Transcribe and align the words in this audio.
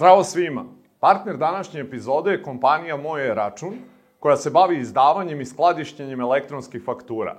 Zdravo 0.00 0.24
svima! 0.24 0.64
Partner 1.00 1.36
današnje 1.36 1.80
epizode 1.80 2.30
je 2.30 2.42
kompanija 2.42 2.96
Moje 2.96 3.34
račun, 3.34 3.74
koja 4.18 4.36
se 4.36 4.50
bavi 4.50 4.78
izdavanjem 4.78 5.40
i 5.40 5.46
skladištenjem 5.46 6.20
elektronskih 6.20 6.82
faktura. 6.84 7.36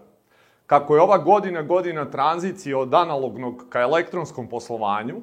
Kako 0.66 0.96
je 0.96 1.02
ova 1.02 1.18
godina 1.18 1.62
godina 1.62 2.12
tranzicije 2.12 2.76
od 2.76 2.94
analognog 2.94 3.66
ka 3.70 3.80
elektronskom 3.80 4.50
poslovanju, 4.50 5.16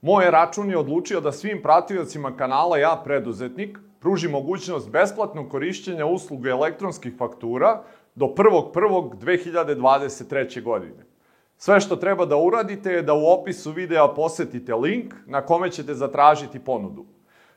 Moje 0.00 0.30
račun 0.30 0.70
je 0.70 0.78
odlučio 0.78 1.20
da 1.20 1.32
svim 1.32 1.62
pratiocima 1.62 2.36
kanala 2.36 2.78
Ja 2.78 3.00
preduzetnik 3.04 3.78
pruži 4.00 4.28
mogućnost 4.28 4.90
besplatnog 4.90 5.50
korišćenja 5.50 6.06
usluge 6.06 6.50
elektronskih 6.50 7.14
faktura 7.18 7.82
do 8.14 8.26
1.1.2023. 8.26 10.62
godine. 10.62 11.15
Sve 11.58 11.80
što 11.80 11.96
treba 11.96 12.26
da 12.26 12.36
uradite 12.36 12.90
je 12.90 13.02
da 13.02 13.14
u 13.14 13.26
opisu 13.26 13.72
videa 13.72 14.08
posetite 14.08 14.74
link 14.74 15.14
na 15.26 15.42
kome 15.42 15.70
ćete 15.70 15.94
zatražiti 15.94 16.58
ponudu. 16.58 17.04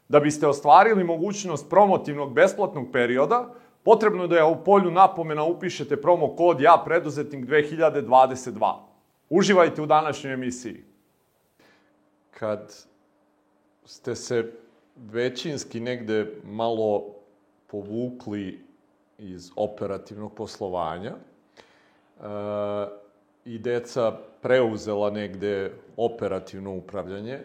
Da 0.07 0.19
biste 0.19 0.47
ostvarili 0.47 1.03
mogućnost 1.03 1.69
promotivnog 1.69 2.33
besplatnog 2.33 2.87
perioda, 2.93 3.53
potrebno 3.83 4.23
je 4.23 4.27
da 4.27 4.45
u 4.45 4.63
polju 4.63 4.91
napomena 4.91 5.43
upišete 5.43 6.01
promo 6.01 6.35
kod 6.35 6.61
Ja 6.61 6.81
preduzetnik 6.85 7.45
2022. 7.45 8.73
Uživajte 9.29 9.81
u 9.81 9.85
današnjoj 9.85 10.33
emisiji. 10.33 10.83
Kad 12.31 12.73
ste 13.85 14.15
se 14.15 14.51
većinski 14.95 15.79
negde 15.79 16.35
malo 16.43 17.05
povukli 17.67 18.65
iz 19.17 19.51
operativnog 19.55 20.33
poslovanja, 20.35 21.13
uh, 22.19 22.25
i 23.49 23.59
deca 23.59 24.11
preuzela 24.41 25.09
negde 25.09 25.71
operativno 25.97 26.75
upravljanje, 26.75 27.39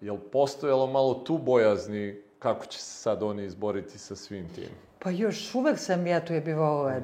je 0.00 0.12
li 0.12 0.18
postojalo 0.32 0.86
malo 0.86 1.14
tu 1.14 1.38
bojazni 1.38 2.16
kako 2.38 2.66
će 2.66 2.78
se 2.78 3.02
sad 3.02 3.22
oni 3.22 3.44
izboriti 3.44 3.98
sa 3.98 4.16
svim 4.16 4.48
tim? 4.54 4.68
Pa 4.98 5.10
još 5.10 5.54
uvek 5.54 5.78
sam 5.78 6.06
ja 6.06 6.24
tu 6.24 6.32
je 6.32 6.40
bi 6.40 6.52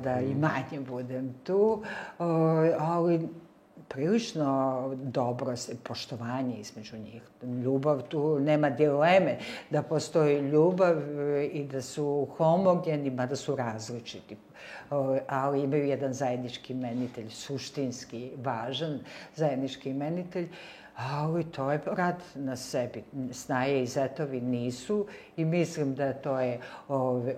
da 0.02 0.20
i 0.20 0.34
manje 0.34 0.80
budem 0.88 1.34
tu, 1.44 1.82
ali 2.78 3.28
prilično 3.88 4.94
dobro 5.02 5.54
poštovanje 5.82 6.56
između 6.56 6.96
njih. 6.96 7.22
Ljubav, 7.64 8.02
tu 8.02 8.40
nema 8.40 8.70
dileme 8.70 9.38
da 9.70 9.82
postoji 9.82 10.40
ljubav 10.40 10.96
i 11.52 11.64
da 11.64 11.82
su 11.82 12.28
homogeni, 12.36 13.10
mada 13.10 13.36
su 13.36 13.56
različiti. 13.56 14.36
Ali 15.28 15.62
imaju 15.62 15.86
jedan 15.86 16.12
zajednički 16.12 16.74
menitelj, 16.74 17.30
suštinski 17.30 18.30
važan 18.36 18.98
zajednički 19.34 19.92
menitelj, 19.92 20.48
ali 20.96 21.44
to 21.44 21.72
je 21.72 21.80
rad 21.86 22.22
na 22.34 22.56
sebi. 22.56 23.04
Snaje 23.32 23.82
i 23.82 23.86
zetovi 23.86 24.40
nisu 24.40 25.06
i 25.36 25.44
mislim 25.44 25.94
da 25.94 26.12
to 26.12 26.40
je 26.40 26.60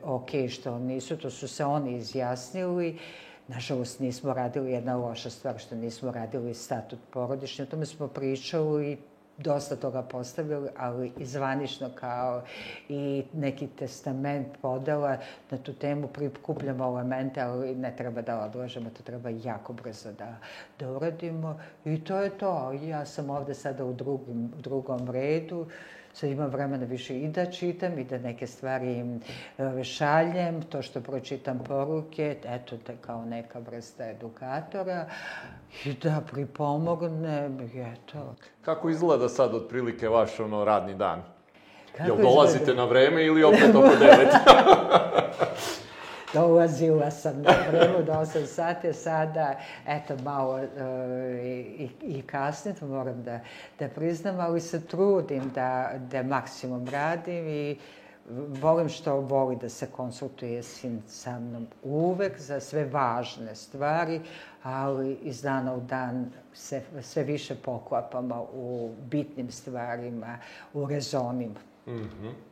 ok 0.04 0.30
što 0.48 0.78
nisu, 0.78 1.16
to 1.16 1.30
su 1.30 1.48
se 1.48 1.64
oni 1.64 1.96
izjasnili. 1.96 2.98
Nažalost, 3.48 4.00
nismo 4.00 4.32
radili 4.34 4.72
jedna 4.72 4.96
loša 4.96 5.30
stvar, 5.30 5.58
što 5.58 5.74
nismo 5.74 6.10
radili 6.10 6.54
statut 6.54 6.98
porodični. 7.10 7.62
O 7.62 7.66
tome 7.66 7.86
smo 7.86 8.08
pričali 8.08 8.92
i 8.92 8.96
dosta 9.38 9.76
toga 9.76 10.02
postavili, 10.02 10.68
ali 10.76 11.12
i 11.18 11.26
zvanično 11.26 11.90
kao 11.94 12.42
i 12.88 13.24
neki 13.32 13.66
testament 13.66 14.46
podela 14.62 15.16
na 15.50 15.58
tu 15.58 15.72
temu 15.72 16.08
prikupljamo 16.08 16.84
elemente, 16.84 17.40
ali 17.40 17.74
ne 17.74 17.96
treba 17.96 18.22
da 18.22 18.44
odlažemo, 18.44 18.90
to 18.90 19.02
treba 19.02 19.30
jako 19.30 19.72
brzo 19.72 20.12
da, 20.12 20.36
da 20.78 20.90
uradimo. 20.92 21.60
I 21.84 22.04
to 22.04 22.16
je 22.16 22.30
to. 22.38 22.72
Ja 22.72 23.06
sam 23.06 23.30
ovde 23.30 23.54
sada 23.54 23.84
u 23.84 23.92
drugim, 23.92 24.52
drugom 24.58 25.10
redu 25.10 25.66
sad 26.18 26.30
imam 26.30 26.50
vremena 26.50 26.84
više 26.84 27.20
i 27.20 27.28
da 27.28 27.46
čitam 27.46 27.98
i 27.98 28.04
da 28.04 28.18
neke 28.18 28.46
stvari 28.46 29.04
e, 29.58 29.84
šaljem, 29.84 30.62
to 30.62 30.82
što 30.82 31.00
pročitam 31.00 31.58
poruke, 31.66 32.36
eto, 32.44 32.76
te 32.86 32.96
kao 33.00 33.24
neka 33.24 33.58
vrsta 33.58 34.10
edukatora 34.10 35.06
i 35.84 35.92
da 35.92 36.22
pripomognem, 36.30 37.70
eto. 37.74 38.34
Kako 38.62 38.90
izgleda 38.90 39.28
sad 39.28 39.54
otprilike 39.54 40.08
vaš 40.08 40.40
ono 40.40 40.64
radni 40.64 40.94
dan? 40.94 41.22
Kako 41.96 42.10
Jel 42.10 42.16
dolazite 42.22 42.62
izgleda? 42.62 42.82
na 42.82 42.88
vreme 42.88 43.24
ili 43.24 43.44
opet 43.44 43.74
oko 43.74 43.96
devet? 44.00 44.34
dolazila 46.34 47.10
sam 47.10 47.42
na 47.42 47.54
vreme 47.70 48.02
do 48.02 48.12
8 48.12 48.46
sati, 48.46 48.92
sada, 48.92 49.58
eto, 49.86 50.16
malo 50.24 50.58
e, 50.58 50.66
i, 51.78 51.90
i 52.02 52.22
kasnije, 52.22 52.74
to 52.74 52.86
moram 52.86 53.22
da, 53.22 53.40
da 53.78 53.88
priznam, 53.88 54.40
ali 54.40 54.60
se 54.60 54.86
trudim 54.86 55.50
da, 55.54 55.92
da 56.10 56.22
maksimum 56.22 56.88
radim 56.88 57.48
i 57.48 57.78
volim 58.60 58.88
što 58.88 59.20
voli 59.20 59.56
da 59.56 59.68
se 59.68 59.86
konsultuje 59.86 60.62
sin 60.62 61.02
sa 61.06 61.38
mnom 61.40 61.66
uvek 61.82 62.38
za 62.38 62.60
sve 62.60 62.84
važne 62.84 63.54
stvari, 63.54 64.20
ali 64.62 65.18
iz 65.22 65.42
dana 65.42 65.74
u 65.74 65.80
dan 65.80 66.30
se 66.54 66.82
sve 67.02 67.22
više 67.22 67.54
poklapamo 67.54 68.46
u 68.52 68.94
bitnim 69.10 69.50
stvarima, 69.50 70.38
u 70.74 70.86
rezonima. 70.86 71.60
Mm 71.86 71.92
-hmm. 71.92 72.47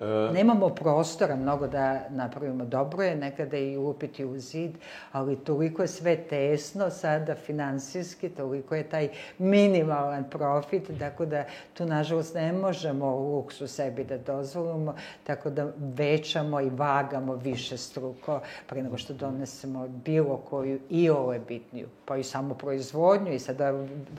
E... 0.00 0.32
Nemamo 0.32 0.68
prostora 0.68 1.36
mnogo 1.36 1.66
da 1.66 2.00
napravimo. 2.10 2.64
Dobro 2.64 3.02
je 3.02 3.16
nekada 3.16 3.56
i 3.56 3.76
upiti 3.76 4.24
u 4.24 4.38
zid, 4.38 4.70
ali 5.12 5.36
toliko 5.36 5.82
je 5.82 5.88
sve 5.88 6.16
tesno 6.16 6.90
sada 6.90 7.34
finansijski, 7.34 8.28
toliko 8.28 8.74
je 8.74 8.88
taj 8.88 9.08
minimalan 9.38 10.30
profit, 10.30 10.90
tako 10.98 11.26
da 11.26 11.44
tu 11.74 11.86
nažalost 11.86 12.34
ne 12.34 12.52
možemo 12.52 13.16
luksu 13.16 13.66
sebi 13.66 14.04
da 14.04 14.18
dozvolimo, 14.18 14.94
tako 15.24 15.50
da 15.50 15.72
većamo 15.78 16.60
i 16.60 16.70
vagamo 16.70 17.34
više 17.34 17.76
struko 17.76 18.40
pre 18.66 18.82
nego 18.82 18.98
što 18.98 19.14
donesemo 19.14 19.88
bilo 19.88 20.36
koju 20.36 20.80
i 20.90 21.10
ovo 21.10 21.32
je 21.32 21.40
bitniju, 21.40 21.88
pa 22.04 22.16
i 22.16 22.22
samo 22.22 22.54
proizvodnju 22.54 23.32
i 23.32 23.38
sada 23.38 23.72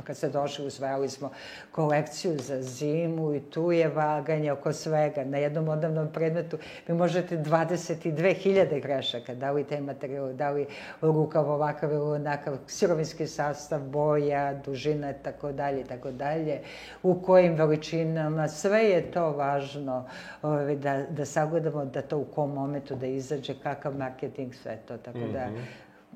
kad 0.03 0.17
ste 0.17 0.29
došli 0.29 0.65
usvajali 0.65 1.09
smo 1.09 1.31
kolekciju 1.71 2.37
za 2.37 2.61
zimu 2.61 3.33
i 3.33 3.39
tu 3.39 3.71
je 3.71 3.87
vaganje 3.87 4.51
oko 4.51 4.73
svega. 4.73 5.23
Na 5.23 5.37
jednom 5.37 5.70
odavnom 5.71 6.11
predmetu 6.13 6.57
vi 6.87 6.93
možete 6.93 7.37
22.000 7.37 8.81
grešaka, 8.81 9.35
da 9.35 9.51
li 9.51 9.63
taj 9.63 9.81
materijal, 9.81 10.33
da 10.33 10.49
li 10.49 10.65
rukav 11.01 11.49
ovakav 11.49 11.91
ili 11.91 12.15
onakav, 12.15 12.57
sirovinski 12.67 13.27
sastav, 13.27 13.81
boja, 13.81 14.53
dužina, 14.53 15.13
tako 15.13 15.51
dalje, 15.51 15.83
tako 15.83 16.11
dalje, 16.11 16.59
u 17.03 17.21
kojim 17.21 17.55
veličinama, 17.55 18.47
sve 18.47 18.83
je 18.83 19.11
to 19.11 19.31
važno 19.31 20.05
ovaj, 20.41 20.75
da, 20.75 21.03
da 21.09 21.25
sagledamo 21.25 21.85
da 21.85 22.01
to 22.01 22.17
u 22.17 22.25
kom 22.25 22.53
momentu 22.53 22.95
da 22.95 23.07
izađe, 23.07 23.53
kakav 23.63 23.97
marketing, 23.97 24.53
sve 24.53 24.77
to, 24.87 24.97
tako 24.97 25.19
da 25.33 25.47
mm 25.47 25.55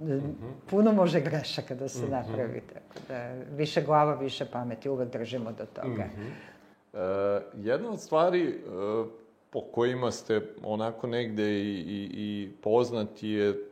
-hmm. 0.01 0.21
puno 0.69 0.91
može 0.93 1.21
grešaka 1.21 1.75
da 1.75 1.87
se 1.87 2.05
mm 2.05 2.07
-hmm. 2.07 2.11
napravi, 2.11 2.61
tako 2.73 2.99
da 3.07 3.33
više 3.55 3.81
glava, 3.81 4.15
više 4.15 4.45
pameti, 4.45 4.89
uvek 4.89 5.11
držimo 5.11 5.51
do 5.51 5.65
toga. 5.65 6.05
Mm 6.05 6.19
-hmm. 6.19 6.55
E, 6.95 7.41
jedna 7.55 7.89
od 7.89 8.01
stvari 8.01 8.49
e, 8.49 9.24
po 9.49 9.61
kojima 9.61 10.11
ste 10.11 10.41
onako 10.63 11.07
negde 11.07 11.59
i, 11.59 11.79
i, 11.79 12.09
i 12.13 12.51
poznati 12.61 13.29
je 13.29 13.69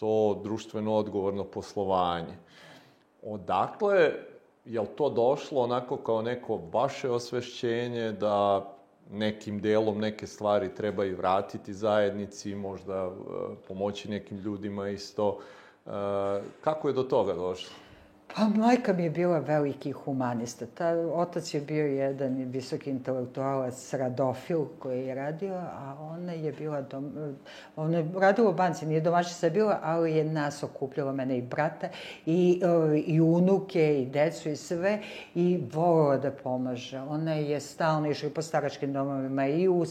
to 0.00 0.40
društveno 0.42 0.94
odgovorno 0.94 1.44
poslovanje. 1.44 2.36
Odakle 3.22 4.12
je 4.64 4.80
li 4.80 4.86
to 4.96 5.10
došlo 5.10 5.62
onako 5.62 5.96
kao 5.96 6.22
neko 6.22 6.60
vaše 6.72 7.10
osvešćenje 7.10 8.12
da 8.12 8.66
nekim 9.10 9.60
delom 9.60 9.98
neke 9.98 10.26
stvari 10.26 10.74
treba 10.74 11.04
i 11.04 11.14
vratiti 11.14 11.74
zajednici, 11.74 12.54
možda 12.54 13.06
uh, 13.06 13.14
pomoći 13.68 14.10
nekim 14.10 14.38
ljudima 14.38 14.88
isto. 14.88 15.38
Uh, 15.86 15.92
kako 16.60 16.88
je 16.88 16.94
do 16.94 17.02
toga 17.02 17.34
došlo? 17.34 17.85
Pa 18.34 18.48
majka 18.48 18.92
mi 18.92 19.02
je 19.02 19.10
bila 19.10 19.38
veliki 19.38 19.92
humanista. 19.92 20.66
Ta, 20.66 20.90
otac 21.14 21.54
je 21.54 21.60
bio 21.60 21.86
jedan 21.86 22.34
visoki 22.34 22.90
intelektualac, 22.90 23.94
radofil 23.94 24.64
koji 24.78 25.06
je 25.06 25.14
radio, 25.14 25.54
a 25.54 25.96
ona 26.00 26.32
je 26.32 26.52
bila, 26.52 26.82
dom, 26.82 27.34
ona 27.76 27.98
je 27.98 28.08
radila 28.18 28.50
u 28.50 28.54
banci, 28.54 28.86
nije 28.86 29.00
domaćica 29.00 29.50
bila, 29.50 29.78
ali 29.82 30.16
je 30.16 30.24
nas 30.24 30.62
okupljala, 30.62 31.12
mene 31.12 31.38
i 31.38 31.42
brata, 31.42 31.88
i, 32.26 32.62
i 33.06 33.20
unuke, 33.20 34.02
i 34.02 34.06
decu, 34.06 34.48
i 34.48 34.56
sve, 34.56 35.00
i 35.34 35.64
volila 35.72 36.16
da 36.16 36.30
pomaže. 36.30 37.00
Ona 37.00 37.34
je 37.34 37.60
stalno 37.60 38.10
išla 38.10 38.30
po 38.34 38.42
staračkim 38.42 38.92
domovima 38.92 39.46
i 39.46 39.68
u 39.68 39.84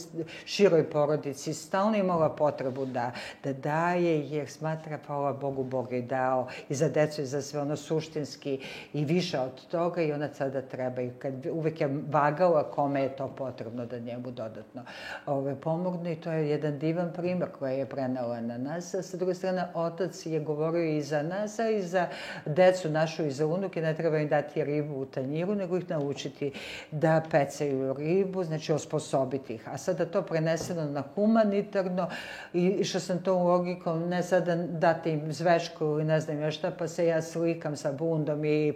široj 0.46 0.90
porodici, 0.90 1.54
stalno 1.54 1.98
imala 1.98 2.30
potrebu 2.30 2.86
da, 2.86 3.12
da 3.44 3.54
daje, 3.54 4.30
jer 4.30 4.50
smatra, 4.50 5.00
hvala 5.08 5.34
Bogu, 5.34 5.64
Bog 5.64 5.94
je 5.94 6.02
dao 6.02 6.48
i 6.70 6.76
za 6.76 6.90
decu 6.90 7.22
i 7.22 7.26
za 7.26 7.42
sve 7.42 7.62
ono 7.62 7.76
suštinsko 7.76 8.25
suštinski 8.26 8.60
i 8.94 9.06
više 9.06 9.40
od 9.40 9.68
toga 9.68 10.02
i 10.02 10.14
ona 10.14 10.30
sada 10.34 10.62
treba 10.62 11.02
i 11.02 11.10
kad 11.20 11.46
uvek 11.46 11.82
je 11.82 11.90
vagala 12.10 12.64
kome 12.64 13.02
je 13.02 13.16
to 13.16 13.28
potrebno 13.28 13.86
da 13.86 14.00
njemu 14.00 14.32
dodatno 14.32 14.82
ove, 15.26 15.56
pomogne 15.56 16.14
i 16.14 16.16
to 16.16 16.32
je 16.32 16.50
jedan 16.50 16.80
divan 16.80 17.14
primer 17.14 17.50
koji 17.60 17.78
je 17.78 17.86
prenela 17.86 18.42
na 18.42 18.58
nas. 18.58 18.94
A 18.94 19.02
sa 19.02 19.18
druge 19.18 19.34
strane, 19.34 19.68
otac 19.74 20.26
je 20.26 20.40
govorio 20.40 20.98
i 20.98 21.02
za 21.02 21.24
nas, 21.24 21.60
a 21.60 21.70
i 21.70 21.82
za 21.82 22.08
decu 22.46 22.90
našu 22.90 23.26
i 23.26 23.32
za 23.32 23.46
unuke, 23.46 23.82
ne 23.82 23.96
treba 23.96 24.18
im 24.18 24.30
dati 24.30 24.64
ribu 24.64 24.96
u 24.96 25.06
tanjiru, 25.06 25.56
nego 25.56 25.78
ih 25.78 25.90
naučiti 25.90 26.52
da 26.92 27.22
pecaju 27.32 27.94
ribu, 27.94 28.44
znači 28.44 28.74
osposobiti 28.74 29.54
ih. 29.54 29.70
A 29.70 29.78
sada 29.78 30.06
to 30.06 30.22
preneseno 30.22 30.86
na 30.86 31.04
humanitarno 31.16 32.10
i 32.54 32.66
išla 32.66 33.00
sam 33.00 33.24
to 33.24 33.34
logikom, 33.34 34.10
ne 34.10 34.24
sada 34.24 34.56
dati 34.56 35.12
im 35.12 35.34
zvešku 35.34 35.86
ili 35.86 36.04
ne 36.04 36.20
znam 36.20 36.42
ja 36.42 36.52
šta, 36.52 36.72
pa 36.72 36.88
se 36.88 37.06
ja 37.06 37.22
slikam 37.22 37.76
sa 37.76 37.92
bundom 38.16 38.46
i 38.46 38.74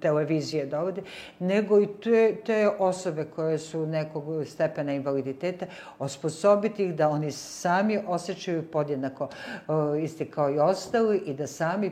televizije 0.00 0.66
dovodi, 0.66 1.02
nego 1.38 1.80
i 1.80 1.86
te, 2.02 2.36
te 2.46 2.68
osobe 2.78 3.24
koje 3.24 3.58
su 3.58 3.86
nekog 3.86 4.46
stepena 4.46 4.92
invaliditeta, 4.92 5.66
osposobiti 5.98 6.84
ih 6.84 6.94
da 6.94 7.08
oni 7.08 7.30
sami 7.30 7.98
osjećaju 8.06 8.70
podjednako 8.70 9.24
uh, 9.24 10.02
isti 10.02 10.24
kao 10.24 10.50
i 10.50 10.58
ostali 10.58 11.18
i 11.18 11.34
da 11.34 11.46
sami 11.46 11.90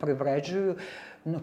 privređuju 0.00 0.76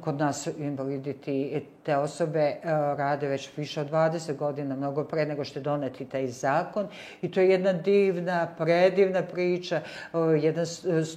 kod 0.01 0.15
nas 0.15 0.47
invaliditi 0.57 1.62
te 1.83 1.97
osobe 1.97 2.39
e, 2.39 2.59
rade 2.97 3.27
već 3.27 3.50
više 3.57 3.81
od 3.81 3.91
20 3.91 4.35
godina, 4.35 4.75
mnogo 4.75 5.03
pre 5.03 5.25
nego 5.25 5.44
što 5.44 5.59
je 5.59 5.63
doneti 5.63 6.06
taj 6.06 6.27
zakon. 6.27 6.88
I 7.21 7.31
to 7.31 7.39
je 7.39 7.50
jedna 7.50 7.74
divna, 7.74 8.47
predivna 8.57 9.21
priča, 9.24 9.75
e, 9.75 10.18
jedan, 10.41 10.65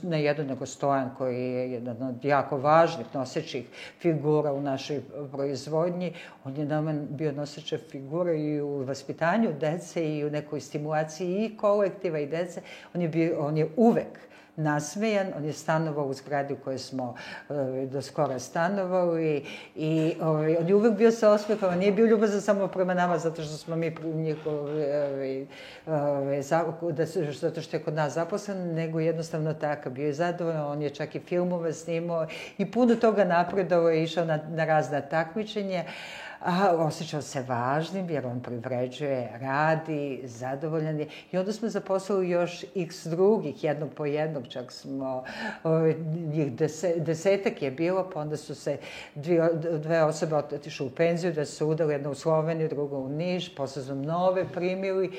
ne 0.02 0.22
jedan 0.22 0.46
nego 0.46 0.66
Stojan 0.66 1.10
koji 1.18 1.36
je 1.36 1.72
jedan 1.72 2.02
od 2.02 2.24
jako 2.24 2.58
važnih 2.58 3.06
nosećih 3.14 3.66
figura 4.00 4.52
u 4.52 4.60
našoj 4.60 5.00
proizvodnji, 5.32 6.14
on 6.44 6.56
je 6.56 6.64
nama 6.64 6.94
bio 7.10 7.32
noseća 7.32 7.78
figura 7.90 8.32
i 8.32 8.60
u 8.60 8.84
vaspitanju 8.84 9.52
dece 9.60 10.16
i 10.16 10.24
u 10.24 10.30
nekoj 10.30 10.60
stimulaciji 10.60 11.44
i 11.44 11.56
kolektiva 11.56 12.18
i 12.18 12.26
dece, 12.26 12.62
on 12.94 13.02
je, 13.02 13.08
bio, 13.08 13.40
on 13.40 13.56
je 13.56 13.68
uvek 13.76 14.29
nasmejan, 14.56 15.26
on 15.36 15.44
je 15.44 15.52
stanovao 15.52 16.06
u 16.06 16.14
zgradi 16.14 16.54
u 16.54 16.56
kojoj 16.56 16.78
smo 16.78 17.14
e, 17.50 17.86
do 17.86 18.02
skora 18.02 18.38
stanovali 18.38 19.46
i 19.76 20.14
ovaj, 20.22 20.56
on 20.56 20.68
je 20.68 20.74
uvek 20.74 20.94
bio 20.98 21.10
sa 21.10 21.30
osmehom, 21.30 21.78
nije 21.78 21.92
bio 21.92 22.06
ljubazan 22.06 22.40
samo 22.40 22.68
prema 22.68 22.94
nama 22.94 23.18
zato 23.18 23.42
što 23.42 23.56
smo 23.56 23.76
mi 23.76 23.94
njihovi, 24.14 24.84
ovaj, 24.84 25.46
ovaj, 25.86 26.42
da 26.92 27.06
zato 27.32 27.60
što 27.60 27.76
je 27.76 27.82
kod 27.82 27.94
nas 27.94 28.12
zaposlen, 28.14 28.74
nego 28.74 29.00
jednostavno 29.00 29.54
takav. 29.54 29.92
Bio 29.92 30.06
je 30.06 30.12
zadovoljan, 30.12 30.66
on 30.66 30.82
je 30.82 30.90
čak 30.90 31.14
i 31.14 31.20
filmove 31.20 31.72
snimao 31.72 32.26
i 32.58 32.70
puno 32.70 32.94
toga 32.94 33.24
napredovao 33.24 33.92
i 33.92 34.02
išao 34.02 34.24
na, 34.24 34.38
na 34.48 34.64
razne 34.64 35.08
takmičenja 35.10 35.84
a, 36.40 36.76
osjećao 36.76 37.22
se 37.22 37.42
važnim 37.48 38.10
jer 38.10 38.26
on 38.26 38.40
privređuje, 38.40 39.38
radi, 39.40 40.20
zadovoljan 40.24 41.00
je. 41.00 41.08
I 41.32 41.38
onda 41.38 41.52
smo 41.52 41.68
zaposlili 41.68 42.30
još 42.30 42.64
x 42.76 43.06
drugih, 43.06 43.64
jednog 43.64 43.90
po 43.94 44.06
jednog, 44.06 44.48
čak 44.48 44.72
smo, 44.72 45.24
njih 46.32 46.52
deset, 46.52 47.02
desetak 47.02 47.62
je 47.62 47.70
bilo, 47.70 48.10
pa 48.14 48.20
onda 48.20 48.36
su 48.36 48.54
se 48.54 48.76
dvije, 49.14 49.50
dve 49.54 50.02
osobe 50.02 50.36
otišle 50.36 50.86
u 50.86 50.90
penziju, 50.90 51.32
da 51.32 51.44
su 51.44 51.68
udali 51.68 51.94
jedna 51.94 52.10
u 52.10 52.14
Sloveniju, 52.14 52.68
druga 52.68 52.96
u 52.96 53.08
Niš, 53.08 53.54
posle 53.54 53.82
su 53.82 53.94
nove 53.94 54.52
primili 54.52 55.10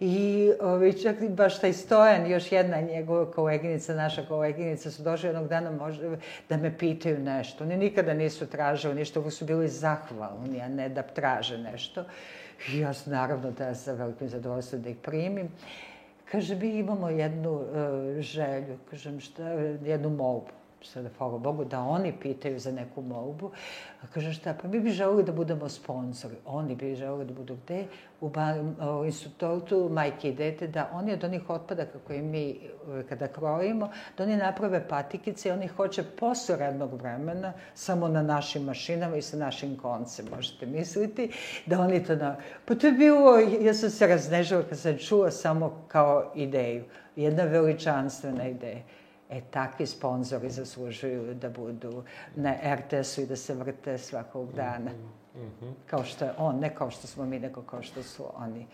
I 0.00 0.50
ovaj, 0.60 0.92
čak 0.92 1.16
baš 1.28 1.60
taj 1.60 1.72
Stojan, 1.72 2.26
još 2.30 2.52
jedna 2.52 2.80
njegova 2.80 3.30
koleginica, 3.30 3.94
naša 3.94 4.22
koleginica, 4.22 4.90
su 4.90 5.02
došli 5.02 5.28
jednog 5.28 5.48
dana 5.48 5.70
možda 5.70 6.16
da 6.48 6.56
me 6.56 6.78
pitaju 6.78 7.18
nešto. 7.18 7.64
Oni 7.64 7.76
nikada 7.76 8.14
nisu 8.14 8.46
tražili 8.46 8.94
ništa, 8.94 9.20
uvijek 9.20 9.34
su 9.34 9.44
bili 9.44 9.68
zahvalni, 9.68 10.60
a 10.60 10.68
ne 10.68 10.88
da 10.88 11.02
traže 11.02 11.58
nešto. 11.58 12.04
I 12.72 12.78
ja 12.78 12.92
naravno 13.06 13.50
da 13.50 13.74
sa 13.74 13.92
velikim 13.92 14.28
zadovoljstvom 14.28 14.82
da 14.82 14.88
ih 14.88 14.96
primim. 14.96 15.48
Kaže, 16.30 16.56
mi 16.56 16.68
imamo 16.68 17.08
jednu 17.08 17.52
uh, 17.52 17.64
želju, 18.20 18.78
kažem 18.90 19.20
šta, 19.20 19.42
jednu 19.84 20.10
molbu 20.10 20.50
sada, 20.86 21.08
hvala 21.18 21.38
Bogu, 21.38 21.64
da 21.64 21.80
oni 21.80 22.12
pitaju 22.22 22.58
za 22.58 22.72
neku 22.72 23.02
molbu. 23.02 23.50
A 24.02 24.06
kaže, 24.14 24.32
šta, 24.32 24.54
pa 24.62 24.68
mi 24.68 24.80
bi 24.80 24.90
želeli 24.90 25.24
da 25.24 25.32
budemo 25.32 25.68
sponsori. 25.68 26.36
Oni 26.46 26.74
bi 26.74 26.94
želeli 26.94 27.24
da 27.24 27.34
budu 27.34 27.56
gde? 27.64 27.84
U, 28.20 28.30
u 29.00 29.04
institutu 29.04 29.88
majke 29.92 30.28
i 30.28 30.34
dete, 30.34 30.66
da 30.66 30.90
oni 30.92 31.12
od 31.12 31.24
onih 31.24 31.50
otpadaka 31.50 31.98
koje 32.06 32.22
mi 32.22 32.60
kada 33.08 33.28
krojimo, 33.28 33.90
da 34.18 34.24
oni 34.24 34.36
naprave 34.36 34.88
patikice 34.88 35.48
i 35.48 35.52
oni 35.52 35.66
hoće 35.66 36.02
posle 36.02 36.56
radnog 36.56 36.92
vremena, 36.94 37.52
samo 37.74 38.08
na 38.08 38.22
našim 38.22 38.62
mašinama 38.62 39.16
i 39.16 39.22
sa 39.22 39.36
našim 39.36 39.76
koncem, 39.76 40.26
možete 40.36 40.66
misliti, 40.66 41.30
da 41.66 41.80
oni 41.80 42.04
to 42.04 42.16
na... 42.16 42.36
Pa 42.64 42.74
to 42.74 42.86
je 42.86 42.92
bilo, 42.92 43.38
ja 43.38 43.74
sam 43.74 43.90
se 43.90 44.06
raznežila 44.06 44.62
kad 44.62 44.78
sam 44.78 44.98
čula 44.98 45.30
samo 45.30 45.84
kao 45.88 46.32
ideju. 46.34 46.84
Jedna 47.16 47.44
veličanstvena 47.44 48.48
ideja. 48.48 48.82
E, 49.30 49.40
takvi 49.50 49.86
sponzori 49.86 50.50
zaslužuju 50.50 51.34
da 51.34 51.48
budu 51.50 52.02
na 52.36 52.54
RTS-u 52.74 53.20
i 53.20 53.26
da 53.26 53.36
se 53.36 53.54
vrte 53.54 53.98
svakog 53.98 54.52
dana. 54.52 54.90
Mm 54.90 55.40
-hmm. 55.40 55.72
Kao 55.86 56.04
što 56.04 56.24
je 56.24 56.30
on, 56.38 56.58
ne 56.58 56.74
kao 56.74 56.90
što 56.90 57.06
smo 57.06 57.26
mi, 57.26 57.38
nego 57.38 57.62
kao 57.62 57.82
što 57.82 58.02
su 58.02 58.24
oni. 58.36 58.66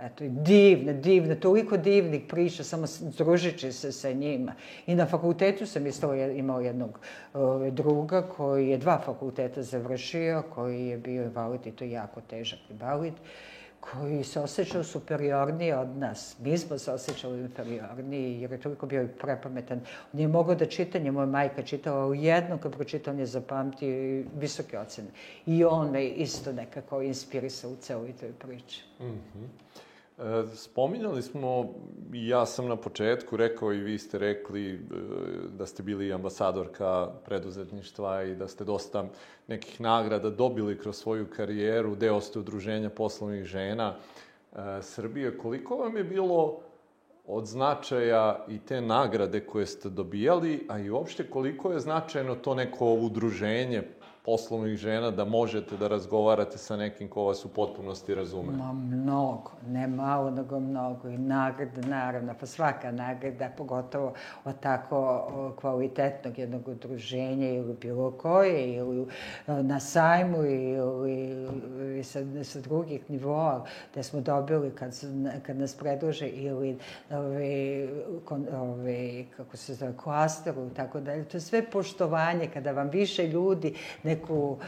Eto, 0.00 0.24
divne, 0.28 0.92
divne, 0.92 1.40
toliko 1.40 1.76
divnih 1.76 2.22
priča, 2.28 2.64
samo 2.64 2.86
družići 3.18 3.72
se 3.72 3.92
sa 3.92 4.12
njima. 4.12 4.52
I 4.86 4.94
na 4.94 5.06
fakultetu 5.06 5.66
sam 5.66 5.86
isto 5.86 6.14
imao 6.14 6.60
jednog 6.60 7.00
uh, 7.34 7.40
druga 7.72 8.22
koji 8.22 8.68
je 8.68 8.78
dva 8.78 8.98
fakulteta 8.98 9.62
završio, 9.62 10.42
koji 10.54 10.86
je 10.86 10.98
bio 10.98 11.22
invalid 11.22 11.66
i 11.66 11.72
to 11.72 11.84
jako 11.84 12.20
težak 12.20 12.58
invalid. 12.70 13.14
Uh, 13.14 13.20
koji 13.80 14.24
se 14.24 14.40
osjećao 14.40 14.84
superiorniji 14.84 15.72
od 15.72 15.96
nas. 15.96 16.36
Mi 16.38 16.58
smo 16.58 16.78
se 16.78 16.92
osjećali 16.92 17.40
inferiorniji 17.40 18.40
jer 18.40 18.52
je 18.52 18.60
toliko 18.60 18.86
bio 18.86 19.08
prepametan. 19.20 19.78
On 19.78 19.84
nije 20.12 20.28
mogao 20.28 20.54
da 20.54 20.66
čita, 20.66 20.98
njemu 20.98 21.20
je 21.20 21.26
majka 21.26 21.62
čitala 21.62 22.06
u 22.06 22.14
jednom, 22.14 22.58
kad 22.58 22.72
pročitao, 22.72 23.14
on 23.14 23.20
je 23.20 23.26
zapamtio 23.26 24.24
visoke 24.38 24.78
ocene. 24.78 25.08
I 25.46 25.64
on 25.64 25.90
me 25.90 26.06
isto 26.06 26.52
nekako 26.52 27.02
inspirisao 27.02 27.70
u 27.70 27.76
celoj 27.76 28.12
toj 28.12 28.32
priči. 28.32 28.84
Mm 29.00 29.04
-hmm. 29.04 29.46
E, 30.20 30.56
spominjali 30.56 31.22
smo, 31.22 31.74
ja 32.12 32.46
sam 32.46 32.68
na 32.68 32.76
početku 32.76 33.36
rekao 33.36 33.72
i 33.72 33.80
vi 33.80 33.98
ste 33.98 34.18
rekli 34.18 34.72
e, 34.72 34.78
da 35.58 35.66
ste 35.66 35.82
bili 35.82 36.12
ambasadorka 36.12 37.08
preduzetništva 37.24 38.22
i 38.22 38.34
da 38.34 38.48
ste 38.48 38.64
dosta 38.64 39.04
nekih 39.48 39.80
nagrada 39.80 40.30
dobili 40.30 40.78
kroz 40.78 40.96
svoju 40.96 41.26
karijeru, 41.36 41.96
deo 41.96 42.20
ste 42.20 42.38
udruženja 42.38 42.90
poslovnih 42.90 43.44
žena 43.44 43.94
e, 43.94 44.56
Srbije. 44.82 45.38
Koliko 45.38 45.76
vam 45.76 45.96
je 45.96 46.04
bilo 46.04 46.60
od 47.26 47.46
značaja 47.46 48.44
i 48.48 48.58
te 48.58 48.80
nagrade 48.80 49.40
koje 49.40 49.66
ste 49.66 49.88
dobijali, 49.88 50.66
a 50.68 50.78
i 50.78 50.90
uopšte 50.90 51.30
koliko 51.30 51.72
je 51.72 51.80
značajno 51.80 52.34
to 52.34 52.54
neko 52.54 52.94
udruženje 52.94 53.82
poslovnih 54.24 54.76
žena 54.76 55.10
da 55.10 55.24
možete 55.24 55.76
da 55.76 55.88
razgovarate 55.88 56.58
sa 56.58 56.76
nekim 56.76 57.08
ko 57.08 57.24
vas 57.24 57.44
u 57.44 57.48
potpunosti 57.48 58.14
razume? 58.14 58.52
Ma 58.52 58.72
mnogo, 58.72 59.50
ne 59.66 59.86
malo, 59.86 60.30
nego 60.30 60.60
mnogo. 60.60 61.08
I 61.08 61.18
nagrada, 61.18 61.86
naravno, 61.86 62.34
pa 62.40 62.46
svaka 62.46 62.92
nagrada, 62.92 63.50
pogotovo 63.56 64.14
od 64.44 64.60
tako 64.60 65.30
kvalitetnog 65.60 66.38
jednog 66.38 66.68
udruženja 66.68 67.48
ili 67.48 67.74
bilo 67.80 68.10
koje, 68.10 68.74
ili 68.74 69.06
na 69.46 69.80
sajmu 69.80 70.44
ili, 70.44 71.30
ili 71.80 72.04
sa, 72.04 72.20
sa 72.44 72.60
drugih 72.60 73.10
nivoa, 73.10 73.64
gde 73.92 74.02
smo 74.02 74.20
dobili 74.20 74.70
kad, 74.70 74.94
kad 75.42 75.56
nas 75.56 75.74
predlože 75.74 76.28
ili 76.28 76.78
ove, 77.10 77.88
ove, 78.52 79.24
kako 79.36 79.56
se 79.56 79.74
zove, 79.74 79.92
klasteru 79.96 80.66
i 80.66 80.74
tako 80.74 81.00
dalje. 81.00 81.24
To 81.24 81.36
je 81.36 81.40
sve 81.40 81.70
poštovanje 81.70 82.48
kada 82.54 82.72
vam 82.72 82.88
više 82.90 83.28
ljudi 83.28 83.74
neku, 84.10 84.58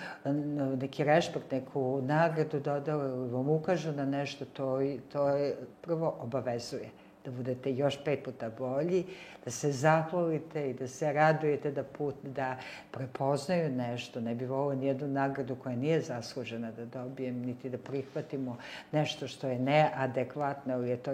neki 0.80 1.04
rešpekt, 1.04 1.50
neku 1.50 2.00
nagradu 2.02 2.60
dodao 2.60 3.06
ili 3.06 3.30
vam 3.30 3.48
ukažu 3.48 3.92
na 3.92 4.04
nešto, 4.04 4.44
to, 4.44 4.80
to 5.12 5.28
je 5.28 5.56
prvo 5.80 6.16
obavezuje 6.20 6.90
da 7.24 7.30
budete 7.30 7.72
još 7.74 8.04
pet 8.04 8.24
puta 8.24 8.50
bolji, 8.58 9.04
da 9.44 9.50
se 9.50 9.72
zahvalite 9.72 10.70
i 10.70 10.74
da 10.74 10.88
se 10.88 11.12
radujete 11.12 11.70
da 11.70 11.82
put, 11.82 12.14
da 12.22 12.56
prepoznaju 12.90 13.70
nešto. 13.70 14.20
Ne 14.20 14.34
bi 14.34 14.46
volio 14.46 14.80
nijednu 14.80 15.08
nagradu 15.08 15.56
koja 15.56 15.76
nije 15.76 16.00
zaslužena 16.00 16.72
da 16.72 16.84
dobijem, 16.84 17.38
niti 17.38 17.70
da 17.70 17.78
prihvatimo 17.78 18.56
nešto 18.92 19.28
što 19.28 19.48
je 19.48 19.58
neadekvatno 19.58 20.74
ili 20.74 20.90
je 20.90 20.96
to, 20.96 21.12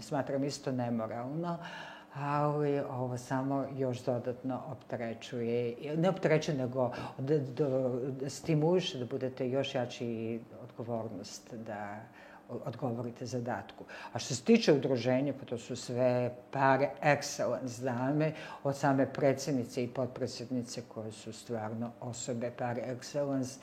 smatram, 0.00 0.44
isto 0.44 0.72
nemoralno. 0.72 1.58
Uh, 1.60 1.97
ali 2.14 2.80
ovo 2.80 3.18
samo 3.18 3.66
još 3.76 4.04
dodatno 4.04 4.62
opterećuje, 4.70 5.76
ne 5.96 6.08
opterećuje, 6.08 6.56
nego 6.56 6.92
da, 7.18 7.38
da, 7.38 7.68
da 8.20 8.30
stimuliše 8.30 8.98
da 8.98 9.04
budete 9.04 9.50
još 9.50 9.74
jači 9.74 10.40
odgovornost, 10.62 11.54
da 11.54 12.00
odgovorite 12.48 13.26
zadatku. 13.26 13.84
A 14.12 14.18
što 14.18 14.34
se 14.34 14.44
tiče 14.44 14.72
udruženja, 14.72 15.32
pa 15.40 15.46
to 15.46 15.58
su 15.58 15.76
sve 15.76 16.34
pare 16.50 16.90
excellence 17.02 17.82
dame, 17.82 18.32
od 18.62 18.76
same 18.76 19.12
predsjednice 19.12 19.84
i 19.84 19.88
potpredsjednice 19.88 20.82
koje 20.88 21.12
su 21.12 21.32
stvarno 21.32 21.90
osobe 22.00 22.50
pare 22.58 22.96
excellence, 22.96 23.58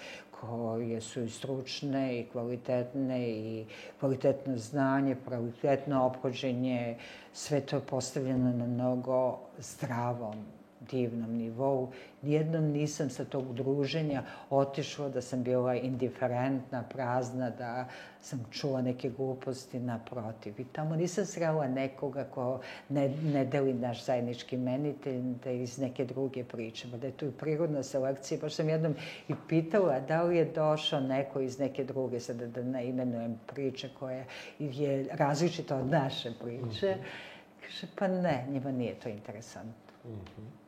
koje 0.48 1.02
su 1.02 1.24
i 1.24 1.30
stručne 1.30 2.20
i 2.20 2.26
kvalitetne 2.26 3.30
i 3.30 3.66
kvalitetno 4.00 4.58
znanje, 4.58 5.16
kvalitetno 5.28 6.06
obhođenje, 6.06 6.98
sve 7.34 7.62
to 7.62 7.76
je 7.76 7.82
postavljeno 7.82 8.52
na 8.52 8.66
mnogo 8.66 9.40
zdravom 9.60 10.46
divnom 10.92 11.38
nivou. 11.38 11.92
Nijednom 12.22 12.64
nisam 12.64 13.10
sa 13.10 13.26
tog 13.26 13.54
druženja 13.54 14.24
otišla 14.50 15.10
da 15.10 15.22
sam 15.22 15.44
bila 15.44 15.76
indiferentna, 15.76 16.84
prazna, 16.90 17.50
da 17.50 17.88
sam 18.22 18.46
čula 18.52 18.82
neke 18.82 19.10
gluposti 19.10 19.80
naprotiv. 19.80 20.60
I 20.60 20.64
tamo 20.64 20.96
nisam 20.96 21.26
srela 21.26 21.68
nekoga 21.68 22.24
ko 22.24 22.60
ne, 22.90 23.10
ne 23.10 23.46
deli 23.46 23.74
naš 23.74 24.06
zajednički 24.06 24.58
menitelj, 24.58 25.22
da 25.44 25.50
je 25.50 25.64
iz 25.64 25.78
neke 25.80 26.06
druge 26.06 26.44
priče, 26.44 26.88
da 26.88 27.08
je 27.08 27.14
tu 27.14 27.32
prirodna 27.32 27.84
selekcija. 27.84 28.40
Baš 28.42 28.54
sam 28.54 28.70
jednom 28.70 28.96
i 29.28 29.34
pitala 29.50 30.00
da 30.00 30.24
li 30.24 30.38
je 30.38 30.46
došao 30.46 31.00
neko 31.00 31.40
iz 31.40 31.60
neke 31.60 31.84
druge, 31.84 32.20
sada 32.20 32.48
da 32.48 32.64
ne 32.64 32.88
imenujem 32.88 33.40
priče 33.48 33.90
koja 34.00 34.26
je 34.60 35.08
različita 35.12 35.78
od 35.78 35.90
naše 35.92 36.32
priče. 36.42 36.96
Mm 36.96 37.00
-hmm. 37.00 37.36
Kaže, 37.66 37.88
pa 37.96 38.08
ne, 38.08 38.46
njima 38.50 38.72
nije 38.72 39.00
to 39.00 39.10
interesantno. 39.10 39.94
Mm 40.06 40.10
-hmm. 40.10 40.65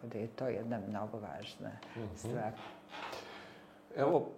Tako 0.00 0.12
da 0.12 0.18
je 0.18 0.26
to 0.26 0.48
jedna 0.48 0.80
mnogo 0.88 1.18
važna 1.18 1.68
mm 1.96 2.00
-hmm. 2.00 2.16
stvar. 2.16 2.52
Evo, 3.96 4.28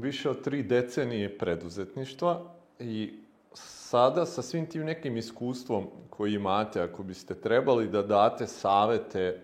više 0.00 0.30
od 0.30 0.44
tri 0.44 0.62
decenije 0.62 1.38
preduzetništva 1.38 2.54
i 2.78 3.18
sada 3.54 4.26
sa 4.26 4.42
svim 4.42 4.66
tim 4.66 4.84
nekim 4.84 5.16
iskustvom 5.16 5.86
koji 6.10 6.34
imate, 6.34 6.82
ako 6.82 7.02
biste 7.02 7.34
trebali 7.34 7.88
da 7.88 8.02
date 8.02 8.46
savete 8.46 9.40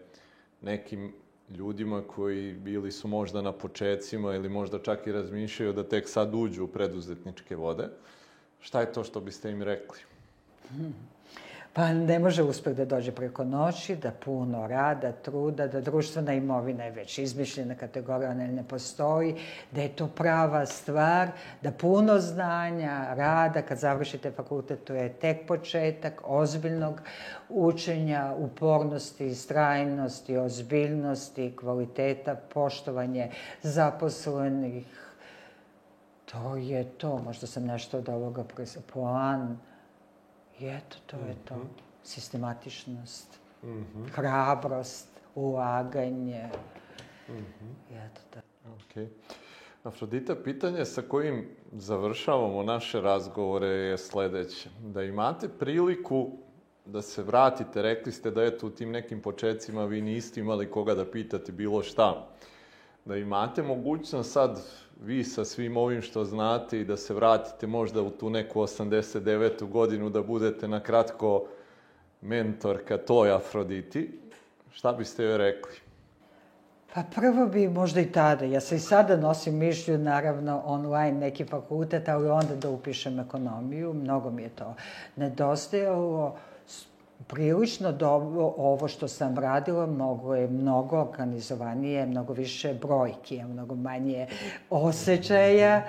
nekim 0.60 1.12
ljudima 1.50 2.02
koji 2.06 2.52
bili 2.52 2.92
su 2.92 3.08
možda 3.08 3.42
na 3.42 3.52
počecima 3.52 4.34
ili 4.34 4.48
možda 4.48 4.78
čak 4.78 5.06
i 5.06 5.12
razmišljaju 5.12 5.72
da 5.72 5.88
tek 5.88 6.08
sad 6.08 6.34
uđu 6.34 6.64
u 6.64 6.68
preduzetničke 6.68 7.56
vode, 7.56 7.88
šta 8.60 8.80
je 8.80 8.92
to 8.92 9.04
što 9.04 9.20
biste 9.20 9.50
im 9.50 9.62
rekli? 9.62 9.98
Hmm. 10.68 11.15
Pa 11.76 11.92
ne 11.92 12.18
može 12.18 12.42
uspeh 12.42 12.76
da 12.76 12.84
dođe 12.84 13.12
preko 13.12 13.44
noći, 13.44 13.96
da 13.96 14.10
puno 14.10 14.66
rada, 14.66 15.12
truda, 15.12 15.66
da 15.68 15.80
društvena 15.80 16.32
imovina 16.32 16.84
je 16.84 16.90
već 16.90 17.18
izmišljena 17.18 17.74
kategorija, 17.74 18.30
ona 18.30 18.46
ne 18.46 18.64
postoji, 18.68 19.34
da 19.72 19.82
je 19.82 19.88
to 19.88 20.06
prava 20.08 20.66
stvar, 20.66 21.28
da 21.62 21.70
puno 21.70 22.18
znanja, 22.20 23.14
rada, 23.14 23.62
kad 23.62 23.78
završite 23.78 24.30
fakultet, 24.30 24.84
to 24.84 24.94
je 24.94 25.12
tek 25.12 25.46
početak 25.46 26.22
ozbiljnog 26.24 27.00
učenja, 27.48 28.34
upornosti, 28.38 29.34
strajnosti, 29.34 30.36
ozbiljnosti, 30.36 31.56
kvaliteta, 31.56 32.36
poštovanje 32.54 33.30
zaposlenih. 33.62 34.86
To 36.24 36.56
je 36.56 36.84
to. 36.84 37.18
Možda 37.18 37.46
sam 37.46 37.64
nešto 37.64 37.98
od 37.98 38.08
ovoga 38.08 38.44
plan, 38.92 39.58
I 40.60 40.66
eto, 40.66 40.96
to 41.06 41.16
je 41.16 41.36
to. 41.44 41.54
Mhm. 41.54 41.66
Sistematičnost, 42.02 43.40
mm 43.62 43.68
-hmm. 43.68 44.10
hrabrost, 44.10 45.08
ulaganje. 45.34 46.50
Mm 47.28 47.34
-hmm. 47.34 47.92
I 47.92 47.96
eto, 48.06 48.20
da. 48.34 48.40
Okay. 48.64 49.06
Afrodita, 49.82 50.34
pitanje 50.34 50.84
sa 50.84 51.02
kojim 51.02 51.48
završavamo 51.72 52.62
naše 52.62 53.00
razgovore 53.00 53.66
je 53.66 53.98
sledeće. 53.98 54.70
Da 54.82 55.02
imate 55.02 55.48
priliku 55.48 56.30
da 56.86 57.02
se 57.02 57.22
vratite, 57.22 57.82
rekli 57.82 58.12
ste 58.12 58.30
da 58.30 58.44
eto 58.44 58.66
u 58.66 58.70
tim 58.70 58.90
nekim 58.90 59.22
početcima 59.22 59.84
vi 59.84 60.00
niste 60.02 60.40
imali 60.40 60.70
koga 60.70 60.94
da 60.94 61.10
pitate 61.10 61.52
bilo 61.52 61.82
šta. 61.82 62.28
Da 63.04 63.16
imate 63.16 63.62
mogućnost 63.62 64.32
sad 64.32 64.62
vi 65.04 65.24
sa 65.24 65.44
svim 65.44 65.76
ovim 65.76 66.02
što 66.02 66.24
znate 66.24 66.80
i 66.80 66.84
da 66.84 66.96
se 66.96 67.14
vratite 67.14 67.66
možda 67.66 68.02
u 68.02 68.10
tu 68.10 68.30
neku 68.30 68.60
89. 68.60 69.68
godinu, 69.68 70.10
da 70.10 70.22
budete 70.22 70.68
na 70.68 70.80
kratko 70.80 71.46
mentorka 72.20 72.98
toj 72.98 73.32
Afroditi, 73.32 74.20
šta 74.72 74.92
biste 74.92 75.24
joj 75.24 75.38
rekli? 75.38 75.72
Pa 76.94 77.02
prvo 77.14 77.46
bi 77.46 77.68
možda 77.68 78.00
i 78.00 78.12
tada. 78.12 78.44
Ja 78.44 78.60
se 78.60 78.76
i 78.76 78.78
sada 78.78 79.16
nosim 79.16 79.58
mišlju, 79.58 79.98
naravno, 79.98 80.62
online 80.64 81.18
neki 81.18 81.44
fakultet, 81.44 82.08
ali 82.08 82.28
onda 82.28 82.54
da 82.56 82.70
upišem 82.70 83.20
ekonomiju. 83.20 83.92
Mnogo 83.92 84.30
mi 84.30 84.42
je 84.42 84.48
to 84.48 84.74
nedostajalo 85.16 86.36
prilično 87.26 87.92
dobro 87.92 88.54
ovo 88.56 88.88
što 88.88 89.08
sam 89.08 89.38
radila, 89.38 89.86
mnogo 89.86 90.34
je 90.34 90.48
mnogo 90.48 91.00
organizovanije, 91.00 92.06
mnogo 92.06 92.32
više 92.32 92.74
brojki, 92.74 93.44
mnogo 93.44 93.74
manje 93.74 94.26
osjećaja. 94.70 95.86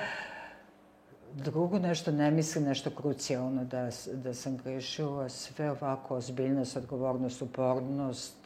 Drugo 1.33 1.79
nešto, 1.79 2.11
ne 2.11 2.31
mislim 2.31 2.63
nešto 2.63 2.89
krucijalno 2.89 3.65
da, 3.65 3.89
da 4.13 4.33
sam 4.33 4.57
grešila, 4.57 5.29
sve 5.29 5.71
ovako 5.71 6.15
ozbiljnost, 6.15 6.77
odgovornost, 6.77 7.41
upornost 7.41 8.37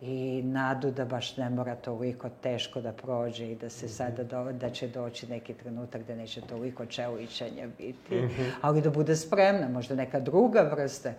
i 0.00 0.42
nadu 0.42 0.90
da 0.90 1.04
baš 1.04 1.36
ne 1.36 1.50
mora 1.50 1.74
toliko 1.74 2.28
teško 2.42 2.80
da 2.80 2.92
prođe 2.92 3.50
i 3.50 3.54
da 3.54 3.70
se 3.70 3.88
sada 3.88 4.24
do, 4.24 4.52
da 4.52 4.70
će 4.70 4.88
doći 4.88 5.26
neki 5.26 5.54
trenutak 5.54 6.02
da 6.02 6.14
neće 6.14 6.40
toliko 6.40 6.86
čeličenja 6.86 7.66
biti, 7.78 8.14
mm 8.14 8.28
-hmm. 8.28 8.50
ali 8.60 8.82
da 8.82 8.90
bude 8.90 9.16
spremna, 9.16 9.68
možda 9.68 9.94
neka 9.94 10.20
druga 10.20 10.60
vrsta. 10.60 11.12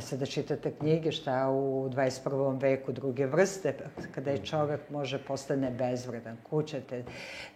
Sada 0.00 0.26
čitate 0.26 0.70
knjige 0.70 1.12
šta 1.12 1.50
u 1.50 1.88
21. 1.88 2.62
veku 2.62 2.92
druge 2.92 3.26
vrste, 3.26 3.74
kada 4.14 4.30
je 4.30 4.44
čovek 4.44 4.80
može 4.90 5.18
postane 5.18 5.70
bezvredan, 5.70 6.36
kućete, 6.50 7.04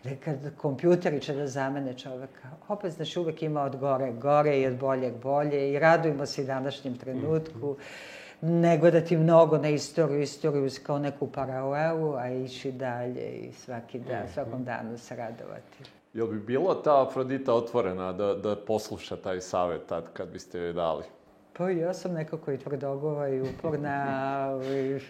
da 0.04 0.10
kad 0.24 0.56
kompjuteri 0.56 1.20
će 1.20 1.34
da 1.34 1.46
zamene 1.46 1.94
čoveka, 1.94 2.50
opet 2.68 2.92
znači 2.92 3.18
uvek 3.18 3.42
ima 3.42 3.62
od 3.62 3.76
gore 3.76 4.12
gore 4.12 4.60
i 4.60 4.66
od 4.66 4.76
boljeg 4.76 5.14
bolje 5.22 5.72
i 5.72 5.78
radujemo 5.78 6.26
se 6.26 6.42
i 6.42 6.46
današnjem 6.46 6.96
trenutku. 6.96 7.68
Mm 7.70 7.82
-hmm 7.82 8.17
nego 8.40 8.90
da 8.90 9.00
ti 9.00 9.16
mnogo 9.16 9.58
na 9.58 9.68
istoriju, 9.68 10.20
istoriju 10.20 10.70
kao 10.82 10.98
neku 10.98 11.26
paralelu, 11.26 12.14
a 12.14 12.28
ići 12.28 12.72
dalje 12.72 13.28
i 13.30 13.52
svaki 13.52 13.98
dan, 13.98 14.24
mm. 14.24 14.28
svakom 14.34 14.64
danu 14.64 14.98
se 14.98 15.16
radovati. 15.16 15.84
Jel 16.14 16.26
bi 16.26 16.38
bila 16.38 16.82
ta 16.82 17.02
Afrodita 17.02 17.54
otvorena 17.54 18.12
da, 18.12 18.34
da 18.34 18.56
posluša 18.56 19.16
taj 19.16 19.40
savet 19.40 19.86
tad 19.86 20.04
kad 20.12 20.28
biste 20.28 20.58
joj 20.58 20.72
dali? 20.72 21.04
Pa 21.52 21.70
ja 21.70 21.94
sam 21.94 22.12
nekako 22.12 22.52
i 22.52 22.58
tvrdogova 22.58 23.28
i 23.28 23.40
uporna, 23.40 24.48
i 24.64 25.00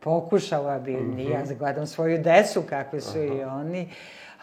pokušala 0.00 0.78
bi, 0.78 0.92
ja 1.30 1.42
gledam 1.58 1.86
svoju 1.86 2.22
desu 2.22 2.62
kakvi 2.68 3.00
su 3.00 3.18
Aha. 3.18 3.34
i 3.34 3.44
oni, 3.44 3.88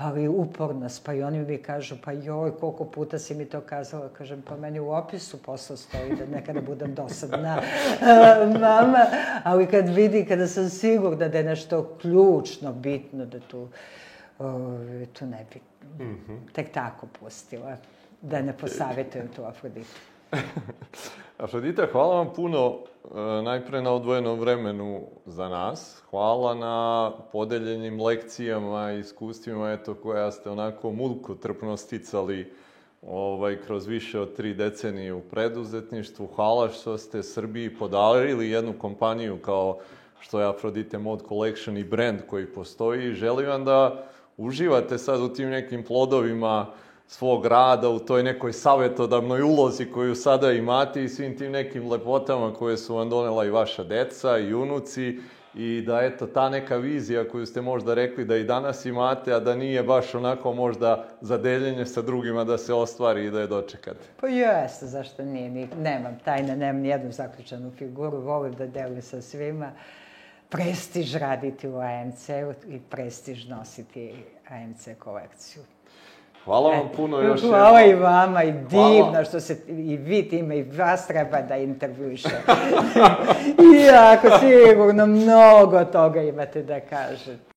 ali 0.02 0.28
upornost, 0.28 1.06
pa 1.06 1.14
i 1.14 1.24
oni 1.24 1.40
mi 1.40 1.58
kažu, 1.58 1.96
pa 2.04 2.12
joj, 2.12 2.52
koliko 2.60 2.86
puta 2.86 3.20
si 3.20 3.36
mi 3.36 3.46
to 3.46 3.62
kazala, 3.62 4.10
kažem, 4.10 4.42
pa 4.42 4.58
meni 4.58 4.80
u 4.80 4.92
opisu 4.92 5.42
posla 5.42 5.78
stoji 5.78 6.16
da 6.16 6.26
nekada 6.26 6.62
budem 6.62 6.96
dosadna 6.96 7.62
mama, 8.62 9.06
ali 9.44 9.68
kad 9.68 9.90
vidi, 9.90 10.26
kada 10.26 10.48
sam 10.48 10.70
sigurna 10.70 11.28
da 11.28 11.38
je 11.38 11.44
nešto 11.44 11.98
ključno, 12.02 12.74
bitno, 12.74 13.26
da 13.26 13.40
tu, 13.40 13.68
o, 14.40 14.78
tu 15.14 15.26
ne 15.26 15.46
bi 15.54 15.60
mm 16.06 16.18
-hmm. 16.28 16.38
tek 16.54 16.72
tako 16.72 17.08
pustila, 17.20 17.78
da 18.22 18.42
ne 18.42 18.58
posavetujem 18.58 19.28
tu 19.36 19.44
Afroditu. 19.44 20.00
Afrodita, 21.38 21.88
hvala 21.92 22.16
vam 22.16 22.34
puno 22.36 22.80
najpre 23.44 23.82
na 23.82 23.92
odvojenom 23.92 24.40
vremenu 24.40 25.02
za 25.26 25.50
nas. 25.50 26.02
Hvala 26.10 26.56
na 26.56 27.12
podeljenim 27.32 28.02
lekcijama 28.02 28.92
i 28.92 29.00
iskustvima 29.00 29.72
eto, 29.72 29.94
koja 29.94 30.32
ste 30.32 30.50
onako 30.50 30.94
trpno 31.42 31.78
sticali 31.78 32.54
ovaj, 33.02 33.62
kroz 33.62 33.88
više 33.88 34.20
od 34.20 34.36
tri 34.36 34.54
decenije 34.54 35.14
u 35.14 35.22
preduzetništvu. 35.22 36.28
Hvala 36.36 36.70
što 36.70 36.98
ste 36.98 37.24
Srbiji 37.24 37.76
podarili 37.76 38.50
jednu 38.50 38.74
kompaniju 38.80 39.38
kao 39.42 39.80
što 40.20 40.40
je 40.40 40.48
Afrodite 40.48 40.98
Mod 40.98 41.28
Collection 41.28 41.78
i 41.78 41.84
brand 41.84 42.20
koji 42.30 42.46
postoji. 42.46 43.14
Želim 43.14 43.48
vam 43.48 43.66
da 43.66 44.04
uživate 44.38 44.98
sad 44.98 45.22
u 45.22 45.34
tim 45.34 45.50
nekim 45.50 45.84
plodovima 45.84 46.66
svog 47.12 47.46
rada 47.46 47.90
u 47.90 48.00
toj 48.00 48.24
nekoj 48.24 48.54
savjetodavnoj 48.54 49.42
ulozi 49.42 49.86
koju 49.86 50.16
sada 50.16 50.52
imate 50.52 51.04
i 51.04 51.10
svim 51.10 51.38
tim 51.38 51.52
nekim 51.52 51.92
lepotama 51.92 52.54
koje 52.54 52.78
su 52.78 52.96
vam 52.96 53.10
donela 53.10 53.46
i 53.46 53.50
vaša 53.50 53.84
deca 53.84 54.38
i 54.38 54.54
unuci 54.54 55.20
i 55.56 55.82
da 55.82 56.02
eto 56.02 56.28
ta 56.28 56.50
neka 56.50 56.78
vizija 56.78 57.28
koju 57.30 57.46
ste 57.46 57.62
možda 57.62 57.94
rekli 57.94 58.26
da 58.26 58.38
i 58.38 58.44
danas 58.44 58.86
imate, 58.86 59.34
a 59.34 59.40
da 59.40 59.56
nije 59.56 59.84
baš 59.84 60.16
onako 60.16 60.54
možda 60.54 61.08
za 61.22 61.38
deljenje 61.38 61.86
sa 61.86 62.02
drugima 62.02 62.44
da 62.44 62.58
se 62.58 62.74
ostvari 62.74 63.26
i 63.26 63.32
da 63.32 63.42
je 63.42 63.48
dočekate. 63.48 64.08
Pa 64.22 64.28
jeste, 64.28 64.86
zašto 64.86 65.24
nije, 65.24 65.50
ni, 65.50 65.68
nemam 65.82 66.20
tajne, 66.26 66.56
nemam 66.56 66.82
nijednu 66.82 67.12
zaključanu 67.12 67.72
figuru, 67.72 68.22
volim 68.22 68.54
da 68.54 68.68
delim 68.68 69.02
sa 69.02 69.22
svima. 69.22 69.72
Prestiž 70.50 71.16
raditi 71.16 71.68
u 71.68 71.78
ANC-u 71.78 72.72
i 72.72 72.80
prestiž 72.90 73.48
nositi 73.48 74.14
ANC 74.50 74.88
kolekciju. 75.00 75.64
Hvala 76.46 76.70
vam 76.70 76.90
puno 76.96 77.22
još 77.22 77.44
jednom. 77.44 77.60
Hvala 77.60 77.82
i 77.82 77.94
vama 77.94 78.44
i 78.44 78.52
divno 78.52 79.12
Hvala. 79.12 79.24
što 79.24 79.40
se 79.40 79.58
i 79.68 79.98
vi 79.98 80.30
time 80.30 80.58
i 80.58 80.64
vas 80.64 81.08
treba 81.08 81.42
da 81.42 81.56
intervjuše. 81.58 82.30
Iako 83.86 84.28
sigurno 84.40 85.06
mnogo 85.06 85.86
toga 85.86 86.22
imate 86.22 86.64
da 86.64 86.80
kažete. 86.80 87.52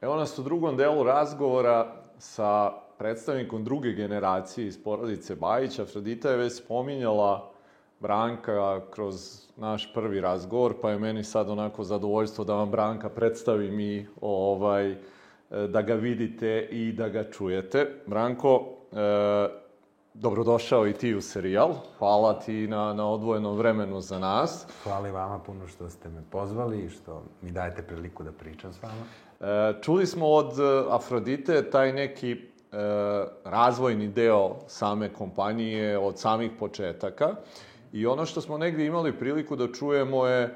Evo 0.00 0.16
nas 0.16 0.38
u 0.38 0.42
drugom 0.42 0.76
delu 0.76 1.02
razgovora 1.02 1.92
sa 2.18 2.70
predstavnikom 2.98 3.64
druge 3.64 3.92
generacije 3.92 4.66
iz 4.66 4.84
porodice 4.84 5.34
Bajić. 5.34 5.78
Afrodita 5.78 6.30
je 6.30 6.36
već 6.36 6.52
spominjala 6.52 7.53
Branka 8.04 8.80
kroz 8.90 9.46
naš 9.56 9.94
prvi 9.94 10.20
razgovor, 10.20 10.74
pa 10.82 10.90
je 10.90 10.98
meni 10.98 11.24
sad 11.24 11.50
onako 11.50 11.84
zadovoljstvo 11.84 12.44
da 12.44 12.54
vam 12.54 12.70
Branka 12.70 13.08
predstavim 13.08 13.80
i 13.80 14.06
ovaj, 14.20 14.96
da 15.68 15.82
ga 15.82 15.94
vidite 15.94 16.68
i 16.70 16.92
da 16.92 17.08
ga 17.08 17.30
čujete. 17.30 18.02
Branko, 18.06 18.66
e, 18.92 18.96
dobrodošao 20.14 20.86
i 20.86 20.92
ti 20.92 21.14
u 21.14 21.20
serijal. 21.20 21.74
Hvala 21.98 22.38
ti 22.40 22.68
na, 22.68 22.92
na 22.92 23.10
odvojenom 23.10 23.56
vremenu 23.56 24.00
za 24.00 24.18
nas. 24.18 24.66
Hvala 24.82 25.08
i 25.08 25.12
vama 25.12 25.38
puno 25.38 25.66
što 25.66 25.90
ste 25.90 26.08
me 26.08 26.22
pozvali 26.30 26.84
i 26.84 26.90
što 26.90 27.22
mi 27.42 27.50
dajete 27.50 27.82
priliku 27.82 28.22
da 28.22 28.32
pričam 28.32 28.72
s 28.72 28.82
vama. 28.82 29.04
E, 29.40 29.82
čuli 29.82 30.06
smo 30.06 30.26
od 30.26 30.52
Afrodite 30.90 31.70
taj 31.70 31.92
neki 31.92 32.32
e, 32.32 32.36
razvojni 33.44 34.08
deo 34.08 34.56
same 34.66 35.12
kompanije 35.12 35.98
od 35.98 36.18
samih 36.18 36.50
početaka. 36.58 37.36
I 37.94 38.06
ono 38.06 38.26
što 38.26 38.40
smo 38.40 38.58
negdje 38.58 38.86
imali 38.86 39.18
priliku 39.18 39.56
da 39.56 39.72
čujemo 39.72 40.26
je 40.26 40.42
e, 40.42 40.50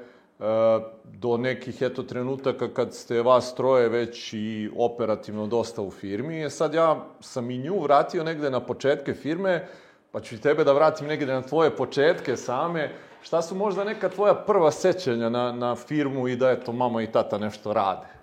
do 1.03 1.37
nekih 1.37 1.81
eto 1.81 2.03
trenutaka 2.03 2.73
kad 2.73 2.93
ste 2.93 3.21
vas 3.21 3.55
troje 3.55 3.89
već 3.89 4.33
i 4.33 4.69
operativno 4.77 5.47
dosta 5.47 5.81
u 5.81 5.91
firmi. 5.91 6.43
E 6.43 6.49
sad 6.49 6.73
ja 6.73 7.05
sam 7.19 7.51
i 7.51 7.57
nju 7.57 7.79
vratio 7.79 8.23
negde 8.23 8.49
na 8.49 8.59
početke 8.59 9.13
firme, 9.13 9.67
pa 10.11 10.19
ću 10.19 10.35
i 10.35 10.41
tebe 10.41 10.63
da 10.63 10.73
vratim 10.73 11.07
negde 11.07 11.33
na 11.33 11.41
tvoje 11.41 11.75
početke 11.75 12.37
same. 12.37 12.91
Šta 13.21 13.41
su 13.41 13.55
možda 13.55 13.83
neka 13.83 14.09
tvoja 14.09 14.33
prva 14.33 14.71
sećanja 14.71 15.29
na, 15.29 15.51
na 15.51 15.75
firmu 15.75 16.27
i 16.27 16.35
da 16.35 16.51
eto 16.51 16.71
mama 16.71 17.01
i 17.01 17.11
tata 17.11 17.37
nešto 17.37 17.73
rade? 17.73 18.18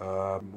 Uh, 0.00 0.04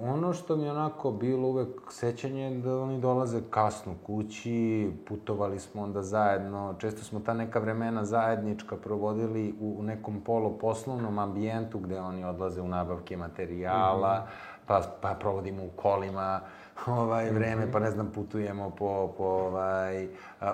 ono 0.01 0.33
što 0.33 0.55
mi 0.55 0.63
je 0.63 0.71
onako 0.71 1.12
bilo 1.12 1.48
uvek 1.48 1.67
sećanje 1.89 2.62
da 2.63 2.81
oni 2.81 3.00
dolaze 3.00 3.41
kasno 3.50 3.93
kući, 4.05 4.91
putovali 5.07 5.60
smo 5.60 5.81
onda 5.81 6.03
zajedno, 6.03 6.75
često 6.79 7.03
smo 7.03 7.19
ta 7.19 7.33
neka 7.33 7.60
vremena 7.60 8.05
zajednička 8.05 8.75
provodili 8.75 9.55
u, 9.60 9.75
u 9.79 9.83
nekom 9.83 10.21
poloposlovnom 10.21 11.19
ambijentu 11.19 11.79
gde 11.79 12.00
oni 12.00 12.25
odlaze 12.25 12.62
u 12.62 12.67
nabavke 12.67 13.17
materijala, 13.17 14.13
mm 14.15 14.21
-hmm. 14.21 14.67
pa, 14.67 14.81
pa 15.01 15.13
provodimo 15.19 15.63
u 15.63 15.69
kolima 15.75 16.41
ovaj, 16.88 17.29
vreme, 17.29 17.71
pa 17.71 17.79
ne 17.79 17.91
znam, 17.91 18.12
putujemo 18.15 18.69
po, 18.69 19.13
po 19.17 19.24
ovaj, 19.24 20.07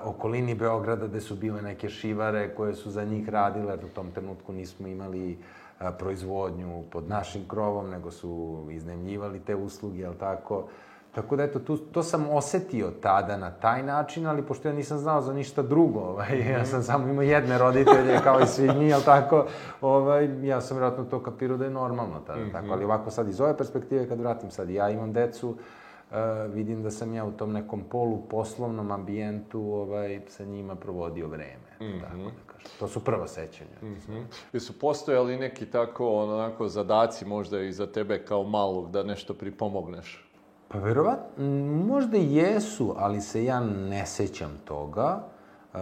okolini 0.03 0.55
Beograda 0.55 1.07
gde 1.07 1.21
su 1.21 1.35
bile 1.35 1.61
neke 1.61 1.89
šivare 1.89 2.55
koje 2.55 2.75
su 2.75 2.91
za 2.91 3.03
njih 3.03 3.29
radile, 3.29 3.75
u 3.75 3.95
tom 3.95 4.11
trenutku 4.11 4.53
nismo 4.53 4.87
imali 4.87 5.31
uh, 5.31 5.56
proizvodnju 5.99 6.83
pod 6.91 7.09
našim 7.09 7.47
krovom, 7.47 7.89
nego 7.89 8.11
su 8.11 8.63
iznemljivali 8.71 9.39
te 9.39 9.55
usluge, 9.55 9.99
jel 9.99 10.13
tako? 10.19 10.67
Tako 11.15 11.35
da, 11.35 11.43
eto, 11.43 11.59
tu, 11.59 11.77
to 11.77 12.03
sam 12.03 12.29
osetio 12.29 12.91
tada 13.01 13.37
na 13.37 13.51
taj 13.51 13.83
način, 13.83 14.27
ali 14.27 14.41
pošto 14.41 14.67
ja 14.67 14.73
nisam 14.73 14.97
znao 14.97 15.21
za 15.21 15.33
ništa 15.33 15.61
drugo, 15.61 15.99
ovaj, 15.99 16.51
ja 16.51 16.65
sam 16.65 16.83
samo 16.83 17.07
imao 17.07 17.23
jedne 17.23 17.57
roditelje, 17.57 18.19
kao 18.23 18.39
i 18.39 18.45
svi 18.45 18.73
mi, 18.73 18.87
jel 18.87 19.01
tako, 19.05 19.45
ovaj, 19.81 20.47
ja 20.47 20.61
sam 20.61 20.77
vjerojatno 20.77 21.03
to 21.05 21.23
kapirao 21.23 21.57
da 21.57 21.65
je 21.65 21.71
normalno 21.71 22.19
tada, 22.27 22.39
mm 22.39 22.43
-hmm. 22.43 22.51
tako, 22.51 22.67
ali 22.71 22.85
ovako 22.85 23.11
sad 23.11 23.27
iz 23.27 23.41
ove 23.41 23.57
perspektive, 23.57 24.07
kad 24.07 24.19
vratim 24.19 24.51
sad, 24.51 24.69
ja 24.69 24.89
imam 24.89 25.13
decu, 25.13 25.55
uh, 26.11 26.53
vidim 26.53 26.83
da 26.83 26.91
sam 26.91 27.13
ja 27.13 27.25
u 27.25 27.31
tom 27.31 27.51
nekom 27.51 27.83
polu 27.89 28.21
poslovnom 28.29 28.91
ambijentu 28.91 29.59
ovaj, 29.59 30.21
sa 30.27 30.45
njima 30.45 30.75
provodio 30.75 31.27
vreme, 31.27 31.77
mm 31.79 31.83
-hmm. 31.83 32.01
tako 32.01 32.17
da 32.17 32.53
kažem. 32.53 32.71
To 32.79 32.87
su 32.87 32.99
prva 32.99 33.27
sećanja. 33.27 33.77
Mm 33.81 33.95
-hmm. 34.07 34.23
Jesu 34.53 34.79
postojali 34.79 35.37
neki 35.37 35.65
tako, 35.65 36.23
onako, 36.23 36.67
zadaci 36.67 37.25
možda 37.25 37.61
i 37.61 37.71
za 37.71 37.87
tebe 37.87 38.25
kao 38.25 38.43
malog 38.43 38.91
da 38.91 39.03
nešto 39.03 39.33
pripomogneš? 39.33 40.23
Pa 40.67 40.79
verovatno, 40.79 41.45
možda 41.87 42.17
jesu, 42.17 42.95
ali 42.97 43.21
se 43.21 43.43
ja 43.43 43.59
ne 43.59 44.05
sećam 44.05 44.51
toga. 44.65 45.23
Uh, 45.73 45.79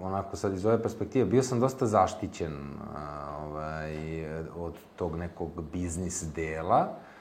onako 0.00 0.36
sad 0.36 0.54
iz 0.54 0.66
ove 0.66 0.82
perspektive, 0.82 1.24
bio 1.24 1.42
sam 1.42 1.60
dosta 1.60 1.86
zaštićen 1.86 2.52
uh, 2.52 3.46
ovaj, 3.46 3.96
od 4.56 4.74
tog 4.96 5.16
nekog 5.16 5.50
biznis 5.72 6.24
dela. 6.34 6.88
Uh, 6.90 7.11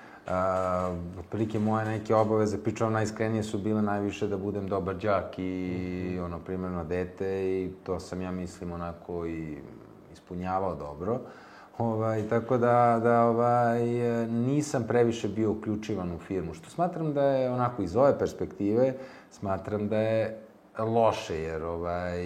otprilike 1.20 1.60
moje 1.60 1.86
neke 1.86 2.16
obaveze, 2.16 2.58
pričam 2.64 2.94
najiskrenije, 2.94 3.44
su 3.44 3.58
bile 3.58 3.82
najviše 3.82 4.28
da 4.28 4.38
budem 4.38 4.68
dobar 4.68 4.98
džak 4.98 5.40
i 5.40 5.42
mm 5.42 6.18
-hmm. 6.18 6.26
ono, 6.26 6.40
primjerno 6.40 6.84
dete 6.84 7.44
i 7.44 7.72
to 7.84 8.00
sam 8.00 8.22
ja 8.22 8.32
mislim 8.32 8.72
onako 8.72 9.26
i 9.26 9.58
ispunjavao 10.14 10.76
dobro. 10.76 11.20
Ovaj, 11.78 12.28
tako 12.30 12.58
da, 12.58 13.00
da 13.04 13.24
ovaj, 13.24 13.88
nisam 14.28 14.84
previše 14.88 15.28
bio 15.28 15.52
uključivan 15.52 16.12
u 16.12 16.20
firmu, 16.20 16.54
što 16.54 16.70
smatram 16.70 17.14
da 17.14 17.24
je 17.24 17.52
onako 17.52 17.82
iz 17.82 17.96
ove 17.96 18.20
perspektive, 18.20 18.94
smatram 19.32 19.88
da 19.88 19.98
je 19.98 20.38
loše, 20.80 21.36
jer 21.36 21.64
ovaj, 21.64 22.24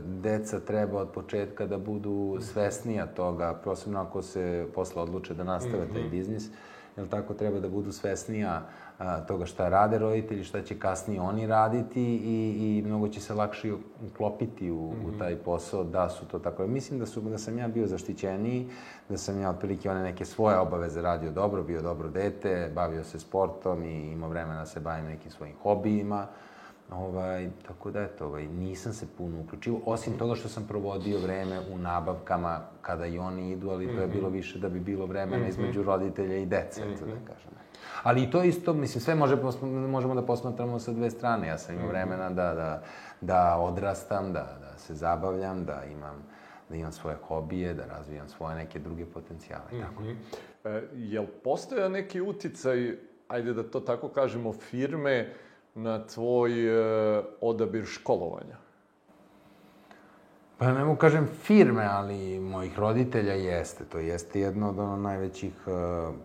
deca 0.00 0.60
treba 0.60 1.00
od 1.00 1.08
početka 1.10 1.66
da 1.66 1.78
budu 1.78 2.38
svesnija 2.40 3.06
toga, 3.06 3.60
posebno 3.64 4.00
ako 4.00 4.22
se 4.22 4.66
posle 4.74 5.02
odluče 5.02 5.34
da 5.34 5.44
nastave 5.44 5.84
mm 5.84 5.88
-hmm. 5.88 5.92
taj 5.92 6.02
mhm. 6.02 6.10
biznis, 6.10 6.50
jel 6.96 7.06
tako, 7.08 7.34
treba 7.34 7.60
da 7.60 7.68
budu 7.68 7.92
svesnija 7.92 8.62
a, 8.98 9.20
toga 9.20 9.46
šta 9.46 9.68
rade 9.68 9.98
roditelji, 9.98 10.44
šta 10.44 10.62
će 10.62 10.78
kasnije 10.78 11.20
oni 11.20 11.46
raditi 11.46 12.02
i, 12.02 12.56
i 12.60 12.82
mnogo 12.86 13.08
će 13.08 13.20
se 13.20 13.34
lakše 13.34 13.72
uklopiti 14.06 14.70
u, 14.70 14.74
mm 14.74 14.94
-hmm. 14.94 15.04
u 15.04 15.08
mhm. 15.08 15.18
taj 15.18 15.36
posao 15.36 15.84
da 15.84 16.08
su 16.08 16.26
to 16.26 16.38
tako. 16.38 16.66
Mislim 16.66 16.98
da, 16.98 17.06
su, 17.06 17.20
da 17.20 17.38
sam 17.38 17.58
ja 17.58 17.68
bio 17.68 17.86
zaštićeniji, 17.86 18.68
da 19.08 19.18
sam 19.18 19.40
ja 19.40 19.50
otprilike 19.50 19.90
one 19.90 20.02
neke 20.02 20.24
svoje 20.24 20.58
obaveze 20.58 21.02
radio 21.02 21.30
dobro, 21.30 21.62
bio 21.62 21.82
dobro 21.82 22.08
dete, 22.08 22.72
bavio 22.74 23.04
se 23.04 23.18
sportom 23.18 23.84
i 23.84 24.12
imao 24.12 24.30
vremena 24.30 24.60
da 24.60 24.66
se 24.66 24.80
bavim 24.80 25.04
nekim 25.04 25.30
svojim 25.30 25.54
hobijima. 25.62 26.26
Ovaj, 26.92 27.50
tako 27.66 27.90
da, 27.90 28.02
eto, 28.02 28.26
ovaj, 28.26 28.46
nisam 28.46 28.92
se 28.92 29.06
puno 29.18 29.40
uključivo, 29.40 29.80
osim 29.86 30.18
toga 30.18 30.34
što 30.34 30.48
sam 30.48 30.66
provodio 30.68 31.18
vreme 31.18 31.60
u 31.72 31.78
nabavkama 31.78 32.60
kada 32.82 33.06
i 33.06 33.18
oni 33.18 33.50
idu, 33.50 33.70
ali 33.70 33.86
to 33.86 34.00
je 34.00 34.06
mhm. 34.06 34.16
bilo 34.16 34.28
više 34.28 34.58
da 34.58 34.68
bi 34.68 34.80
bilo 34.80 35.06
vremena 35.06 35.38
mhm. 35.38 35.48
između 35.48 35.82
roditelja 35.82 36.36
i 36.36 36.46
dece, 36.46 36.82
-hmm. 36.82 36.98
da 36.98 37.32
kažem. 37.32 37.50
Ali 38.02 38.22
i 38.22 38.30
to 38.30 38.42
isto, 38.42 38.72
mislim, 38.72 39.00
sve 39.00 39.14
može, 39.14 39.36
možemo 39.88 40.14
da 40.14 40.26
posmatramo 40.26 40.78
sa 40.78 40.92
dve 40.92 41.10
strane. 41.10 41.48
Ja 41.48 41.58
sam 41.58 41.74
imao 41.74 41.86
mhm. 41.86 41.92
vremena 41.92 42.30
da, 42.30 42.54
da, 42.54 42.82
da 43.20 43.56
odrastam, 43.58 44.32
da, 44.32 44.58
da 44.60 44.78
se 44.78 44.94
zabavljam, 44.94 45.64
da 45.64 45.84
imam 45.84 46.24
da 46.70 46.76
imam 46.76 46.92
svoje 46.92 47.16
hobije, 47.16 47.74
da 47.74 47.86
razvijam 47.86 48.28
svoje 48.28 48.56
neke 48.56 48.78
druge 48.78 49.06
potencijale. 49.06 49.64
Mm 49.72 49.76
-hmm. 49.76 49.82
tako. 49.82 50.02
E, 50.64 50.88
jel 50.94 51.26
postoja 51.44 51.88
neki 51.88 52.20
uticaj, 52.20 52.96
ajde 53.28 53.52
da 53.52 53.62
to 53.62 53.80
tako 53.80 54.08
kažemo, 54.08 54.52
firme 54.52 55.32
na 55.74 56.06
tvoj 56.06 56.52
e, 56.68 57.22
odabir 57.40 57.84
školovanja? 57.84 58.56
Pa 60.60 60.72
ne 60.72 60.84
mogu 60.84 60.96
kažem 60.96 61.28
firme, 61.42 61.86
ali 61.90 62.40
mojih 62.40 62.78
roditelja 62.78 63.32
jeste. 63.32 63.84
To 63.84 63.98
jeste 63.98 64.40
jedno 64.40 64.68
od 64.68 64.78
ono 64.78 64.96
najvećih, 64.96 65.52
e, 65.66 65.70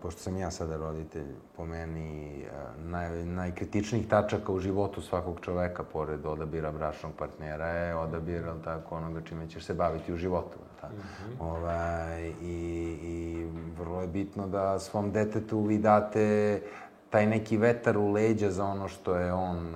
pošto 0.02 0.20
sam 0.20 0.36
ja 0.36 0.50
sada 0.50 0.76
roditelj, 0.76 1.26
po 1.56 1.64
meni 1.64 2.42
e, 2.42 2.48
naj, 2.78 3.24
najkritičnijih 3.24 4.08
tačaka 4.08 4.52
u 4.52 4.58
životu 4.58 5.02
svakog 5.02 5.40
čoveka, 5.40 5.82
pored 5.82 6.26
odabira 6.26 6.72
bračnog 6.72 7.12
partnera, 7.18 7.66
je 7.66 7.94
odabir, 7.94 8.42
tako, 8.64 8.96
onoga 8.96 9.20
čime 9.20 9.48
ćeš 9.48 9.64
se 9.64 9.74
baviti 9.74 10.12
u 10.12 10.16
životu. 10.16 10.58
Tako. 10.80 10.94
Mm 10.94 10.98
-hmm. 10.98 11.42
ovaj, 11.42 12.28
i, 12.42 12.98
I 13.02 13.46
vrlo 13.78 14.00
je 14.00 14.08
bitno 14.08 14.46
da 14.46 14.78
svom 14.78 15.12
detetu 15.12 15.60
vi 15.60 15.78
date 15.78 16.60
taj 17.16 17.26
neki 17.26 17.56
vetar 17.56 17.96
u 17.98 18.10
leđa 18.12 18.50
za 18.50 18.64
ono 18.64 18.88
što 18.88 19.14
je 19.14 19.32
on, 19.32 19.74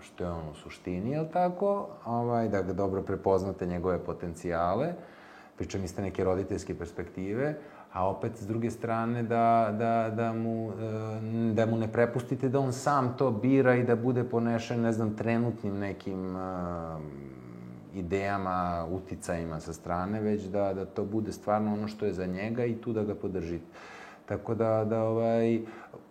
što 0.00 0.24
je 0.24 0.30
on 0.30 0.48
u 0.48 0.54
suštini, 0.54 1.10
je 1.10 1.30
tako? 1.32 1.88
Ovaj, 2.04 2.48
da 2.48 2.62
ga 2.62 2.72
dobro 2.72 3.02
prepoznate 3.02 3.66
njegove 3.66 3.98
potencijale, 3.98 4.92
pričam 5.56 5.84
iz 5.84 5.94
te 5.96 6.02
neke 6.02 6.24
roditeljske 6.24 6.74
perspektive, 6.78 7.54
a 7.92 8.08
opet 8.08 8.36
s 8.36 8.46
druge 8.46 8.70
strane 8.70 9.22
da, 9.22 9.74
da, 9.78 10.12
da, 10.16 10.32
mu, 10.32 10.70
e, 10.70 11.52
da 11.54 11.66
mu 11.66 11.78
ne 11.78 11.88
prepustite 11.92 12.48
da 12.48 12.60
on 12.60 12.72
sam 12.72 13.14
to 13.18 13.30
bira 13.30 13.74
i 13.74 13.84
da 13.84 13.96
bude 13.96 14.24
ponešen, 14.24 14.80
ne 14.80 14.92
znam, 14.92 15.16
trenutnim 15.16 15.78
nekim 15.78 16.36
idejama, 17.94 18.86
uticajima 18.90 19.60
sa 19.60 19.72
strane, 19.72 20.20
već 20.20 20.42
da, 20.42 20.74
da 20.74 20.84
to 20.84 21.04
bude 21.04 21.32
stvarno 21.32 21.72
ono 21.72 21.88
što 21.88 22.06
je 22.06 22.12
za 22.12 22.26
njega 22.26 22.64
i 22.64 22.76
tu 22.76 22.92
da 22.92 23.04
ga 23.04 23.14
podržite. 23.14 23.66
Tako 24.26 24.54
da, 24.54 24.84
da 24.84 25.02
ovaj, 25.02 25.60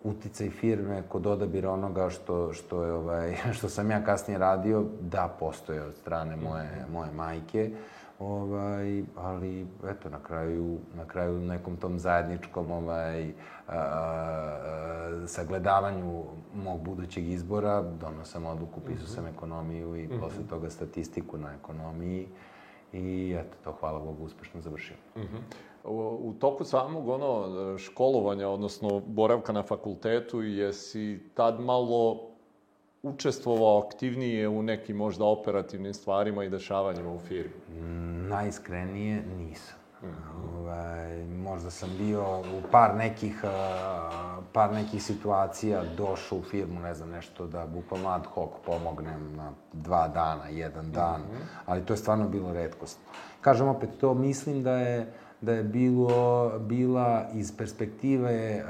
uticaj 0.04 0.50
firme 0.50 1.02
kod 1.08 1.26
odabira 1.26 1.70
onoga 1.70 2.10
što, 2.10 2.52
što, 2.52 2.84
je, 2.84 2.92
ovaj, 2.92 3.36
što 3.56 3.68
sam 3.68 3.90
ja 3.90 4.04
kasnije 4.04 4.38
radio, 4.38 4.84
da, 5.00 5.36
postoje 5.40 5.82
od 5.82 5.94
strane 5.94 6.36
moje, 6.36 6.86
moje 6.92 7.12
majke. 7.12 7.70
Ovaj, 8.18 9.02
ali, 9.16 9.66
eto, 9.90 10.10
na 10.10 10.18
kraju, 10.22 10.78
na 10.94 11.04
kraju 11.04 11.40
nekom 11.40 11.76
tom 11.76 11.98
zajedničkom 11.98 12.70
ovaj, 12.70 13.28
a, 13.28 13.32
a, 13.68 15.26
sagledavanju 15.26 16.24
mog 16.54 16.80
budućeg 16.80 17.28
izbora 17.28 17.82
donosam 17.82 18.46
odluku, 18.46 18.80
pisao 18.80 19.06
sam 19.06 19.26
ekonomiju 19.26 19.96
i 19.96 20.06
mm 20.06 20.10
-hmm. 20.10 20.20
posle 20.20 20.46
toga 20.50 20.70
statistiku 20.70 21.38
na 21.38 21.52
ekonomiji 21.54 22.28
i 22.92 23.36
eto, 23.40 23.56
to 23.64 23.72
hvala 23.80 23.98
Bogu 23.98 24.24
uspešno 24.24 24.60
završio. 24.60 24.96
Mm 25.16 25.20
-hmm. 25.20 25.73
U, 25.84 26.18
u 26.22 26.34
toku 26.40 26.64
samog 26.64 27.08
ono 27.08 27.78
školovanja, 27.78 28.48
odnosno 28.48 29.00
boravka 29.06 29.52
na 29.52 29.62
fakultetu, 29.62 30.42
jesi 30.42 31.20
tad 31.34 31.60
malo 31.60 32.20
učestvovao 33.02 33.82
aktivnije 33.86 34.48
u 34.48 34.62
nekim 34.62 34.96
možda 34.96 35.24
operativnim 35.24 35.94
stvarima 35.94 36.44
i 36.44 36.48
dešavanjima 36.48 37.12
u 37.12 37.18
firmi? 37.18 37.54
Mm, 37.68 38.28
najiskrenije 38.28 39.22
nisam. 39.38 39.76
Mm 40.02 40.06
-hmm. 40.06 40.58
ovaj, 40.58 41.24
možda 41.24 41.70
sam 41.70 41.90
bio 41.98 42.40
u 42.40 42.62
par 42.70 42.94
nekih, 42.96 43.44
uh, 43.44 44.44
par 44.52 44.72
nekih 44.72 45.02
situacija 45.02 45.82
došao 45.96 46.38
u 46.38 46.42
firmu, 46.42 46.80
ne 46.80 46.94
znam, 46.94 47.10
nešto 47.10 47.46
da 47.46 47.66
bukvalno 47.66 48.08
ad 48.08 48.26
hoc 48.26 48.50
pomognem 48.66 49.36
na 49.36 49.52
dva 49.72 50.08
dana, 50.08 50.48
jedan 50.48 50.92
dan, 50.92 51.20
mm 51.20 51.24
-hmm. 51.24 51.62
ali 51.66 51.84
to 51.84 51.92
je 51.92 51.96
stvarno 51.96 52.28
bilo 52.28 52.52
redkost. 52.52 52.98
Kažem 53.40 53.68
opet, 53.68 53.90
to 54.00 54.14
mislim 54.14 54.62
da 54.62 54.72
je 54.72 55.12
da 55.44 55.52
je 55.52 55.62
bilo, 55.62 56.52
bila 56.58 57.28
iz 57.34 57.56
perspektive 57.56 58.32
e, 58.32 58.62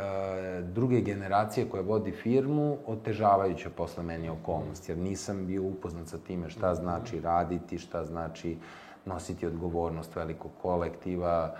druge 0.62 1.00
generacije 1.00 1.68
koja 1.68 1.82
vodi 1.82 2.12
firmu 2.12 2.78
otežavajuća 2.86 3.70
posle 3.76 4.02
meni 4.02 4.28
okolnost, 4.28 4.88
jer 4.88 4.98
nisam 4.98 5.46
bio 5.46 5.62
upoznat 5.62 6.08
sa 6.08 6.18
time 6.18 6.50
šta 6.50 6.74
znači 6.74 7.20
raditi, 7.20 7.78
šta 7.78 8.04
znači 8.04 8.56
nositi 9.04 9.46
odgovornost 9.46 10.16
velikog 10.16 10.50
kolektiva, 10.62 11.54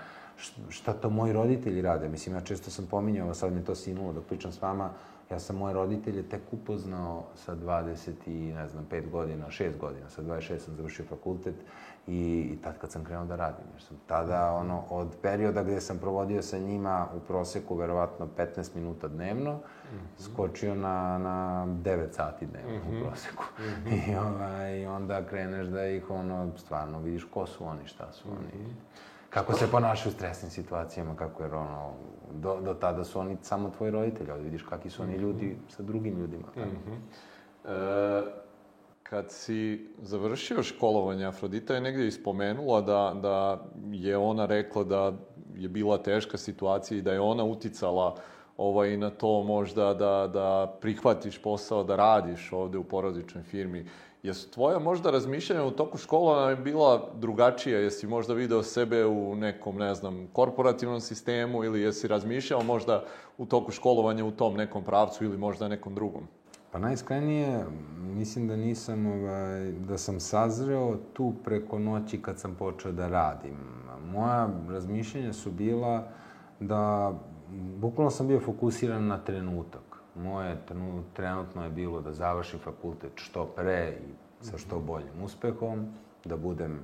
šta 0.69 0.93
to 0.93 1.09
moji 1.09 1.33
roditelji 1.33 1.81
rade. 1.81 2.09
Mislim, 2.09 2.35
ja 2.35 2.41
često 2.41 2.71
sam 2.71 2.85
pominjao, 2.85 3.33
sad 3.33 3.53
mi 3.53 3.65
to 3.65 3.75
sinulo 3.75 4.13
dok 4.13 4.25
pričam 4.25 4.51
s 4.51 4.61
vama, 4.61 4.89
ja 5.31 5.39
sam 5.39 5.55
moje 5.55 5.73
roditelje 5.73 6.23
tek 6.23 6.41
upoznao 6.51 7.23
sa 7.35 7.55
20 7.55 8.11
i, 8.25 8.53
ne 8.53 8.67
znam, 8.67 8.85
5 8.91 9.09
godina, 9.09 9.45
6 9.47 9.77
godina, 9.77 10.09
sa 10.09 10.21
26 10.21 10.59
sam 10.59 10.75
završio 10.75 11.05
fakultet 11.05 11.55
i, 12.07 12.49
i 12.53 12.57
tad 12.63 12.77
kad 12.77 12.91
sam 12.91 13.03
krenuo 13.03 13.25
da 13.25 13.35
radim. 13.35 13.65
Jer 13.73 13.81
sam 13.81 13.97
tada, 14.07 14.51
ono, 14.51 14.83
od 14.89 15.15
perioda 15.21 15.63
gde 15.63 15.81
sam 15.81 15.97
provodio 15.97 16.41
sa 16.41 16.57
njima 16.57 17.07
u 17.15 17.19
proseku 17.19 17.75
verovatno 17.75 18.27
15 18.37 18.75
minuta 18.75 19.07
dnevno, 19.07 19.53
mm 19.53 19.95
-hmm. 19.95 20.23
skočio 20.23 20.75
na, 20.75 21.17
na 21.17 21.65
9 21.67 22.11
sati 22.11 22.45
dnevno 22.45 22.77
mm 22.77 22.81
-hmm. 22.81 22.89
u 22.89 22.93
mhm. 22.93 23.03
proseku. 23.05 23.43
Mm 23.59 23.63
-hmm. 23.63 24.11
I 24.11 24.15
ovaj, 24.15 24.85
onda 24.85 25.25
kreneš 25.25 25.67
da 25.67 25.87
ih, 25.87 26.09
ono, 26.09 26.51
stvarno 26.57 26.99
vidiš 26.99 27.23
ko 27.23 27.45
su 27.45 27.65
oni, 27.65 27.87
šta 27.87 28.11
su 28.11 28.27
mm 28.27 28.31
-hmm. 28.31 28.37
oni. 28.37 28.75
Kako 29.35 29.53
se 29.53 29.71
ponašaju 29.71 30.11
u 30.11 30.15
stresnim 30.15 30.51
situacijama, 30.51 31.15
kako 31.15 31.43
je 31.43 31.53
ono, 31.53 31.93
do, 32.31 32.61
do 32.61 32.73
tada 32.73 33.03
su 33.03 33.19
oni 33.19 33.37
samo 33.41 33.69
tvoji 33.69 33.91
roditelji, 33.91 34.31
ali 34.31 34.43
vidiš 34.43 34.63
kakvi 34.63 34.89
su 34.89 35.03
oni 35.03 35.13
mhm. 35.13 35.21
ljudi 35.21 35.57
sa 35.69 35.83
drugim 35.83 36.17
ljudima. 36.19 36.47
Mm 36.55 36.61
-hmm. 36.61 36.97
e, 37.65 38.23
kad 39.03 39.31
si 39.31 39.89
završio 40.01 40.63
školovanje, 40.63 41.25
Afrodita 41.25 41.75
je 41.75 41.81
negdje 41.81 42.07
ispomenula 42.07 42.81
da, 42.81 43.13
da 43.21 43.65
je 43.91 44.17
ona 44.17 44.45
rekla 44.45 44.83
da 44.83 45.13
je 45.55 45.69
bila 45.69 45.97
teška 45.97 46.37
situacija 46.37 46.97
i 46.97 47.01
da 47.01 47.13
je 47.13 47.19
ona 47.19 47.43
uticala 47.43 48.15
ovaj, 48.57 48.97
na 48.97 49.09
to 49.09 49.43
možda 49.43 49.93
da, 49.93 50.29
da 50.33 50.77
prihvatiš 50.81 51.41
posao, 51.41 51.83
da 51.83 51.95
radiš 51.95 52.53
ovde 52.53 52.77
u 52.77 52.83
porodičnoj 52.83 53.43
firmi. 53.43 53.85
Jesu 54.25 54.51
tvoja 54.51 54.79
možda 54.79 55.11
razmišljanja 55.11 55.63
u 55.63 55.71
toku 55.71 55.97
školovanja 55.97 56.55
bila 56.55 57.09
drugačija? 57.15 57.79
Jesi 57.79 58.07
možda 58.07 58.33
video 58.33 58.63
sebe 58.63 59.05
u 59.05 59.35
nekom, 59.35 59.77
ne 59.77 59.95
znam, 59.95 60.27
korporativnom 60.33 61.01
sistemu 61.01 61.63
ili 61.63 61.81
jesi 61.81 62.07
razmišljao 62.07 62.63
možda 62.63 63.03
u 63.37 63.45
toku 63.45 63.71
školovanja 63.71 64.25
u 64.25 64.31
tom 64.31 64.55
nekom 64.55 64.83
pravcu 64.83 65.25
ili 65.25 65.37
možda 65.37 65.67
nekom 65.67 65.95
drugom? 65.95 66.27
Pa 66.71 66.79
najiskrenije, 66.79 67.65
mislim 67.97 68.47
da 68.47 68.55
nisam, 68.55 69.05
ovaj, 69.05 69.71
da 69.71 69.97
sam 69.97 70.19
sazreo 70.19 70.97
tu 71.13 71.33
preko 71.43 71.79
noći 71.79 72.21
kad 72.21 72.39
sam 72.39 72.55
počeo 72.55 72.91
da 72.91 73.07
radim. 73.07 73.57
Moja 74.11 74.49
razmišljenja 74.69 75.33
su 75.33 75.51
bila 75.51 76.07
da, 76.59 77.13
bukvalno 77.77 78.11
sam 78.11 78.27
bio 78.27 78.39
fokusiran 78.39 79.07
na 79.07 79.17
trenutak. 79.17 79.94
Moje 80.15 80.57
trenutno 81.13 81.63
je 81.63 81.69
bilo 81.69 82.01
da 82.01 82.13
završim 82.13 82.59
fakultet 82.59 83.11
što 83.15 83.45
pre 83.45 83.97
i 84.07 84.13
sa 84.45 84.57
što 84.57 84.79
boljim 84.79 85.23
uspehom, 85.23 85.87
da 86.25 86.37
budem, 86.37 86.79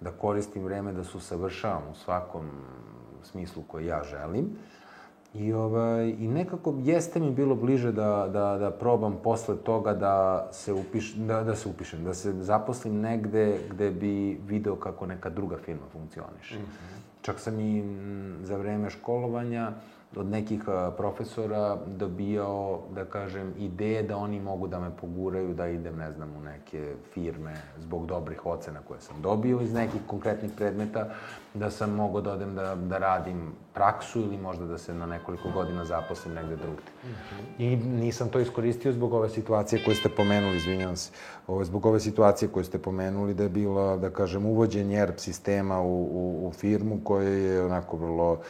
da 0.00 0.10
koristim 0.10 0.64
vreme 0.64 0.92
da 0.92 1.04
se 1.04 1.16
usavršavam 1.16 1.82
u 1.90 1.94
svakom 1.94 2.50
smislu 3.22 3.62
koji 3.68 3.86
ja 3.86 4.02
želim 4.04 4.56
I, 5.34 5.52
ovaj, 5.52 6.08
I 6.08 6.28
nekako 6.28 6.74
jeste 6.78 7.20
mi 7.20 7.30
bilo 7.30 7.54
bliže 7.54 7.92
da, 7.92 8.28
da, 8.32 8.58
da 8.58 8.70
probam 8.70 9.18
posle 9.24 9.56
toga 9.56 9.94
da 9.94 10.48
se, 10.52 10.72
upiš, 10.72 11.14
da, 11.14 11.42
da 11.42 11.54
se 11.54 11.68
upišem, 11.68 12.04
da 12.04 12.14
se 12.14 12.32
zaposlim 12.32 13.00
negde 13.00 13.58
gde 13.70 13.90
bi 13.90 14.40
video 14.46 14.76
kako 14.76 15.06
neka 15.06 15.30
druga 15.30 15.56
firma 15.56 15.86
funkcioniše. 15.92 16.54
Mm 16.54 16.58
-hmm. 16.58 17.22
Čak 17.22 17.40
sam 17.40 17.60
i 17.60 17.84
za 18.42 18.56
vreme 18.56 18.90
školovanja 18.90 19.72
od 20.16 20.26
nekih 20.26 20.60
profesora 20.96 21.78
dobijao, 21.86 22.80
da 22.94 23.04
kažem, 23.04 23.54
ideje 23.58 24.02
da 24.02 24.16
oni 24.16 24.40
mogu 24.40 24.68
da 24.68 24.80
me 24.80 24.90
poguraju 25.00 25.54
da 25.54 25.68
idem, 25.68 25.96
ne 25.96 26.12
znam, 26.12 26.36
u 26.36 26.40
neke 26.40 26.94
firme 27.14 27.54
zbog 27.78 28.06
dobrih 28.06 28.46
ocena 28.46 28.80
koje 28.88 29.00
sam 29.00 29.22
dobio 29.22 29.60
iz 29.60 29.72
nekih 29.72 30.00
konkretnih 30.06 30.50
predmeta, 30.56 31.08
da 31.54 31.70
sam 31.70 31.90
mogao 31.90 32.20
da 32.20 32.32
odem 32.32 32.54
da, 32.54 32.74
da 32.74 32.98
radim 32.98 33.52
praksu 33.74 34.20
ili 34.20 34.38
možda 34.38 34.66
da 34.66 34.78
se 34.78 34.94
na 34.94 35.06
nekoliko 35.06 35.50
godina 35.50 35.84
zaposlim 35.84 36.34
negde 36.34 36.56
drugde. 36.56 36.90
Mm 37.04 37.08
-hmm. 37.08 37.62
I 37.62 37.76
nisam 37.76 38.28
to 38.28 38.40
iskoristio 38.40 38.92
zbog 38.92 39.12
ove 39.12 39.28
situacije 39.28 39.84
koje 39.84 39.96
ste 39.96 40.08
pomenuli, 40.08 40.56
izvinjavam 40.56 40.96
se, 40.96 41.10
ove, 41.46 41.64
zbog 41.64 41.86
ove 41.86 42.00
situacije 42.00 42.48
koje 42.48 42.64
ste 42.64 42.78
pomenuli 42.78 43.34
da 43.34 43.42
je 43.42 43.48
bila, 43.48 43.96
da 43.96 44.10
kažem, 44.10 44.46
uvođenje 44.46 44.98
ERP 44.98 45.18
sistema 45.18 45.80
u, 45.80 46.02
u, 46.02 46.48
u 46.48 46.52
firmu 46.52 47.00
koja 47.04 47.28
je 47.28 47.64
onako 47.64 47.96
vrlo 47.96 48.40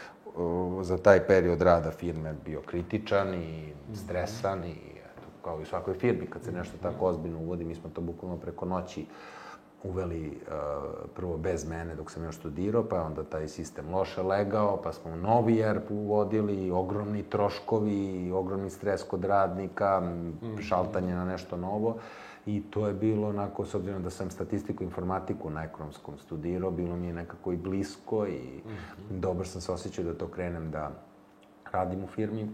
za 0.83 0.99
taj 0.99 1.27
period 1.27 1.63
rada 1.63 1.91
firme 1.91 2.35
bio 2.45 2.61
kritičan 2.61 3.35
i 3.35 3.73
stresan 3.95 4.65
i 4.65 4.75
eto, 4.97 5.29
kao 5.43 5.59
i 5.59 5.63
u 5.63 5.67
svakoj 5.67 5.95
firmi 5.95 6.27
kad 6.27 6.45
se 6.45 6.53
nešto 6.53 6.77
tako 6.83 7.07
ozbiljno 7.07 7.39
uvodi, 7.39 7.65
mi 7.65 7.75
smo 7.75 7.91
to 7.91 8.01
bukvalno 8.01 8.37
preko 8.37 8.65
noći 8.65 9.07
uveli 9.85 10.27
uh, 10.29 10.55
prvo 11.15 11.37
bez 11.37 11.69
mene 11.69 11.95
dok 11.95 12.11
sam 12.11 12.25
još 12.25 12.37
studirao, 12.37 12.85
pa 12.85 13.03
onda 13.03 13.25
taj 13.25 13.49
sistem 13.49 13.95
loše 13.95 14.23
legao, 14.23 14.81
pa 14.83 14.93
smo 14.93 15.17
novi 15.17 15.61
ERP 15.61 15.91
uvodili, 15.91 16.71
ogromni 16.71 17.23
troškovi, 17.23 18.31
ogromni 18.35 18.71
stres 18.71 19.03
kod 19.03 19.25
radnika, 19.25 20.01
mm. 20.01 20.63
šaltanje 20.63 21.15
na 21.15 21.25
nešto 21.25 21.57
novo. 21.57 21.97
I 22.47 22.63
to 22.71 22.87
je 22.87 22.95
bilo 22.95 23.29
onako, 23.29 23.65
s 23.65 23.75
obzirom 23.75 24.03
da 24.03 24.11
sam 24.11 24.31
statistiku 24.31 24.83
i 24.83 24.87
informatiku 24.87 25.51
na 25.51 25.65
ekonomskom 25.65 26.19
studirao, 26.19 26.71
bilo 26.71 26.97
mi 26.97 27.07
je 27.07 27.13
nekako 27.13 27.53
i 27.53 27.57
blisko 27.57 28.27
i 28.27 28.63
mm 28.65 28.69
-hmm. 28.69 29.21
dobro 29.21 29.45
sam 29.45 29.61
se 29.61 29.73
osjećao 29.73 30.05
da 30.05 30.15
to 30.15 30.29
krenem 30.29 30.71
da 30.71 30.91
radim 31.73 32.05
u 32.05 32.07
firmi. 32.07 32.51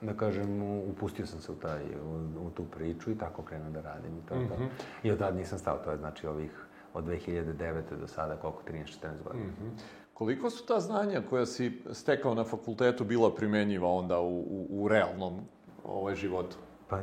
Da 0.00 0.14
kažem, 0.14 0.62
upustio 0.62 1.26
sam 1.26 1.40
se 1.40 1.52
u, 1.52 1.54
taj, 1.54 1.82
u, 1.84 2.46
u 2.46 2.50
tu 2.50 2.64
priču 2.64 3.10
i 3.10 3.18
tako 3.18 3.42
krenuo 3.42 3.70
da 3.70 3.80
radim. 3.80 4.18
I, 4.18 4.26
to, 4.28 4.34
mm 4.34 4.38
-hmm. 4.38 4.48
to. 4.48 4.54
I 5.02 5.10
od 5.10 5.18
tada 5.18 5.36
nisam 5.36 5.58
stao, 5.58 5.78
to 5.78 5.90
je 5.90 5.96
znači 5.96 6.26
ovih 6.26 6.66
od 6.94 7.04
2009. 7.04 7.82
do 8.00 8.06
sada, 8.06 8.36
koliko, 8.36 8.62
13-14 8.72 9.22
godina. 9.24 9.44
Mm 9.44 9.56
-hmm. 9.62 9.80
Koliko 10.14 10.50
su 10.50 10.66
ta 10.66 10.80
znanja 10.80 11.22
koja 11.30 11.46
si 11.46 11.82
stekao 11.92 12.34
na 12.34 12.44
fakultetu 12.44 13.04
bila 13.04 13.34
primenjiva 13.34 13.88
onda 13.88 14.20
u, 14.20 14.38
u, 14.38 14.66
u 14.70 14.88
realnom 14.88 15.40
ovaj, 15.84 16.14
životu? 16.14 16.56
Pa 16.88 16.98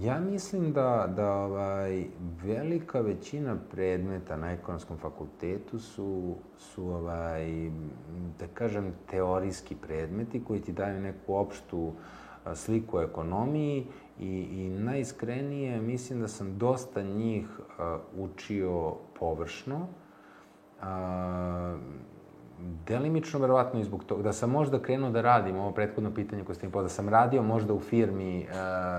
ja 0.00 0.20
mislim 0.20 0.72
da, 0.72 1.12
da 1.16 1.32
ovaj, 1.32 2.04
velika 2.42 3.00
većina 3.00 3.56
predmeta 3.70 4.36
na 4.36 4.52
ekonomskom 4.52 4.98
fakultetu 4.98 5.78
su, 5.78 6.34
su 6.58 6.88
ovaj, 6.88 7.70
da 8.38 8.46
kažem, 8.54 8.92
teorijski 9.10 9.74
predmeti 9.74 10.44
koji 10.44 10.60
ti 10.60 10.72
daju 10.72 11.00
neku 11.00 11.34
opštu 11.34 11.92
sliku 12.54 12.96
o 12.96 13.02
ekonomiji 13.02 13.86
i, 14.18 14.28
i 14.28 14.68
najiskrenije 14.68 15.80
mislim 15.80 16.20
da 16.20 16.28
sam 16.28 16.58
dosta 16.58 17.02
njih 17.02 17.46
učio 18.16 18.94
površno. 19.18 19.88
Uh, 20.80 20.86
delimično 22.86 23.40
verovatno 23.40 23.80
i 23.80 23.84
zbog 23.84 24.04
toga, 24.04 24.22
da 24.22 24.32
sam 24.32 24.50
možda 24.50 24.78
krenuo 24.78 25.10
da 25.10 25.20
radim, 25.20 25.56
ovo 25.56 25.70
prethodno 25.70 26.14
pitanje 26.14 26.44
koje 26.44 26.56
ste 26.56 26.66
mi 26.66 26.72
da 26.72 26.88
sam 26.88 27.08
radio 27.08 27.42
možda 27.42 27.74
u 27.74 27.80
firmi 27.80 28.40
e, 28.40 28.46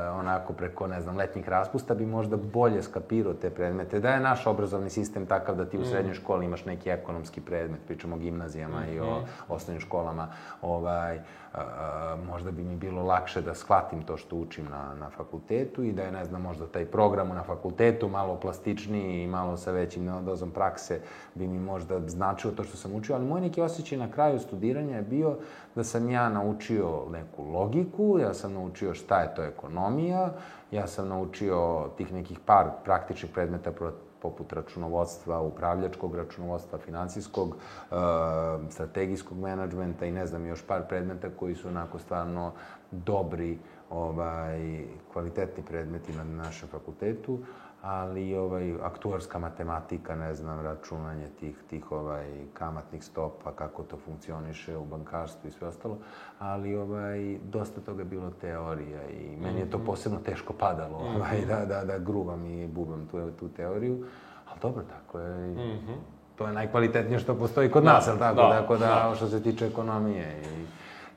onako 0.10 0.54
preko, 0.54 0.88
ne 0.88 1.02
znam, 1.02 1.18
letnjih 1.18 1.50
raspusta, 1.50 1.96
bi 1.96 2.06
možda 2.06 2.38
bolje 2.38 2.84
skapirao 2.84 3.34
te 3.34 3.50
predmete. 3.50 4.00
Da 4.00 4.10
je 4.10 4.20
naš 4.20 4.48
obrazovni 4.48 4.90
sistem 4.90 5.26
takav 5.26 5.56
da 5.56 5.66
ti 5.66 5.78
u 5.78 5.82
mm. 5.82 5.86
srednjoj 5.86 6.14
školi 6.14 6.46
imaš 6.46 6.66
neki 6.66 6.90
ekonomski 6.90 7.42
predmet, 7.42 7.80
pričamo 7.88 8.16
o 8.16 8.20
gimnazijama 8.20 8.80
mm. 8.80 8.94
i 8.94 9.00
o 9.00 9.20
mm. 9.20 9.26
osnovnim 9.50 9.82
školama, 9.82 10.28
ovaj, 10.62 11.20
možda 12.28 12.52
bi 12.52 12.64
mi 12.64 12.76
bilo 12.76 13.04
lakše 13.04 13.42
da 13.42 13.54
shvatim 13.54 14.02
to 14.02 14.18
što 14.18 14.36
učim 14.36 14.66
na, 14.66 14.96
na 15.00 15.10
fakultetu 15.10 15.84
i 15.84 15.92
da 15.92 16.04
je, 16.04 16.12
ne 16.12 16.26
znam, 16.26 16.42
možda 16.42 16.68
taj 16.68 16.86
program 16.86 17.28
na 17.28 17.44
fakultetu 17.44 18.10
malo 18.10 18.36
plastičniji 18.36 19.24
i 19.24 19.28
malo 19.28 19.58
sa 19.58 19.72
većim 19.72 20.26
dozom 20.26 20.52
prakse 20.52 21.00
bi 21.36 21.48
mi 21.48 21.60
možda 21.60 22.00
značilo 22.08 22.54
to 22.54 22.64
što 22.64 22.78
sam 22.78 22.96
učio, 22.96 23.16
ali 23.16 23.26
moj 23.26 23.42
neki 23.48 23.62
osjećaj 23.62 23.98
na 23.98 24.12
kraju 24.12 24.40
studiranja 24.40 24.96
je 24.96 25.02
bio 25.02 25.38
da 25.76 25.84
sam 25.84 26.10
ja 26.10 26.30
naučio 26.30 27.06
neku 27.12 27.44
logiku, 27.44 28.18
ja 28.20 28.34
sam 28.34 28.54
naučio 28.54 28.94
šta 28.94 29.22
je 29.22 29.36
to 29.36 29.44
ekonomija, 29.44 30.34
ja 30.72 30.88
sam 30.88 31.08
naučio 31.08 31.90
tih 31.98 32.14
nekih 32.14 32.40
par 32.46 32.70
praktičnih 32.84 33.32
predmeta 33.32 33.72
poput 34.22 34.54
računovodstva, 34.54 35.42
upravljačkog 35.42 36.16
računovodstva, 36.16 36.80
finansijskog, 36.80 37.56
e, 37.56 37.96
strategijskog 38.70 39.38
menadžmenta 39.38 40.06
i 40.06 40.12
ne 40.12 40.26
znam, 40.26 40.46
još 40.46 40.62
par 40.68 40.88
predmeta 40.90 41.30
koji 41.40 41.56
su 41.56 41.68
onako 41.68 42.00
stvarno 42.00 42.52
dobri, 42.92 43.58
ovaj, 43.90 44.84
kvalitetni 45.14 45.64
predmeti 45.64 46.14
na 46.14 46.24
našem 46.24 46.68
fakultetu, 46.70 47.40
ali 47.88 48.36
ovaj, 48.36 48.74
aktuarska 48.84 49.40
matematika, 49.40 50.16
ne 50.16 50.34
znam, 50.34 50.62
računanje 50.62 51.28
tih, 51.40 51.56
tih 51.70 51.92
ovaj, 51.92 52.26
kamatnih 52.54 53.04
stopa, 53.04 53.52
kako 53.52 53.84
to 53.84 53.98
funkcioniše 54.06 54.78
u 54.78 54.86
bankarstvu 54.86 55.48
i 55.48 55.52
sve 55.52 55.68
ostalo, 55.68 55.98
ali 56.40 56.76
ovaj, 56.76 57.38
dosta 57.44 57.82
toga 57.82 58.02
je 58.02 58.06
bilo 58.06 58.30
teorija 58.42 59.10
i 59.10 59.38
meni 59.42 59.60
je 59.60 59.70
to 59.70 59.78
mhm. 59.78 59.86
posebno 59.86 60.20
teško 60.20 60.54
padalo, 60.54 60.98
ovaj, 60.98 61.38
mhm. 61.38 61.48
da, 61.48 61.66
da, 61.66 61.84
da 61.86 61.98
gruvam 62.00 62.46
i 62.46 62.68
bubam 62.68 63.08
tu, 63.12 63.32
tu 63.40 63.50
teoriju, 63.50 64.06
ali 64.50 64.60
dobro, 64.62 64.84
tako 64.84 65.20
je. 65.20 65.48
Mm 65.48 65.58
-hmm. 65.58 65.98
To 66.38 66.48
je 66.48 66.54
najkvalitetnije 66.54 67.20
što 67.20 67.36
postoji 67.36 67.72
kod 67.72 67.84
da, 67.84 67.94
nas, 67.94 68.08
ali 68.08 68.20
tako? 68.20 68.42
Da, 68.42 68.50
tako 68.50 68.78
da, 68.78 69.08
da, 69.10 69.16
što 69.16 69.28
se 69.28 69.44
tiče 69.44 69.68
ekonomije 69.68 70.42
i 70.42 70.66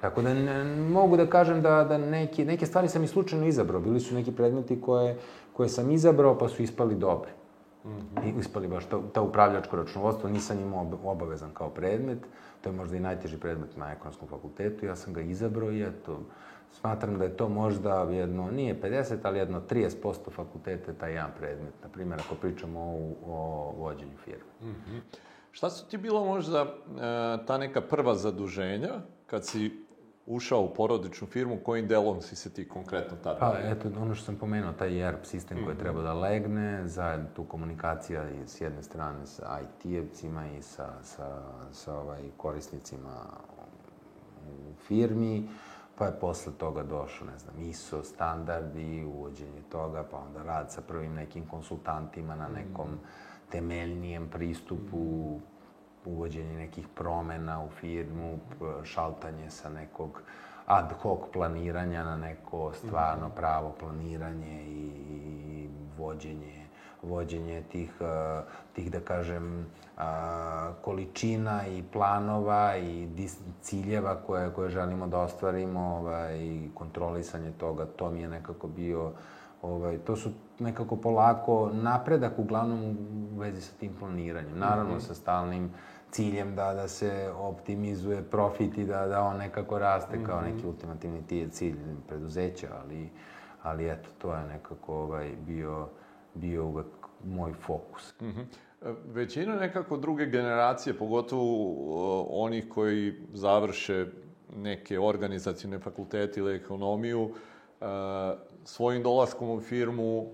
Tako 0.01 0.23
da 0.23 0.35
ne, 0.35 0.65
mogu 0.65 1.17
da 1.17 1.27
kažem 1.27 1.63
da, 1.63 1.85
da 1.85 1.99
neki, 1.99 2.45
neke 2.45 2.67
stvari 2.67 2.89
sam 2.89 3.05
i 3.05 3.07
slučajno 3.07 3.47
izabrao. 3.47 3.81
Bili 3.81 4.01
su 4.01 4.15
neki 4.15 4.33
predmeti 4.33 4.81
koje, 4.81 5.19
koje 5.61 5.69
sam 5.69 5.91
izabrao 5.91 6.39
pa 6.39 6.49
su 6.49 6.63
ispali 6.63 6.95
dobri. 6.95 7.31
Mm 7.85 7.89
-hmm. 7.89 8.25
I 8.27 8.39
ispali 8.41 8.69
baš 8.69 8.85
ta, 8.85 9.01
ta 9.13 9.23
upravljačko 9.23 9.77
računovodstvo, 9.77 10.31
nisam 10.31 10.61
imao 10.61 10.87
obavezan 11.05 11.51
kao 11.55 11.71
predmet. 11.71 12.19
To 12.61 12.69
je 12.69 12.77
možda 12.77 12.97
i 12.97 13.01
najteži 13.01 13.37
predmet 13.37 13.77
na 13.77 13.93
ekonomskom 13.93 14.29
fakultetu. 14.29 14.87
Ja 14.87 14.97
sam 14.97 15.13
ga 15.13 15.21
izabrao 15.21 15.73
i 15.73 15.83
eto, 15.83 16.21
smatram 16.73 17.19
da 17.19 17.25
je 17.25 17.37
to 17.37 17.49
možda 17.49 18.03
jedno, 18.03 18.51
nije 18.51 18.81
50, 18.83 19.17
ali 19.23 19.39
jedno 19.39 19.61
30% 19.71 20.31
fakultete 20.31 20.95
taj 20.95 21.13
jedan 21.13 21.31
predmet. 21.39 21.75
Na 21.83 21.89
primjer, 21.89 22.21
ako 22.21 22.35
pričamo 22.35 22.81
o, 22.81 23.15
o 23.27 23.73
vođenju 23.79 24.17
firme. 24.25 24.53
Mm 24.63 24.67
-hmm. 24.67 25.01
Šta 25.51 25.71
su 25.71 25.87
ti 25.91 25.99
bilo 25.99 26.25
možda 26.25 26.61
e, 26.63 26.67
ta 27.47 27.59
neka 27.59 27.81
prva 27.81 28.15
zaduženja 28.15 29.01
kad 29.27 29.47
si 29.47 29.87
ušao 30.31 30.63
u 30.63 30.75
porodičnu 30.75 31.27
firmu, 31.27 31.59
kojim 31.65 31.89
delom 31.89 32.23
si 32.23 32.37
se 32.37 32.51
ti 32.51 32.69
konkretno 32.69 33.17
tada? 33.23 33.39
Pa, 33.39 33.59
eto, 33.59 33.89
ono 34.03 34.15
što 34.15 34.25
sam 34.25 34.37
pomenuo, 34.37 34.73
taj 34.73 35.09
ERP 35.09 35.25
sistem 35.25 35.57
koji 35.57 35.75
mm 35.75 35.79
-hmm. 35.79 35.81
treba 35.81 36.03
da 36.03 36.13
legne, 36.13 36.89
zajedno 36.89 37.27
tu 37.37 37.45
komunikacija 37.45 38.31
i 38.31 38.49
s 38.49 38.61
jedne 38.61 38.83
strane 38.83 39.27
sa 39.27 39.59
IT-evcima 39.63 40.59
i 40.59 40.63
sa, 40.63 41.03
sa, 41.03 41.43
sa 41.73 41.99
ovaj, 41.99 42.21
korisnicima 42.37 43.27
u 44.49 44.75
firmi, 44.87 45.49
pa 45.99 46.07
je 46.07 46.21
posle 46.21 46.53
toga 46.59 46.83
došao, 46.83 47.27
ne 47.27 47.39
znam, 47.39 47.61
ISO 47.61 48.03
standardi, 48.03 49.05
uvođenje 49.05 49.63
toga, 49.69 50.05
pa 50.11 50.17
onda 50.17 50.43
rad 50.43 50.73
sa 50.73 50.81
prvim 50.81 51.15
nekim 51.15 51.47
konsultantima 51.47 52.37
na 52.37 52.49
nekom 52.49 52.89
temeljnijem 53.51 54.29
pristupu, 54.29 55.41
uvođenje 56.05 56.55
nekih 56.55 56.89
promena 56.95 57.65
u 57.65 57.69
firmu, 57.69 58.39
šaltanje 58.85 59.51
sa 59.51 59.69
nekog 59.69 60.23
ad 60.67 60.93
hoc 61.03 61.21
planiranja 61.33 62.05
na 62.05 62.17
neko 62.17 62.73
stvarno 62.73 63.27
mhm. 63.27 63.37
pravo 63.37 63.75
planiranje 63.81 64.63
i, 64.63 64.91
i 65.49 65.69
vođenje 65.99 66.61
vođenje 67.03 67.63
tih, 67.73 67.91
tih 68.73 68.91
da 68.91 69.01
kažem, 69.01 69.67
količina 70.83 71.67
i 71.67 71.83
planova 71.93 72.77
i 72.77 73.09
ciljeva 73.61 74.15
koje, 74.27 74.53
koje 74.53 74.71
želimo 74.71 75.07
da 75.07 75.19
ostvarimo 75.19 75.81
ovaj, 75.81 76.39
i 76.39 76.71
kontrolisanje 76.75 77.53
toga, 77.53 77.87
to 77.87 78.11
mi 78.11 78.21
je 78.21 78.29
nekako 78.29 78.69
bio, 78.69 79.13
ovaj, 79.63 79.99
to 79.99 80.17
su 80.17 80.31
nekako 80.59 80.97
polako 80.97 81.71
napredak 81.73 82.39
uglavnom 82.39 82.97
u 83.35 83.39
vezi 83.39 83.61
sa 83.61 83.73
tim 83.81 83.93
planiranjem. 83.99 84.59
Naravno, 84.59 84.95
mm 84.95 84.99
-hmm. 84.99 85.07
sa 85.07 85.15
stalnim 85.15 85.71
ciljem 86.11 86.55
da, 86.55 86.75
da 86.75 86.89
se 86.89 87.33
optimizuje 87.37 88.23
profit 88.23 88.79
i 88.79 88.85
da, 88.85 89.07
da 89.07 89.23
on 89.23 89.37
nekako 89.37 89.79
raste 89.79 90.17
mm 90.17 90.23
-hmm. 90.23 90.27
kao 90.27 90.41
mhm. 90.41 90.51
neki 90.51 90.67
ultimativni 90.67 91.51
cilj 91.51 91.77
preduzeća, 92.09 92.69
ali, 92.85 93.11
ali 93.63 93.91
eto, 93.91 94.09
to 94.19 94.35
je 94.35 94.45
nekako 94.45 94.95
ovaj, 94.95 95.31
bio, 95.47 95.89
bio 96.35 96.67
uvek 96.67 96.87
moj 97.25 97.53
fokus. 97.53 98.21
Mm 98.21 98.27
-hmm. 98.27 98.45
Većina 99.07 99.57
nekako 99.57 99.97
druge 99.97 100.27
generacije, 100.27 100.99
pogotovo 100.99 102.27
onih 102.45 102.69
koji 102.69 103.15
završe 103.33 104.07
neke 104.57 105.01
organizacijne 105.01 105.79
fakultete 105.79 106.41
ili 106.41 106.57
ekonomiju, 106.57 107.35
svojim 108.65 109.03
dolaskom 109.03 109.51
u 109.51 109.61
firmu 109.61 110.27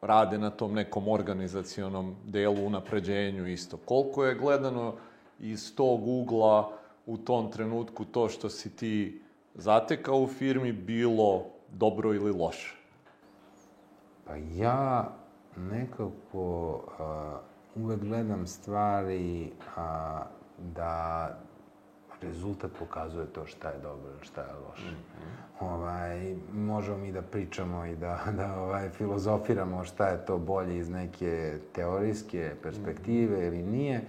rade 0.00 0.38
na 0.38 0.50
tom 0.50 0.74
nekom 0.74 1.08
organizacionom 1.08 2.16
delu, 2.24 2.66
unapređenju 2.66 3.46
isto. 3.46 3.76
Koliko 3.76 4.24
je 4.24 4.34
gledano 4.34 4.94
iz 5.38 5.74
tog 5.74 6.08
ugla 6.08 6.72
u 7.06 7.16
tom 7.18 7.52
trenutku 7.52 8.04
to 8.04 8.28
što 8.28 8.50
si 8.50 8.76
ti 8.76 9.22
zatekao 9.54 10.20
u 10.20 10.26
firmi 10.26 10.72
bilo 10.72 11.46
dobro 11.68 12.14
ili 12.14 12.32
loše? 12.32 12.76
Pa 14.24 14.36
ja 14.36 15.12
nekako 15.56 16.70
uh, 17.74 17.82
uvek 17.84 18.00
gledam 18.00 18.46
stvari 18.46 19.52
uh, 19.76 20.22
da 20.58 21.28
rezultat 22.22 22.70
pokazuje 22.78 23.26
to 23.26 23.46
šta 23.46 23.68
je 23.68 23.78
dobro 23.78 24.10
ili 24.10 24.24
šta 24.26 24.40
je 24.40 24.54
loše. 24.68 24.90
Mm 24.90 24.94
-hmm. 24.94 25.66
ovaj, 25.66 26.34
možemo 26.52 26.98
mi 26.98 27.12
da 27.12 27.22
pričamo 27.22 27.84
i 27.84 27.96
da, 27.96 28.20
da 28.36 28.60
ovaj, 28.60 28.88
filozofiramo 28.90 29.84
šta 29.84 30.08
je 30.08 30.26
to 30.26 30.38
bolje 30.38 30.78
iz 30.78 30.90
neke 30.90 31.58
teorijske 31.72 32.54
perspektive 32.62 33.36
mm 33.36 33.40
-hmm. 33.40 33.46
ili 33.46 33.62
nije, 33.62 34.00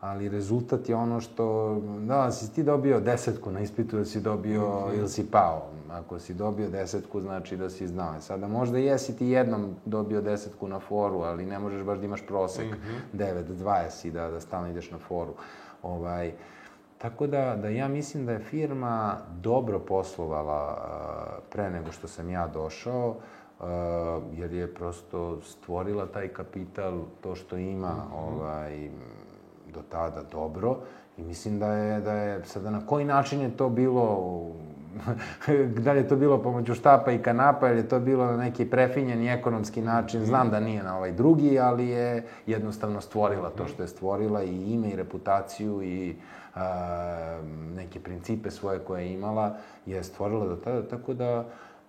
ali 0.00 0.28
rezultat 0.28 0.88
je 0.88 0.96
ono 0.96 1.20
što, 1.20 1.76
da, 2.00 2.32
si 2.32 2.54
ti 2.54 2.62
dobio 2.62 3.00
desetku 3.00 3.50
na 3.50 3.60
ispitu, 3.60 3.96
da 3.96 4.04
si 4.04 4.20
dobio 4.20 4.60
mm 4.60 4.90
-hmm. 4.90 4.98
ili 4.98 5.08
si 5.08 5.30
pao. 5.30 5.70
Ako 5.90 6.18
si 6.18 6.34
dobio 6.34 6.70
desetku, 6.70 7.20
znači 7.20 7.56
da 7.56 7.70
si 7.70 7.88
znao. 7.88 8.20
Sada 8.20 8.48
možda 8.48 8.78
jesi 8.78 9.16
ti 9.16 9.26
jednom 9.26 9.74
dobio 9.84 10.20
desetku 10.20 10.68
na 10.68 10.80
foru, 10.80 11.20
ali 11.20 11.46
ne 11.46 11.58
možeš 11.58 11.82
baš 11.82 11.98
da 11.98 12.04
imaš 12.04 12.26
prosek 12.26 12.66
mm 12.66 12.76
-hmm. 13.14 13.18
9, 13.18 13.44
20 13.64 14.06
i 14.06 14.10
da, 14.10 14.30
da 14.30 14.40
stalno 14.40 14.70
ideš 14.70 14.90
na 14.90 14.98
foru. 14.98 15.34
Ovaj, 15.82 16.32
Tako 17.04 17.26
da, 17.26 17.56
da 17.56 17.68
ja 17.68 17.88
mislim 17.88 18.26
da 18.26 18.32
je 18.32 18.38
firma 18.38 19.16
dobro 19.40 19.78
poslovala 19.78 20.78
pre 21.50 21.70
nego 21.70 21.92
što 21.92 22.08
sam 22.08 22.30
ja 22.30 22.46
došao, 22.48 23.16
jer 24.32 24.52
je 24.52 24.74
prosto 24.74 25.40
stvorila 25.40 26.06
taj 26.06 26.28
kapital, 26.28 27.00
to 27.20 27.34
što 27.34 27.56
ima, 27.56 27.92
mm 27.92 28.12
-hmm. 28.12 28.28
ovaj, 28.28 28.90
do 29.74 29.80
tada 29.90 30.22
dobro. 30.32 30.76
I 31.16 31.22
mislim 31.22 31.58
da 31.58 31.72
je, 31.72 32.00
da 32.00 32.12
je, 32.12 32.44
sada 32.44 32.70
na 32.70 32.86
koji 32.86 33.04
način 33.04 33.40
je 33.40 33.56
to 33.56 33.68
bilo, 33.68 34.36
da 35.84 35.92
li 35.92 35.98
je 35.98 36.08
to 36.08 36.16
bilo 36.16 36.42
pomoću 36.42 36.74
štapa 36.74 37.12
i 37.12 37.22
kanapa, 37.22 37.68
ili 37.68 37.78
je 37.78 37.88
to 37.88 38.00
bilo 38.00 38.26
na 38.26 38.36
neki 38.36 38.64
prefinjeni 38.64 39.28
ekonomski 39.28 39.82
način, 39.82 40.20
mhm. 40.20 40.28
znam 40.28 40.50
da 40.50 40.60
nije 40.60 40.82
na 40.82 40.96
ovaj 40.96 41.12
drugi, 41.12 41.58
ali 41.58 41.88
je 41.88 42.26
jednostavno 42.46 43.00
stvorila 43.00 43.50
to 43.50 43.66
što 43.66 43.82
je 43.82 43.88
stvorila 43.88 44.42
i 44.42 44.72
ime 44.72 44.88
i 44.88 44.96
reputaciju 44.96 45.82
i 45.82 46.16
a, 46.54 47.40
neke 47.76 48.00
principe 48.00 48.50
svoje 48.50 48.78
koje 48.78 49.02
je 49.02 49.12
imala, 49.12 49.56
je 49.86 50.04
stvorila 50.04 50.46
do 50.46 50.56
tada, 50.56 50.88
tako 50.88 51.14
da 51.14 51.44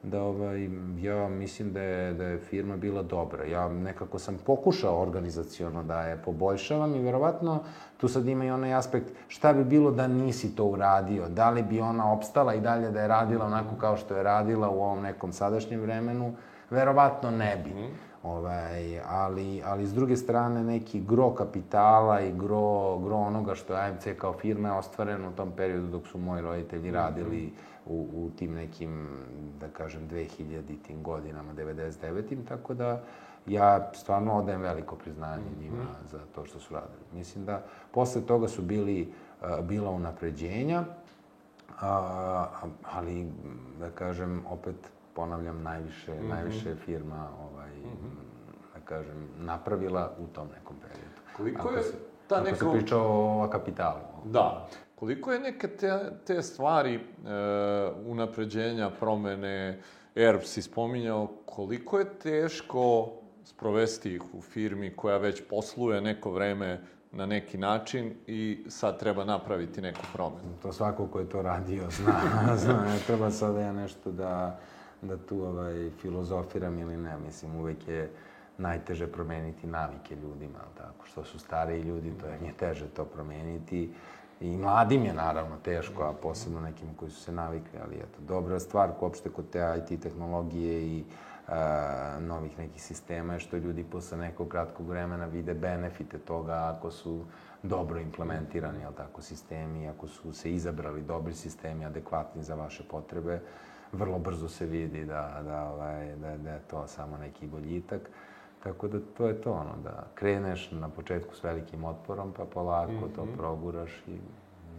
da 0.05 0.23
ovaj, 0.23 0.69
ja 1.01 1.29
mislim 1.29 1.73
da 1.73 1.81
je, 1.81 2.13
da 2.13 2.23
je 2.23 2.37
firma 2.37 2.77
bila 2.77 3.03
dobra. 3.03 3.43
Ja 3.43 3.69
nekako 3.69 4.19
sam 4.19 4.37
pokušao 4.45 5.01
organizacijono 5.01 5.83
da 5.83 6.01
je 6.01 6.17
poboljšavam 6.25 6.95
i 6.95 7.01
verovatno 7.01 7.59
tu 7.97 8.07
sad 8.07 8.27
ima 8.27 8.45
i 8.45 8.51
onaj 8.51 8.73
aspekt 8.73 9.13
šta 9.27 9.53
bi 9.53 9.63
bilo 9.63 9.91
da 9.91 10.07
nisi 10.07 10.55
to 10.55 10.65
uradio, 10.65 11.29
da 11.29 11.49
li 11.49 11.63
bi 11.63 11.79
ona 11.79 12.11
opstala 12.11 12.53
i 12.53 12.61
dalje 12.61 12.91
da 12.91 13.01
je 13.01 13.07
radila 13.07 13.45
onako 13.45 13.75
kao 13.75 13.97
što 13.97 14.15
je 14.15 14.23
radila 14.23 14.69
u 14.69 14.83
ovom 14.83 15.01
nekom 15.01 15.33
sadašnjem 15.33 15.81
vremenu, 15.81 16.33
verovatno 16.69 17.31
ne 17.31 17.61
bi. 17.63 17.69
Mm. 17.69 18.05
Ovaj, 18.23 18.99
ali, 18.99 19.61
ali 19.65 19.87
s 19.87 19.93
druge 19.93 20.17
strane 20.17 20.63
neki 20.63 21.01
gro 21.01 21.29
kapitala 21.29 22.21
i 22.21 22.31
gro, 22.31 22.97
gro 22.97 23.15
onoga 23.15 23.55
što 23.55 23.73
je 23.73 23.87
AMC 23.87 24.07
kao 24.17 24.33
firma 24.33 24.67
je 24.69 24.73
ostvareno 24.73 25.29
u 25.29 25.31
tom 25.31 25.51
periodu 25.51 25.87
dok 25.87 26.07
su 26.07 26.17
moji 26.17 26.41
roditelji 26.41 26.91
radili 26.91 27.53
u, 27.85 28.07
u 28.13 28.29
tim 28.37 28.53
nekim, 28.53 29.07
da 29.59 29.67
kažem, 29.67 30.09
2000-tim 30.09 31.03
godinama, 31.03 31.53
99-im, 31.53 32.45
tako 32.45 32.73
da 32.73 33.03
ja 33.47 33.91
stvarno 33.93 34.33
odajem 34.33 34.61
veliko 34.61 34.95
priznanje 34.95 35.43
njima 35.61 35.83
mm 35.83 35.87
-hmm. 35.87 36.11
za 36.11 36.19
to 36.35 36.45
što 36.45 36.59
su 36.59 36.73
radili. 36.73 37.03
Mislim 37.13 37.45
da 37.45 37.63
posle 37.91 38.21
toga 38.21 38.47
su 38.47 38.61
bili, 38.61 39.13
uh, 39.41 39.65
bila 39.65 39.89
unapređenja, 39.89 40.83
a, 41.81 42.47
ali, 42.91 43.31
da 43.79 43.89
kažem, 43.89 44.43
opet 44.49 44.75
ponavljam, 45.13 45.63
najviše, 45.63 46.13
mm 46.13 46.23
-hmm. 46.23 46.29
najviše 46.29 46.75
firma 46.75 47.29
ovaj, 47.51 47.69
mm 47.69 47.83
-hmm. 47.83 48.73
da 48.73 48.79
kažem, 48.85 49.27
napravila 49.37 50.11
u 50.19 50.27
tom 50.27 50.47
nekom 50.47 50.75
periodu. 50.81 51.21
Koliko 51.37 51.67
ako 51.67 51.77
je 51.77 51.83
se, 51.83 51.97
ta 52.27 52.41
neka... 52.41 52.55
Ako 52.55 52.65
se 52.65 52.77
priča 52.77 52.97
o 52.97 53.47
kapitalu. 53.51 54.01
Da. 54.25 54.67
Koliko 54.95 55.31
je 55.31 55.39
neke 55.39 55.67
te, 55.67 55.99
te 56.25 56.41
stvari, 56.41 56.95
e, 56.95 56.99
unapređenja, 58.05 58.89
promene, 58.99 59.79
ERP 60.15 60.43
si 60.43 60.61
spominjao, 60.61 61.27
koliko 61.45 61.99
je 61.99 62.19
teško 62.19 63.11
sprovesti 63.43 64.13
ih 64.15 64.21
u 64.33 64.41
firmi 64.41 64.95
koja 64.95 65.17
već 65.17 65.43
posluje 65.49 66.01
neko 66.01 66.31
vreme 66.31 66.81
na 67.11 67.25
neki 67.25 67.57
način 67.57 68.13
i 68.27 68.65
sad 68.67 68.99
treba 68.99 69.25
napraviti 69.25 69.81
neku 69.81 70.01
promenu. 70.13 70.53
To 70.61 70.73
svako 70.73 71.07
ko 71.07 71.19
je 71.19 71.29
to 71.29 71.41
radio 71.41 71.83
zna, 71.89 72.21
zna, 72.63 72.85
ne 72.85 72.99
treba 73.07 73.31
sad 73.31 73.55
ja 73.55 73.73
nešto 73.73 74.11
da, 74.11 74.59
da 75.01 75.17
tu 75.17 75.41
ovaj, 75.41 75.89
filozofiram 76.01 76.79
ili 76.79 76.97
ne, 76.97 77.17
mislim, 77.25 77.55
uvek 77.55 77.87
je 77.87 78.11
najteže 78.57 79.07
promeniti 79.07 79.67
navike 79.67 80.15
ljudima, 80.15 80.59
tako, 80.77 81.05
što 81.05 81.23
su 81.23 81.39
stariji 81.39 81.81
ljudi, 81.81 82.11
to 82.21 82.27
je 82.27 82.39
nje 82.41 82.53
teže 82.59 82.85
to 82.87 83.05
promeniti, 83.05 83.89
I 84.41 84.57
mladim 84.57 85.05
je 85.05 85.13
naravno 85.13 85.55
teško, 85.63 86.03
a 86.03 86.13
posebno 86.13 86.59
nekim 86.59 86.87
koji 86.95 87.11
su 87.11 87.21
se 87.21 87.31
navikli, 87.31 87.79
ali 87.83 87.95
eto, 87.95 88.21
dobra 88.27 88.59
stvar 88.59 88.91
uopšte 89.01 89.29
kod 89.29 89.49
te 89.49 89.83
IT 89.89 90.01
tehnologije 90.01 90.81
i 90.81 91.03
a, 91.47 92.17
novih 92.19 92.59
nekih 92.59 92.83
sistema 92.83 93.33
je 93.33 93.39
što 93.39 93.57
ljudi 93.57 93.83
posle 93.83 94.17
nekog 94.17 94.47
kratkog 94.47 94.89
vremena 94.89 95.25
vide 95.25 95.53
benefite 95.53 96.17
toga 96.17 96.73
ako 96.75 96.91
su 96.91 97.25
dobro 97.63 97.99
implementirani, 97.99 98.81
jel 98.81 98.93
tako, 98.93 99.21
sistemi, 99.21 99.89
ako 99.89 100.07
su 100.07 100.33
se 100.33 100.51
izabrali 100.51 101.01
dobri 101.01 101.33
sistemi, 101.33 101.85
adekvatni 101.85 102.43
za 102.43 102.55
vaše 102.55 102.83
potrebe, 102.83 103.41
vrlo 103.91 104.19
brzo 104.19 104.49
se 104.49 104.65
vidi 104.65 105.05
da, 105.05 105.41
da, 105.45 105.63
ovaj, 105.63 106.15
da, 106.15 106.37
da 106.37 106.51
je 106.51 106.59
to 106.69 106.87
samo 106.87 107.17
neki 107.17 107.47
boljitak. 107.47 108.01
Tako 108.65 108.87
da 108.87 108.99
to 109.17 109.27
je 109.27 109.41
to, 109.41 109.51
ono, 109.51 109.71
da 109.83 110.07
kreneš 110.15 110.71
na 110.71 110.89
početku 110.89 111.35
s 111.35 111.43
velikim 111.43 111.83
otporom, 111.83 112.31
pa 112.37 112.45
polako 112.45 112.91
mm 112.91 112.95
-hmm. 112.95 113.15
to 113.15 113.25
mhm. 113.25 113.33
proguraš 113.37 114.03
i 114.07 114.17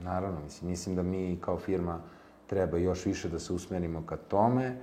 naravno, 0.03 0.41
mislim, 0.41 0.71
mislim 0.71 0.97
da 0.97 1.03
mi 1.03 1.39
kao 1.41 1.59
firma 1.59 1.99
treba 2.47 2.79
još 2.79 3.07
više 3.07 3.29
da 3.29 3.39
se 3.39 3.53
usmerimo 3.53 4.03
ka 4.07 4.17
tome, 4.17 4.77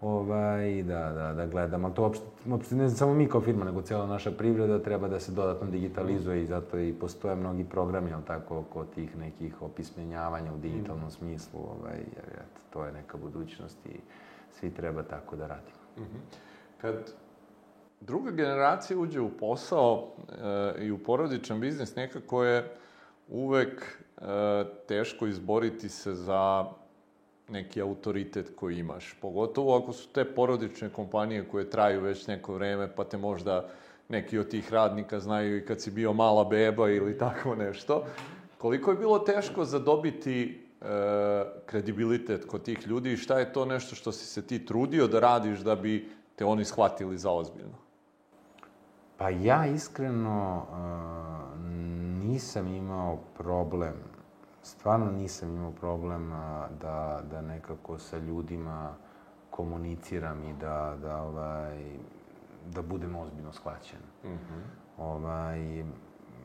ovaj, 0.00 0.82
da, 0.82 1.12
da, 1.12 1.32
da 1.34 1.46
gledamo. 1.46 1.86
Ali 1.86 1.94
to 1.94 2.02
uopšte, 2.02 2.24
uopšte 2.48 2.74
ne 2.74 2.90
samo 2.90 3.14
mi 3.14 3.28
kao 3.28 3.40
firma, 3.40 3.64
nego 3.64 3.82
cijela 3.82 4.06
naša 4.06 4.30
privreda 4.30 4.82
treba 4.82 5.08
da 5.08 5.20
se 5.20 5.32
dodatno 5.32 5.70
digitalizuje 5.70 6.42
i 6.42 6.46
zato 6.46 6.78
i 6.78 6.92
postoje 6.92 7.36
mnogi 7.36 7.64
programi, 7.64 8.12
ali 8.12 8.24
tako, 8.24 8.58
oko 8.58 8.84
tih 8.84 9.16
nekih 9.16 9.62
opismenjavanja 9.62 10.52
u 10.52 10.58
digitalnom 10.58 11.08
mm. 11.08 11.10
smislu, 11.10 11.60
ovaj, 11.60 11.98
jer 11.98 12.42
to 12.70 12.84
je 12.84 12.92
neka 12.92 13.16
budućnost 13.16 13.86
i 13.86 14.00
svi 14.52 14.70
treba 14.70 15.02
tako 15.02 15.36
da 15.36 15.46
radimo. 15.46 15.78
Mm 15.96 16.02
-hmm. 16.02 16.36
Kad 16.80 17.14
druga 18.00 18.30
generacija 18.30 18.98
uđe 18.98 19.20
u 19.20 19.30
posao 19.30 20.08
e, 20.78 20.84
i 20.84 20.90
u 20.90 20.98
porodičan 20.98 21.60
biznis, 21.60 21.96
nekako 21.96 22.44
je 22.44 22.70
uvek 23.28 23.98
e, 24.16 24.22
teško 24.86 25.26
izboriti 25.26 25.88
se 25.88 26.14
za 26.14 26.64
neki 27.48 27.82
autoritet 27.82 28.52
koji 28.56 28.78
imaš. 28.78 29.16
Pogotovo 29.20 29.76
ako 29.76 29.92
su 29.92 30.08
te 30.08 30.24
porodične 30.24 30.88
kompanije 30.88 31.48
koje 31.48 31.70
traju 31.70 32.00
već 32.00 32.26
neko 32.26 32.54
vreme, 32.54 32.94
pa 32.96 33.04
te 33.04 33.16
možda 33.16 33.68
neki 34.08 34.38
od 34.38 34.48
tih 34.48 34.72
radnika 34.72 35.20
znaju 35.20 35.56
i 35.56 35.66
kad 35.66 35.80
si 35.80 35.90
bio 35.90 36.12
mala 36.12 36.44
beba 36.44 36.90
ili 36.90 37.18
tako 37.24 37.54
nešto. 37.54 38.04
Koliko 38.58 38.90
je 38.90 38.96
bilo 38.96 39.18
teško 39.18 39.64
zadobiti 39.64 40.64
e, 40.80 40.84
kredibilitet 41.66 42.44
kod 42.44 42.62
tih 42.62 42.86
ljudi 42.86 43.12
i 43.12 43.16
šta 43.16 43.38
je 43.38 43.52
to 43.52 43.64
nešto 43.64 43.94
što 43.94 44.12
si 44.12 44.26
se 44.26 44.46
ti 44.46 44.66
trudio 44.66 45.06
da 45.06 45.20
radiš 45.20 45.58
da 45.58 45.74
bi 45.74 46.08
te 46.36 46.44
oni 46.44 46.64
shvatili 46.64 47.18
za 47.18 47.30
ozbiljno? 47.30 47.87
Pa 49.18 49.28
ja 49.28 49.66
iskreno 49.66 50.66
uh, 50.70 51.60
nisam 52.24 52.66
imao 52.66 53.18
problem, 53.38 53.94
stvarno 54.62 55.10
nisam 55.10 55.56
imao 55.56 55.72
problem 55.72 56.32
uh, 56.32 56.38
da, 56.80 57.22
da 57.30 57.42
nekako 57.42 57.98
sa 57.98 58.18
ljudima 58.18 58.94
komuniciram 59.50 60.44
i 60.44 60.52
da, 60.52 60.96
da, 61.02 61.22
ovaj, 61.22 61.98
da 62.66 62.82
budem 62.82 63.16
ozbiljno 63.16 63.52
shvaćen. 63.52 64.00
Mm 64.24 64.28
-hmm. 64.28 64.62
ovaj, 64.98 65.82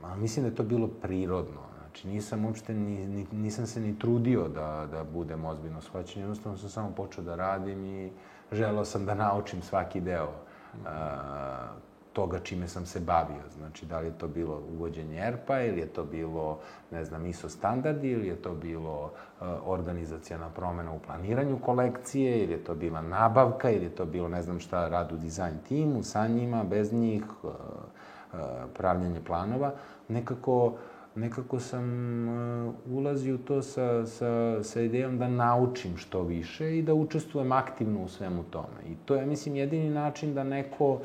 a 0.04 0.16
mislim 0.16 0.44
da 0.44 0.50
je 0.50 0.56
to 0.56 0.64
bilo 0.64 0.88
prirodno. 0.88 1.62
Znači, 1.80 2.08
nisam 2.08 2.46
uopšte, 2.46 2.74
ni, 2.74 3.08
ni, 3.08 3.28
nisam 3.32 3.66
se 3.68 3.82
ni 3.82 4.00
trudio 4.00 4.48
da, 4.48 4.88
da 4.92 5.04
budem 5.04 5.46
ozbiljno 5.46 5.82
shvaćen. 5.82 6.22
Jednostavno 6.22 6.58
sam 6.58 6.70
samo 6.70 6.92
počeo 6.96 7.24
da 7.24 7.36
radim 7.36 7.86
i 7.86 8.12
želeo 8.52 8.86
sam 8.86 9.06
da 9.06 9.14
naučim 9.14 9.62
svaki 9.62 10.02
deo 10.02 10.30
mm 10.30 10.78
-hmm. 10.78 11.70
uh, 11.76 11.93
toga 12.14 12.40
čime 12.40 12.68
sam 12.68 12.86
se 12.86 13.00
bavio. 13.00 13.44
Znači, 13.58 13.86
da 13.86 14.00
li 14.00 14.08
je 14.08 14.18
to 14.18 14.28
bilo 14.28 14.62
uvođenje 14.76 15.20
ERPA 15.20 15.62
ili 15.62 15.80
je 15.80 15.88
to 15.88 16.04
bilo, 16.04 16.60
ne 16.92 17.06
znam, 17.06 17.26
ISO 17.26 17.50
standardi 17.50 18.12
ili 18.12 18.28
je 18.28 18.36
to 18.36 18.54
bilo 18.54 19.04
uh, 19.04 19.48
organizacijana 19.66 20.50
promena 20.50 20.92
u 20.92 21.00
planiranju 21.00 21.60
kolekcije 21.60 22.44
ili 22.44 22.52
je 22.52 22.64
to 22.64 22.76
bila 22.76 23.02
nabavka 23.02 23.70
ili 23.70 23.84
je 23.84 23.96
to 23.96 24.06
bilo, 24.06 24.28
ne 24.28 24.42
znam 24.42 24.60
šta, 24.60 24.90
rad 24.90 25.12
u 25.12 25.18
dizajn 25.18 25.58
timu, 25.68 26.04
sa 26.04 26.28
njima, 26.28 26.64
bez 26.64 26.94
njih, 26.94 27.24
uh, 27.44 27.52
uh, 27.52 28.40
pravljanje 28.78 29.22
planova. 29.26 29.74
Nekako, 30.08 30.66
uh, 30.66 30.74
nekako 31.16 31.60
sam 31.60 31.86
uh, 32.28 32.74
ulazio 32.92 33.36
u 33.36 33.38
to 33.38 33.62
sa, 33.62 34.06
sa, 34.06 34.64
sa 34.64 34.82
idejom 34.82 35.18
da 35.18 35.28
naučim 35.28 35.98
što 35.98 36.22
više 36.22 36.78
i 36.78 36.82
da 36.82 36.94
učestvujem 36.94 37.52
aktivno 37.52 38.04
u 38.04 38.08
svemu 38.08 38.44
tome. 38.44 38.84
I 38.88 38.96
to 39.06 39.16
je, 39.16 39.26
mislim, 39.26 39.56
jedini 39.56 39.90
način 39.90 40.34
da 40.34 40.44
neko 40.44 40.92
uh, 40.92 41.00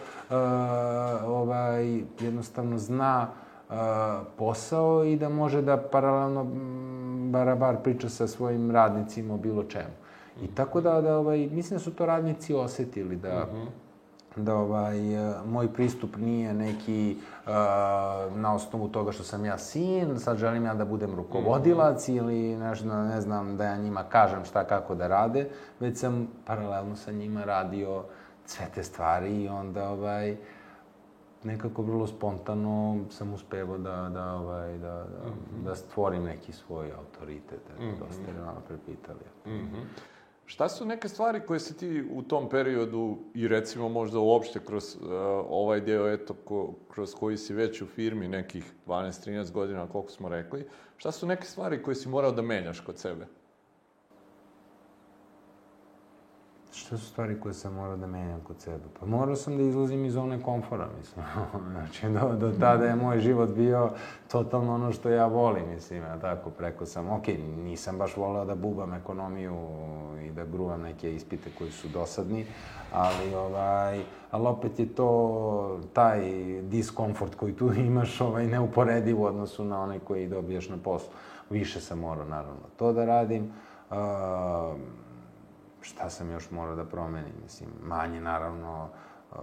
ovaj, 1.26 2.02
jednostavno 2.20 2.78
zna 2.78 3.28
uh, 3.68 3.76
posao 4.38 5.04
i 5.04 5.16
da 5.16 5.28
može 5.28 5.62
da 5.62 5.76
paralelno 5.76 6.44
bar, 7.30 7.56
bar 7.56 7.76
priča 7.84 8.08
sa 8.08 8.26
svojim 8.26 8.70
radnicima 8.70 9.34
o 9.34 9.38
bilo 9.38 9.64
čemu. 9.64 9.94
I 10.42 10.46
tako 10.54 10.80
da, 10.80 11.00
da 11.00 11.18
ovaj, 11.18 11.48
mislim 11.52 11.78
da 11.78 11.84
su 11.84 11.94
to 11.94 12.06
radnici 12.06 12.54
osetili, 12.54 13.16
da, 13.16 13.44
uh 13.44 13.54
mhm. 13.54 13.62
-huh 13.62 13.87
da 14.36 14.56
ovaj, 14.56 14.98
moj 15.46 15.72
pristup 15.72 16.16
nije 16.16 16.54
neki 16.54 17.16
uh, 17.16 17.52
na 18.36 18.54
osnovu 18.54 18.88
toga 18.88 19.12
što 19.12 19.22
sam 19.22 19.44
ja 19.44 19.58
sin, 19.58 20.18
sad 20.18 20.36
želim 20.36 20.64
ja 20.64 20.74
da 20.74 20.84
budem 20.84 21.14
rukovodilac 21.14 22.08
mm 22.08 22.16
ili 22.16 22.56
nešto, 22.56 22.86
ne 22.86 23.20
znam, 23.20 23.56
da 23.56 23.64
ja 23.64 23.76
njima 23.76 24.02
kažem 24.02 24.44
šta 24.44 24.64
kako 24.64 24.94
da 24.94 25.06
rade, 25.06 25.48
već 25.80 25.98
sam 25.98 26.28
paralelno 26.44 26.96
sa 26.96 27.12
njima 27.12 27.44
radio 27.44 28.04
sve 28.46 28.66
te 28.74 28.82
stvari 28.82 29.42
i 29.42 29.48
onda 29.48 29.88
ovaj, 29.88 30.36
nekako 31.44 31.82
vrlo 31.82 32.06
spontano 32.06 32.98
sam 33.10 33.34
uspevao 33.34 33.78
da, 33.78 34.10
da, 34.14 34.32
ovaj, 34.32 34.78
da, 34.78 34.88
da, 34.88 35.28
mm 35.28 35.32
-hmm. 35.32 35.64
da 35.64 35.74
stvorim 35.74 36.24
neki 36.24 36.52
svoj 36.52 36.92
autoritet. 36.92 37.60
Mm 37.78 37.82
-hmm. 37.82 37.98
dosta 37.98 38.30
je 38.30 38.44
malo 38.44 38.62
prepitali. 38.68 39.24
Mm 39.46 39.50
-hmm. 39.50 39.82
Šta 40.48 40.68
su 40.68 40.84
neke 40.84 41.08
stvari 41.08 41.40
koje 41.46 41.60
se 41.60 41.76
ti 41.76 42.04
u 42.10 42.22
tom 42.22 42.48
periodu 42.48 43.18
i 43.34 43.48
recimo 43.48 43.88
možda 43.88 44.18
uopšte 44.18 44.60
kroz 44.64 44.96
uh, 44.96 45.10
ovaj 45.48 45.80
deo 45.80 46.08
eto 46.08 46.34
ko, 46.34 46.74
kroz 46.90 47.14
koji 47.14 47.36
si 47.36 47.54
već 47.54 47.82
u 47.82 47.86
firmi 47.86 48.28
nekih 48.28 48.72
12-13 48.86 49.52
godina 49.52 49.86
koliko 49.88 50.10
smo 50.10 50.28
rekli, 50.28 50.66
šta 50.96 51.12
su 51.12 51.26
neke 51.26 51.46
stvari 51.46 51.82
koje 51.82 51.94
si 51.94 52.08
morao 52.08 52.32
da 52.32 52.42
menjaš 52.42 52.80
kod 52.80 52.98
sebe? 52.98 53.26
Šta 56.78 56.98
su 56.98 57.06
stvari 57.06 57.40
koje 57.40 57.54
sam 57.54 57.74
morao 57.74 57.96
da 57.96 58.06
menjam 58.06 58.40
kod 58.40 58.60
sebe? 58.60 58.84
Pa 59.00 59.06
morao 59.06 59.36
sam 59.36 59.56
da 59.56 59.62
izlazim 59.62 60.04
iz 60.04 60.12
zone 60.12 60.42
komfora, 60.42 60.88
mislim. 60.98 61.24
znači, 61.72 62.08
do, 62.08 62.36
do 62.36 62.52
tada 62.60 62.84
je 62.84 62.96
moj 62.96 63.20
život 63.20 63.50
bio 63.50 63.90
totalno 64.30 64.74
ono 64.74 64.92
što 64.92 65.10
ja 65.10 65.26
volim, 65.26 65.68
mislim, 65.68 66.02
ja 66.02 66.18
tako, 66.20 66.50
preko 66.50 66.86
sam, 66.86 67.10
ok, 67.10 67.26
nisam 67.56 67.98
baš 67.98 68.16
voleo 68.16 68.44
da 68.44 68.54
bubam 68.54 68.94
ekonomiju 68.94 69.56
i 70.26 70.30
da 70.30 70.44
gruvam 70.44 70.82
neke 70.82 71.14
ispite 71.14 71.50
koji 71.58 71.70
su 71.70 71.88
dosadni, 71.88 72.46
ali, 72.92 73.34
ovaj, 73.34 74.02
ali 74.30 74.46
opet 74.46 74.78
je 74.78 74.94
to 74.94 75.80
taj 75.92 76.20
diskomfort 76.62 77.34
koji 77.34 77.56
tu 77.56 77.72
imaš 77.90 78.20
ovaj, 78.20 78.46
neuporediv 78.46 79.20
u 79.20 79.24
odnosu 79.24 79.64
na 79.64 79.82
onaj 79.82 79.98
koji 79.98 80.28
dobiješ 80.28 80.68
na 80.68 80.76
poslu. 80.84 81.10
Više 81.50 81.80
sam 81.80 81.98
morao, 81.98 82.24
naravno, 82.24 82.62
to 82.76 82.92
da 82.92 83.04
radim. 83.04 83.52
Uh, 83.90 83.96
šta 85.80 86.10
sam 86.10 86.30
još 86.30 86.50
morao 86.50 86.76
da 86.76 86.84
promenim, 86.84 87.32
mislim, 87.42 87.70
manje 87.82 88.20
naravno, 88.20 88.88
uh, 89.32 89.38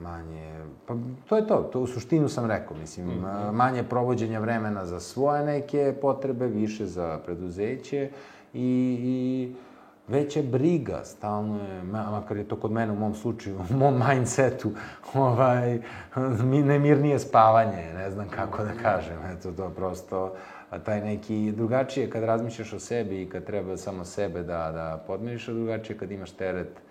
manje, 0.00 0.64
pa 0.86 0.94
to 1.28 1.36
je 1.36 1.46
to, 1.46 1.56
to 1.72 1.80
u 1.80 1.86
suštinu 1.86 2.28
sam 2.28 2.46
rekao, 2.46 2.76
mislim, 2.76 3.06
mm 3.06 3.24
-hmm. 3.24 3.52
manje 3.52 3.82
provođenja 3.82 4.38
vremena 4.38 4.86
za 4.86 5.00
svoje 5.00 5.44
neke 5.44 5.94
potrebe, 6.00 6.46
više 6.46 6.86
za 6.86 7.18
preduzeće 7.24 8.10
i, 8.54 8.98
i 9.00 9.54
veća 10.08 10.42
briga, 10.42 11.00
stalno 11.04 11.64
je, 11.64 11.82
makar 11.82 12.36
je 12.36 12.48
to 12.48 12.56
kod 12.56 12.72
mene 12.72 12.92
u 12.92 12.96
mom 12.96 13.14
slučaju, 13.14 13.56
u 13.70 13.76
mom 13.76 14.02
mindsetu, 14.08 14.70
ovaj, 15.14 15.80
nemirnije 16.64 17.18
spavanje, 17.18 17.92
ne 17.94 18.10
znam 18.10 18.28
kako 18.28 18.64
da 18.64 18.72
kažem, 18.82 19.18
eto 19.36 19.52
to 19.52 19.70
prosto, 19.70 20.34
taj 20.78 21.00
neki 21.00 21.52
drugačije 21.56 22.10
kad 22.10 22.24
razmišljaš 22.24 22.72
o 22.72 22.78
sebi 22.78 23.22
i 23.22 23.28
kad 23.28 23.44
treba 23.44 23.76
samo 23.76 24.04
sebe 24.04 24.42
da, 24.42 24.72
da 24.72 25.04
podmiriš, 25.06 25.48
a 25.48 25.52
drugačije 25.52 25.98
kad 25.98 26.10
imaš 26.10 26.30
teret 26.30 26.82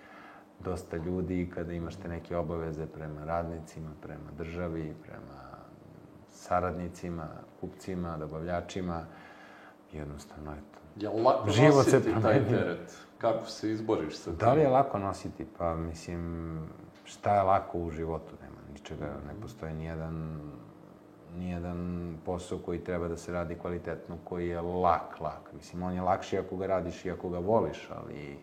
dosta 0.64 0.96
ljudi, 0.96 1.50
kada 1.54 1.72
imaš 1.72 1.96
te 1.96 2.08
neke 2.08 2.36
obaveze 2.36 2.86
prema 2.86 3.24
radnicima, 3.24 3.90
prema 4.02 4.30
državi, 4.38 4.94
prema 5.02 5.42
saradnicima, 6.28 7.28
kupcima, 7.60 8.16
dobavljačima, 8.16 9.04
jednostavno, 9.92 10.52
eto. 10.52 10.78
Je 10.96 11.08
li 11.08 11.22
lako 11.22 11.50
Život 11.50 11.74
nositi 11.74 12.12
taj 12.22 12.48
teret? 12.48 12.98
Kako 13.18 13.46
se 13.46 13.70
izboriš 13.70 14.16
sa 14.16 14.30
tim? 14.30 14.38
Da 14.38 14.52
li 14.52 14.60
je 14.60 14.68
lako 14.68 14.98
nositi? 14.98 15.46
Pa, 15.58 15.74
mislim, 15.74 16.60
šta 17.04 17.34
je 17.34 17.42
lako 17.42 17.78
u 17.78 17.90
životu? 17.90 18.34
Nema 18.42 18.56
ničega, 18.72 19.06
ne 19.26 19.40
postoji 19.42 19.74
nijedan 19.74 20.40
nijedan 21.38 22.12
posao 22.24 22.58
koji 22.58 22.84
treba 22.84 23.08
da 23.08 23.16
se 23.16 23.32
radi 23.32 23.54
kvalitetno, 23.54 24.16
koji 24.24 24.48
je 24.48 24.60
lak, 24.60 25.20
lak. 25.20 25.52
Mislim, 25.52 25.82
on 25.82 25.94
je 25.94 26.02
lakši 26.02 26.38
ako 26.38 26.56
ga 26.56 26.66
radiš 26.66 27.04
i 27.04 27.10
ako 27.10 27.28
ga 27.28 27.38
voliš, 27.38 27.88
ali 27.90 28.38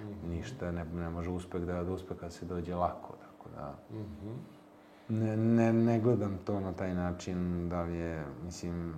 mm 0.00 0.08
-hmm. 0.08 0.30
ništa 0.30 0.72
ne, 0.72 0.84
ne 0.84 1.10
može 1.10 1.30
uspeh 1.30 1.62
da, 1.62 1.84
da 1.84 1.92
uspeha 1.92 2.30
se 2.30 2.46
dođe 2.46 2.74
lako, 2.74 3.14
tako 3.20 3.50
da... 3.56 3.74
Mm 3.90 4.02
-hmm. 4.02 4.34
Ne, 5.08 5.36
ne, 5.36 5.72
ne 5.72 6.00
gledam 6.00 6.38
to 6.44 6.60
na 6.60 6.72
taj 6.72 6.94
način, 6.94 7.68
da 7.68 7.82
li 7.82 7.96
je, 7.96 8.24
mislim, 8.44 8.94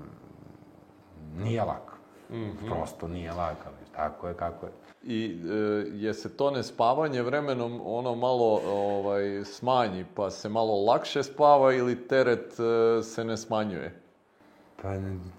nije 1.36 1.62
lak. 1.62 1.92
Mm 2.30 2.34
-hmm. 2.34 2.66
Prosto 2.66 3.08
nije 3.08 3.32
lak, 3.32 3.56
ali 3.66 3.90
tako 3.96 4.28
je 4.28 4.34
kako 4.34 4.66
je. 4.66 4.72
I 5.08 5.24
e, 5.24 5.54
je 5.94 6.14
se 6.14 6.36
to 6.36 6.50
nespavanje 6.50 7.22
vremenom 7.22 7.80
ono 7.84 8.14
malo 8.14 8.60
ovaj, 8.66 9.44
smanji, 9.44 10.04
pa 10.14 10.30
se 10.30 10.48
malo 10.48 10.84
lakše 10.84 11.22
spava 11.22 11.72
ili 11.72 12.08
teret 12.08 12.52
e, 12.60 13.02
se 13.02 13.24
ne 13.24 13.36
smanjuje? 13.36 14.05
Pa, 14.86 14.92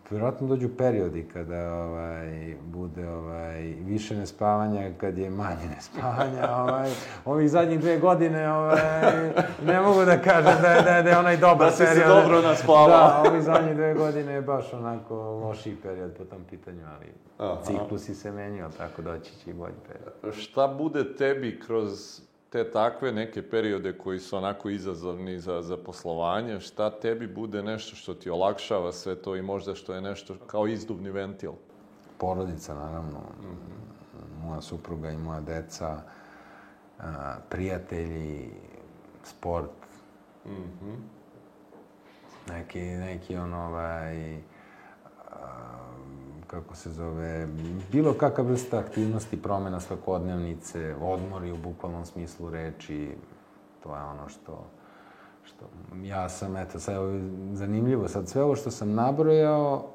vjerojatno 0.10 0.48
dođu 0.48 0.70
periodi 0.78 1.30
kada 1.34 1.74
ovaj, 1.74 2.56
bude 2.66 3.10
ovaj, 3.10 3.62
više 3.62 4.16
nespavanja, 4.16 4.92
kad 4.98 5.18
je 5.18 5.30
manje 5.30 5.68
nespavanja. 5.76 6.56
Ovaj, 6.56 6.90
ovih 7.26 7.50
zadnjih 7.50 7.80
dve 7.80 8.00
godine 8.00 8.52
ovaj, 8.52 9.32
ne 9.66 9.82
mogu 9.82 10.06
da 10.06 10.22
kažem 10.22 10.62
da 10.62 10.68
je, 10.68 10.82
da 10.82 10.90
je, 10.90 11.04
da 11.04 11.10
je 11.10 11.18
onaj 11.18 11.38
dobar 11.38 11.72
da 11.72 11.78
period. 11.78 11.96
Da 11.96 12.02
si 12.02 12.02
se 12.02 12.08
dobro 12.08 12.42
naspavao. 12.42 12.88
Da, 12.88 13.24
ovih 13.30 13.42
zadnjih 13.42 13.76
dve 13.76 13.94
godine 13.94 14.34
je 14.34 14.42
baš 14.42 14.74
onako 14.74 15.16
lošiji 15.16 15.76
period 15.76 16.14
po 16.18 16.24
tom 16.24 16.44
pitanju, 16.50 16.84
ali 16.96 17.14
Aha. 17.38 17.62
ciklusi 17.64 18.16
se 18.16 18.32
menjaju, 18.32 18.70
tako 18.78 19.02
doći 19.02 19.32
će 19.32 19.50
i 19.50 19.54
bolji 19.54 19.74
period. 19.88 20.36
Šta 20.36 20.68
bude 20.68 21.16
tebi 21.16 21.60
kroz 21.68 22.22
te 22.50 22.72
takve 22.72 23.12
neke 23.12 23.50
periode 23.50 23.98
koji 23.98 24.20
su 24.20 24.38
onako 24.38 24.70
izazovni 24.70 25.40
za, 25.40 25.62
za 25.62 25.78
poslovanje, 25.78 26.60
šta 26.60 26.90
tebi 26.90 27.28
bude 27.28 27.64
nešto 27.64 27.96
što 27.96 28.14
ti 28.14 28.30
olakšava 28.30 28.92
sve 28.92 29.16
to 29.16 29.36
i 29.36 29.42
možda 29.42 29.76
što 29.76 29.94
je 29.94 30.02
nešto 30.02 30.36
kao 30.48 30.68
izduvni 30.68 31.10
ventil? 31.10 31.52
Porodica, 32.18 32.74
naravno. 32.74 33.20
Mm 33.20 33.46
-hmm. 33.46 34.46
Moja 34.46 34.62
supruga 34.62 35.12
i 35.12 35.18
moja 35.18 35.42
deca, 35.42 36.02
prijatelji, 37.50 38.50
sport. 39.24 39.72
Mm 40.46 40.50
-hmm. 40.52 40.96
Neki, 42.50 42.82
neki 42.82 43.38
on 43.38 43.54
ovaj 43.54 44.40
kako 46.48 46.76
se 46.76 46.90
zove, 46.92 47.48
bilo 47.92 48.14
kakva 48.14 48.44
vrsta 48.44 48.80
aktivnosti, 48.80 49.42
promena 49.42 49.80
svakodnevnice, 49.80 50.96
odmori 51.02 51.52
u 51.52 51.58
bukvalnom 51.58 52.06
smislu 52.06 52.50
reči, 52.50 53.16
to 53.84 53.96
je 53.96 54.02
ono 54.02 54.30
što, 54.30 54.66
što 55.44 55.66
ja 56.04 56.30
sam, 56.30 56.58
eto, 56.58 56.80
sad 56.80 56.96
zanimljivo, 57.54 58.08
sad 58.08 58.30
sve 58.30 58.44
ovo 58.44 58.56
što 58.56 58.72
sam 58.72 58.94
nabrojao 58.94 59.86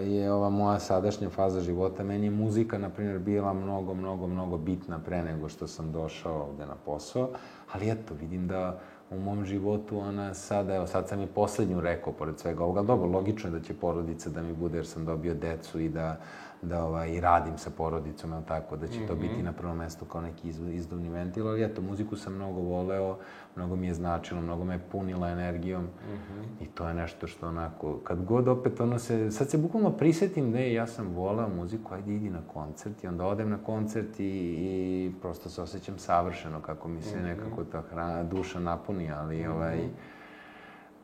je 0.00 0.32
ova 0.32 0.50
moja 0.50 0.78
sadašnja 0.78 1.30
faza 1.30 1.60
života. 1.60 2.04
Meni 2.04 2.26
je 2.26 2.30
muzika, 2.30 2.78
na 2.78 2.90
primjer, 2.90 3.18
bila 3.18 3.52
mnogo, 3.52 3.94
mnogo, 3.94 4.26
mnogo 4.26 4.58
bitna 4.58 4.98
pre 4.98 5.22
nego 5.22 5.48
što 5.48 5.66
sam 5.66 5.92
došao 5.92 6.42
ovde 6.42 6.66
na 6.66 6.74
posao, 6.84 7.30
ali 7.72 7.90
eto, 7.90 8.14
vidim 8.20 8.48
da 8.48 8.80
u 9.10 9.18
mom 9.18 9.44
životu 9.44 9.98
ona 9.98 10.34
sada, 10.34 10.74
evo 10.74 10.86
sad 10.86 11.08
sam 11.08 11.20
i 11.20 11.26
poslednju 11.26 11.80
rekao 11.80 12.12
pored 12.12 12.38
svega 12.38 12.64
ovoga, 12.64 12.82
dobro, 12.82 13.08
logično 13.08 13.50
je 13.50 13.58
da 13.58 13.66
će 13.66 13.74
porodica 13.74 14.30
da 14.30 14.42
mi 14.42 14.52
bude 14.52 14.78
jer 14.78 14.86
sam 14.86 15.04
dobio 15.04 15.34
decu 15.34 15.80
i 15.80 15.88
da 15.88 16.20
da 16.62 16.84
ovaj, 16.84 17.20
radim 17.20 17.58
sa 17.58 17.70
porodicom, 17.70 18.32
ali 18.32 18.44
tako, 18.44 18.76
da 18.76 18.86
će 18.86 18.98
mm 18.98 19.02
-hmm. 19.02 19.08
to 19.08 19.14
biti 19.14 19.34
mhm. 19.34 19.44
na 19.44 19.52
prvom 19.52 19.76
mestu 19.76 20.04
kao 20.04 20.20
neki 20.20 20.48
iz, 20.48 20.60
izduvni 20.72 21.08
ventil, 21.08 21.48
ali 21.48 21.64
eto, 21.64 21.82
muziku 21.82 22.16
sam 22.16 22.34
mnogo 22.34 22.60
voleo, 22.60 23.18
mnogo 23.56 23.76
mi 23.76 23.86
je 23.86 23.94
značilo, 23.94 24.40
mnogo 24.40 24.64
me 24.64 24.74
je 24.74 24.80
punila 24.92 25.28
energijom 25.28 25.82
mm 25.82 25.88
-hmm. 26.12 26.64
i 26.64 26.66
to 26.66 26.88
je 26.88 26.94
nešto 26.94 27.26
što 27.26 27.48
onako, 27.48 27.98
kad 28.04 28.24
god 28.24 28.48
opet 28.48 28.80
ono 28.80 28.98
se, 28.98 29.30
sad 29.30 29.50
se 29.50 29.58
bukvalno 29.58 29.90
prisetim 29.90 30.52
da 30.52 30.58
je, 30.58 30.74
ja 30.74 30.86
sam 30.86 31.08
voleo 31.08 31.48
muziku, 31.48 31.94
ajde 31.94 32.14
idi 32.14 32.30
na 32.30 32.40
koncert 32.52 33.04
i 33.04 33.06
onda 33.06 33.26
odem 33.26 33.50
na 33.50 33.58
koncert 33.58 34.20
i, 34.20 34.24
i 34.58 35.12
prosto 35.20 35.50
se 35.50 35.62
osjećam 35.62 35.98
savršeno 35.98 36.60
kako 36.60 36.88
mi 36.88 37.02
se 37.02 37.16
mm 37.16 37.20
-hmm. 37.20 37.26
nekako 37.26 37.64
ta 37.64 37.82
hrana, 37.90 38.22
duša 38.22 38.60
napuni, 38.60 39.12
ali 39.12 39.36
mm 39.36 39.44
-hmm. 39.44 39.54
ovaj, 39.54 39.78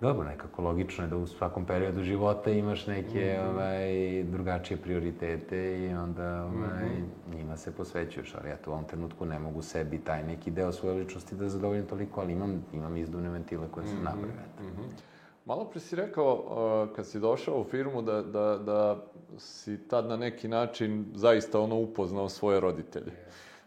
dobro, 0.03 0.29
nekako 0.29 0.63
logično 0.63 1.05
je 1.05 1.11
da 1.11 1.17
u 1.17 1.27
svakom 1.27 1.65
periodu 1.65 2.03
života 2.03 2.51
imaš 2.51 2.87
neke 2.87 3.39
mm 3.39 3.43
-hmm. 3.43 3.51
ovaj, 3.51 4.25
drugačije 4.25 4.77
prioritete 4.77 5.79
i 5.79 5.95
onda 5.95 6.45
ovaj, 6.45 6.85
mm 6.85 7.11
-hmm. 7.31 7.37
njima 7.37 7.57
se 7.57 7.73
posvećuješ, 7.73 8.35
ali 8.35 8.49
ja 8.49 8.57
u 8.67 8.71
ovom 8.71 8.85
trenutku 8.85 9.27
ne 9.27 9.39
mogu 9.39 9.63
sebi 9.63 9.99
taj 9.99 10.23
neki 10.23 10.51
deo 10.51 10.73
svoje 10.73 10.95
ličnosti 10.95 11.35
da 11.35 11.49
zadovoljim 11.49 11.87
toliko, 11.87 12.21
ali 12.21 12.33
imam, 12.33 12.65
imam 12.73 12.97
izduvne 12.97 13.31
ventile 13.31 13.69
koje 13.71 13.87
sam 13.87 13.97
mm 13.97 14.01
-hmm. 14.01 14.05
napravio. 14.05 14.35
Mm 14.61 14.65
-hmm. 14.65 14.89
Malo 15.45 15.65
pre 15.65 15.81
si 15.81 15.97
rekao, 15.97 16.35
uh, 16.35 16.97
kad 16.97 17.07
si 17.07 17.21
došao 17.21 17.61
u 17.61 17.65
firmu, 17.65 18.03
da, 18.03 18.23
da, 18.23 18.59
da 18.59 19.05
si 19.39 19.89
tad 19.89 20.07
na 20.07 20.17
neki 20.17 20.49
način 20.49 21.07
zaista 21.15 21.61
ono 21.61 21.77
upoznao 21.77 22.29
svoje 22.29 22.61
roditelje. 22.61 23.13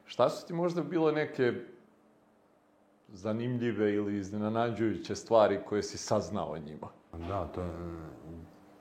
Šta 0.05 0.29
su 0.29 0.47
ti 0.47 0.53
možda 0.53 0.81
bile 0.81 1.11
neke 1.11 1.53
zanimljive 3.16 3.93
ili 3.93 4.18
iznenađujuće 4.18 5.16
stvari 5.16 5.59
koje 5.70 5.84
si 5.84 5.97
saznao 5.97 6.51
o 6.51 6.57
njima? 6.57 6.88
Da, 7.28 7.47
to 7.47 7.61
je... 7.61 7.72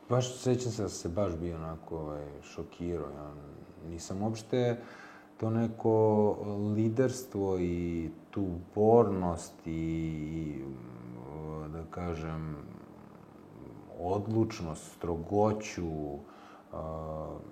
Baš 0.09 0.37
sećam 0.39 0.73
se 0.73 0.83
da 0.83 0.89
se 0.89 1.09
baš 1.09 1.37
bio 1.37 1.57
onako 1.57 1.99
ovaj, 1.99 2.27
šokirao. 2.43 3.11
Ja 3.11 3.35
nisam 3.89 4.23
uopšte 4.23 4.77
to 5.37 5.51
neko 5.51 6.37
liderstvo 6.77 7.59
i 7.59 8.11
tu 8.31 8.43
upornost 8.43 9.67
i, 9.67 10.63
da 11.73 11.85
kažem, 11.91 12.57
odlučnost, 14.01 14.93
strogoću, 14.97 15.87
uh, 15.87 16.21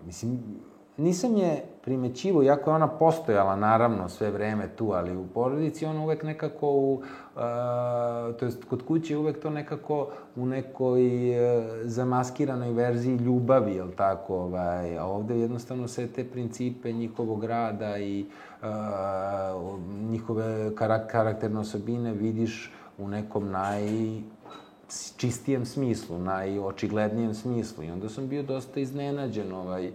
mislim, 0.07 0.41
nisam 0.97 1.37
je 1.37 1.65
primećivo, 1.83 2.43
iako 2.43 2.71
je 2.71 2.75
ona 2.75 2.89
postojala 2.89 3.57
naravno 3.57 4.09
sve 4.09 4.31
vreme 4.31 4.69
tu, 4.77 4.93
ali 4.93 5.17
u 5.17 5.27
porodici 5.27 5.87
ona 5.87 6.03
uvek 6.03 6.23
nekako 6.23 6.71
u, 6.71 6.93
uh, 6.95 7.03
to 8.39 8.45
jest 8.45 8.65
kod 8.65 8.83
kuće 8.87 9.17
uvek 9.17 9.43
to 9.43 9.51
nekako 9.51 10.09
u 10.37 10.47
nekoj 10.47 11.31
uh, 11.31 11.65
zamaskiranoj 11.85 12.73
verziji 12.73 13.17
ljubavi, 13.17 13.75
jel 13.75 13.89
tako, 13.97 14.37
ovaj, 14.37 14.99
a 14.99 15.05
ovde 15.05 15.39
jednostavno 15.39 15.89
sve 15.89 16.07
te 16.07 16.25
principe 16.25 16.93
njihovog 16.93 17.45
rada 17.45 17.99
i 17.99 18.27
uh, 18.63 18.69
njihove 20.11 20.75
karak 20.75 21.11
karakterne 21.11 21.61
osobine 21.61 22.13
vidiš 22.13 22.73
u 22.99 23.09
nekom 23.09 23.51
naj 23.51 23.83
čistijem 25.17 25.67
smislu, 25.67 26.19
najočiglednijem 26.19 27.35
smislu. 27.35 27.85
I 27.85 27.91
onda 27.91 28.09
sam 28.09 28.29
bio 28.29 28.43
dosta 28.43 28.81
iznenađen, 28.81 29.53
ovaj, 29.53 29.89
uh, 29.89 29.95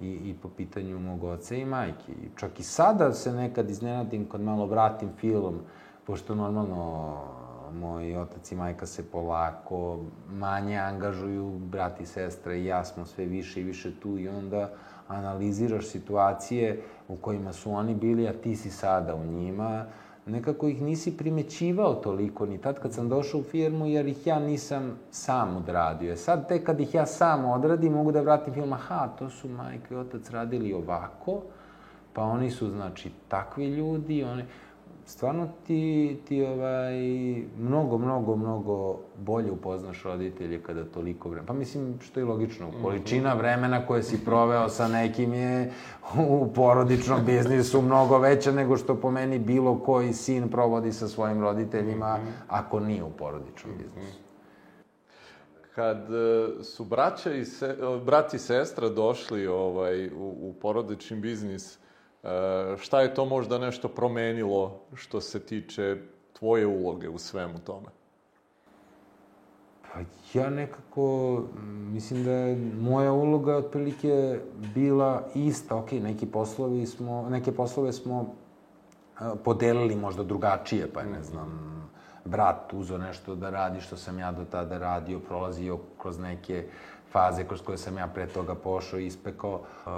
i, 0.00 0.06
i 0.06 0.34
po 0.42 0.48
pitanju 0.48 0.98
mog 0.98 1.24
oca 1.24 1.54
i 1.54 1.64
majke. 1.64 2.12
I 2.12 2.28
čak 2.36 2.60
i 2.60 2.62
sada 2.62 3.12
se 3.12 3.32
nekad 3.32 3.70
iznenadim 3.70 4.28
kad 4.28 4.40
malo 4.40 4.66
vratim 4.66 5.08
film, 5.20 5.60
pošto 6.06 6.34
normalno 6.34 7.14
moj 7.72 8.16
otac 8.16 8.52
i 8.52 8.56
majka 8.56 8.86
se 8.86 9.10
polako 9.10 9.98
manje 10.30 10.76
angažuju, 10.76 11.58
brat 11.58 12.00
i 12.00 12.06
sestra 12.06 12.54
i 12.54 12.64
ja 12.64 12.84
smo 12.84 13.06
sve 13.06 13.24
više 13.24 13.60
i 13.60 13.64
više 13.64 14.00
tu 14.00 14.18
i 14.18 14.28
onda 14.28 14.70
analiziraš 15.08 15.86
situacije 15.86 16.82
u 17.08 17.16
kojima 17.16 17.52
su 17.52 17.72
oni 17.72 17.94
bili, 17.94 18.28
a 18.28 18.32
ti 18.32 18.56
si 18.56 18.70
sada 18.70 19.14
u 19.14 19.24
njima 19.24 19.84
nekako 20.28 20.68
ih 20.68 20.82
nisi 20.82 21.16
primećivao 21.16 21.94
toliko 21.94 22.46
ni 22.46 22.58
tad 22.58 22.80
kad 22.80 22.92
sam 22.92 23.08
došao 23.08 23.40
u 23.40 23.42
firmu, 23.42 23.86
jer 23.86 24.06
ih 24.06 24.26
ja 24.26 24.38
nisam 24.38 24.98
sam 25.10 25.56
odradio. 25.56 26.12
E 26.12 26.16
sad, 26.16 26.48
tek 26.48 26.66
kad 26.66 26.80
ih 26.80 26.94
ja 26.94 27.06
sam 27.06 27.44
odradim, 27.44 27.92
mogu 27.92 28.12
da 28.12 28.20
vratim 28.20 28.54
film, 28.54 28.72
aha, 28.72 29.08
to 29.18 29.30
su 29.30 29.48
majka 29.48 29.94
i 29.94 29.98
otac 29.98 30.30
radili 30.30 30.72
ovako, 30.72 31.42
pa 32.12 32.22
oni 32.22 32.50
su, 32.50 32.70
znači, 32.70 33.10
takvi 33.28 33.66
ljudi, 33.66 34.24
oni... 34.24 34.44
stvarno 35.08 35.48
ti, 35.66 36.16
ti 36.28 36.42
ovaj, 36.42 36.94
mnogo, 37.58 37.98
mnogo, 37.98 38.36
mnogo 38.36 38.98
bolje 39.16 39.50
upoznaš 39.50 40.02
roditelje 40.02 40.62
kada 40.62 40.84
toliko 40.84 41.28
vremena. 41.28 41.46
Pa 41.46 41.52
mislim, 41.52 41.98
što 42.00 42.20
je 42.20 42.26
logično, 42.26 42.68
mhm. 42.68 42.82
količina 42.82 43.34
vremena 43.34 43.86
koje 43.86 44.02
si 44.02 44.24
proveo 44.24 44.68
sa 44.68 44.88
nekim 44.88 45.34
je 45.34 45.72
u 46.28 46.52
porodičnom 46.54 47.24
biznisu 47.24 47.82
mnogo 47.82 48.18
veća 48.18 48.52
nego 48.52 48.76
što 48.76 48.94
po 48.94 49.10
meni 49.10 49.38
bilo 49.38 49.78
koji 49.78 50.12
sin 50.12 50.48
provodi 50.48 50.92
sa 50.92 51.08
svojim 51.08 51.40
roditeljima, 51.40 52.16
mhm. 52.16 52.28
ako 52.48 52.80
nije 52.80 53.04
u 53.04 53.10
porodičnom 53.10 53.74
mhm. 53.74 53.82
biznisu. 53.82 54.18
Kad 55.74 55.98
e, 55.98 56.64
su 56.64 56.84
braća 56.84 57.32
i 57.32 57.44
se, 57.44 57.76
brat 58.04 58.34
i 58.34 58.38
sestra 58.38 58.88
došli 58.88 59.46
ovaj, 59.46 60.06
u, 60.08 60.36
u 60.40 60.54
porodični 60.60 61.16
biznis, 61.16 61.78
E, 61.78 61.87
šta 62.78 63.00
je 63.00 63.14
to 63.14 63.24
možda 63.24 63.58
nešto 63.58 63.88
promenilo 63.88 64.80
što 64.94 65.20
se 65.20 65.40
tiče 65.40 65.96
tvoje 66.32 66.66
uloge 66.66 67.08
u 67.08 67.18
svemu 67.18 67.58
tome? 67.58 67.86
Pa 69.92 70.00
ja 70.38 70.50
nekako, 70.50 71.42
mislim 71.92 72.24
da 72.24 72.30
je 72.30 72.56
moja 72.80 73.12
uloga 73.12 73.56
otprilike 73.56 74.40
bila 74.74 75.28
ista. 75.34 75.76
Ok, 75.76 75.92
neki 75.92 76.26
poslovi 76.26 76.86
smo, 76.86 77.28
neke 77.30 77.52
poslove 77.52 77.92
smo 77.92 78.34
e, 79.20 79.24
podelili 79.44 79.96
možda 79.96 80.22
drugačije, 80.22 80.92
pa 80.92 81.02
ne 81.02 81.22
znam, 81.22 81.68
brat 82.24 82.72
uzo 82.72 82.98
nešto 82.98 83.34
da 83.34 83.50
radi 83.50 83.80
što 83.80 83.96
sam 83.96 84.18
ja 84.18 84.32
do 84.32 84.44
tada 84.44 84.78
radio, 84.78 85.20
prolazio 85.20 85.78
kroz 85.98 86.18
neke 86.18 86.68
faze 87.12 87.44
kroz 87.44 87.62
koje 87.62 87.78
sam 87.78 87.98
ja 87.98 88.06
pre 88.06 88.26
toga 88.26 88.54
pošao 88.54 89.00
i 89.00 89.06
ispekao. 89.06 89.54
Uh, 89.54 89.92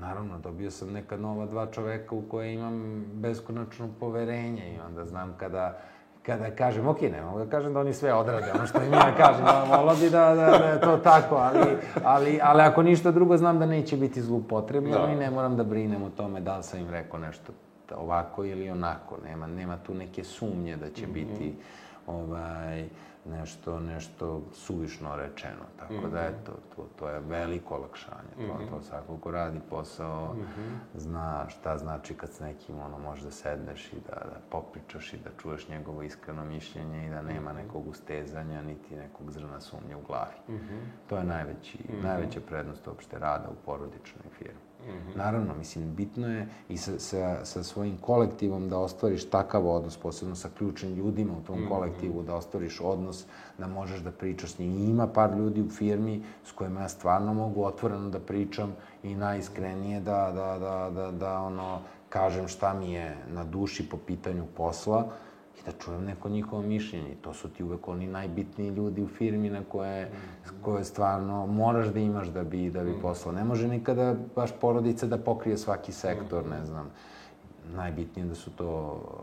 naravno, 0.00 0.38
dobio 0.38 0.70
sam 0.70 0.92
neka 0.92 1.16
nova 1.16 1.46
dva 1.46 1.66
čoveka 1.66 2.14
u 2.14 2.22
koje 2.22 2.54
imam 2.54 3.04
beskonačno 3.12 3.88
poverenje 4.00 4.74
i 4.74 4.80
onda 4.88 5.04
znam 5.04 5.34
kada 5.38 5.78
kada 6.26 6.50
kažem, 6.50 6.86
ok, 6.86 7.00
ne 7.00 7.22
mogu 7.22 7.38
da 7.38 7.50
kažem 7.50 7.74
da 7.74 7.80
oni 7.80 7.92
sve 7.92 8.14
odrade, 8.14 8.52
ono 8.54 8.66
što 8.66 8.82
im 8.82 8.92
ja 8.92 9.14
kažem, 9.16 9.44
da 9.44 9.76
volao 9.76 9.96
bi 9.96 10.10
da, 10.10 10.34
da, 10.34 10.58
da 10.58 10.66
je 10.66 10.80
to 10.80 10.96
tako, 10.96 11.34
ali, 11.34 11.76
ali, 12.04 12.40
ali 12.42 12.62
ako 12.62 12.82
ništa 12.82 13.10
drugo, 13.10 13.36
znam 13.36 13.58
da 13.58 13.66
neće 13.66 13.96
biti 13.96 14.22
zlupotrebno 14.22 15.06
da. 15.06 15.12
i 15.12 15.16
ne 15.16 15.30
moram 15.30 15.56
da 15.56 15.64
brinem 15.64 16.02
o 16.02 16.10
tome 16.10 16.40
da 16.40 16.56
li 16.56 16.62
sam 16.62 16.80
im 16.80 16.90
rekao 16.90 17.20
nešto 17.20 17.52
ovako 17.96 18.44
ili 18.44 18.70
onako, 18.70 19.16
nema, 19.24 19.46
nema 19.46 19.76
tu 19.76 19.94
neke 19.94 20.24
sumnje 20.24 20.76
da 20.76 20.90
će 20.90 21.06
mm 21.06 21.10
-hmm. 21.10 21.12
biti 21.12 21.54
ovaj, 22.06 22.88
nešto, 23.30 23.80
nešto 23.80 24.42
suvišno 24.52 25.16
rečeno. 25.16 25.64
Tako 25.78 25.94
mm 25.94 25.96
-hmm. 25.96 26.10
da, 26.10 26.22
mhm. 26.22 26.34
eto, 26.34 26.52
to, 26.76 26.86
to 26.98 27.08
je 27.08 27.20
veliko 27.20 27.74
olakšanje. 27.74 28.32
Mm 28.38 28.42
-hmm. 28.42 28.70
To, 28.70 28.76
to 28.76 28.82
svako 28.82 29.16
ko 29.16 29.30
radi 29.30 29.60
posao 29.70 30.34
mm 30.34 30.40
-hmm. 30.40 30.98
zna 30.98 31.48
šta 31.48 31.78
znači 31.78 32.14
kad 32.14 32.32
s 32.32 32.40
nekim, 32.40 32.78
ono, 32.78 32.98
možeš 32.98 33.24
da 33.24 33.30
sedneš 33.30 33.92
i 33.92 33.96
da, 34.08 34.14
da 34.14 34.40
popričaš 34.50 35.12
i 35.12 35.16
da 35.16 35.30
čuješ 35.42 35.68
njegovo 35.68 36.02
iskreno 36.02 36.44
mišljenje 36.44 37.06
i 37.06 37.10
da 37.10 37.22
nema 37.22 37.52
mhm. 37.52 37.62
nekog 37.62 37.88
ustezanja, 37.88 38.62
niti 38.62 38.96
nekog 38.96 39.30
zrna 39.30 39.60
sumnje 39.60 39.96
u 39.96 40.06
glavi. 40.06 40.36
Mm 40.48 40.54
-hmm. 40.54 40.80
To 41.08 41.16
je 41.16 41.24
najveći, 41.24 41.78
mm 41.78 41.92
-hmm. 41.92 42.02
najveća 42.02 42.40
prednost 42.48 42.86
uopšte 42.86 43.18
rada 43.18 43.48
u 43.48 43.64
porodičnoj 43.64 44.24
firmi. 44.38 44.65
-hmm. 44.86 45.16
Naravno, 45.16 45.54
mislim, 45.54 45.94
bitno 45.94 46.28
je 46.28 46.48
i 46.68 46.76
sa, 46.76 46.98
sa, 46.98 47.44
sa 47.44 47.62
svojim 47.62 47.96
kolektivom 47.96 48.68
da 48.68 48.78
ostvariš 48.78 49.30
takav 49.30 49.68
odnos, 49.68 49.96
posebno 49.96 50.34
sa 50.34 50.48
ključnim 50.58 50.94
ljudima 50.94 51.32
u 51.32 51.46
tom 51.46 51.58
mm 51.58 51.64
-hmm. 51.64 51.68
kolektivu, 51.68 52.22
da 52.22 52.34
ostvariš 52.34 52.80
odnos, 52.80 53.24
da 53.58 53.66
možeš 53.66 54.00
da 54.00 54.10
pričaš 54.10 54.52
s 54.54 54.58
njim. 54.58 54.78
Ima 54.78 55.06
par 55.06 55.36
ljudi 55.38 55.62
u 55.62 55.70
firmi 55.70 56.22
s 56.44 56.52
kojima 56.52 56.80
ja 56.80 56.88
stvarno 56.88 57.34
mogu 57.34 57.64
otvoreno 57.64 58.10
da 58.10 58.20
pričam 58.20 58.76
i 59.02 59.14
najiskrenije 59.14 60.00
da, 60.00 60.32
da, 60.34 60.58
da, 60.58 60.90
da, 60.90 61.10
da 61.10 61.40
ono, 61.40 61.80
kažem 62.08 62.48
šta 62.48 62.74
mi 62.74 62.92
je 62.92 63.16
na 63.28 63.44
duši 63.44 63.88
po 63.88 63.96
pitanju 63.96 64.44
posla 64.56 65.12
da 65.66 65.72
čujem 65.72 66.04
neko 66.04 66.28
njihovo 66.28 66.62
mišljenje. 66.62 67.16
To 67.20 67.34
su 67.34 67.48
ti 67.48 67.64
uvek 67.64 67.88
oni 67.88 68.06
najbitniji 68.06 68.70
ljudi 68.70 69.02
u 69.02 69.08
firmi 69.08 69.50
na 69.50 69.62
koje, 69.68 70.10
koje 70.62 70.84
stvarno 70.84 71.46
moraš 71.46 71.86
da 71.86 72.00
imaš 72.00 72.28
da 72.28 72.44
bi, 72.44 72.70
da 72.70 72.84
bi 72.84 72.90
mm. 72.90 73.00
poslao. 73.02 73.34
Ne 73.34 73.44
može 73.44 73.68
nikada 73.68 74.14
baš 74.36 74.50
porodica 74.60 75.06
da 75.06 75.18
pokrije 75.18 75.58
svaki 75.58 75.92
sektor, 75.92 76.46
ne 76.46 76.66
znam. 76.66 76.90
Najbitnije 77.74 78.26
da 78.26 78.34
su 78.34 78.50
to 78.50 78.68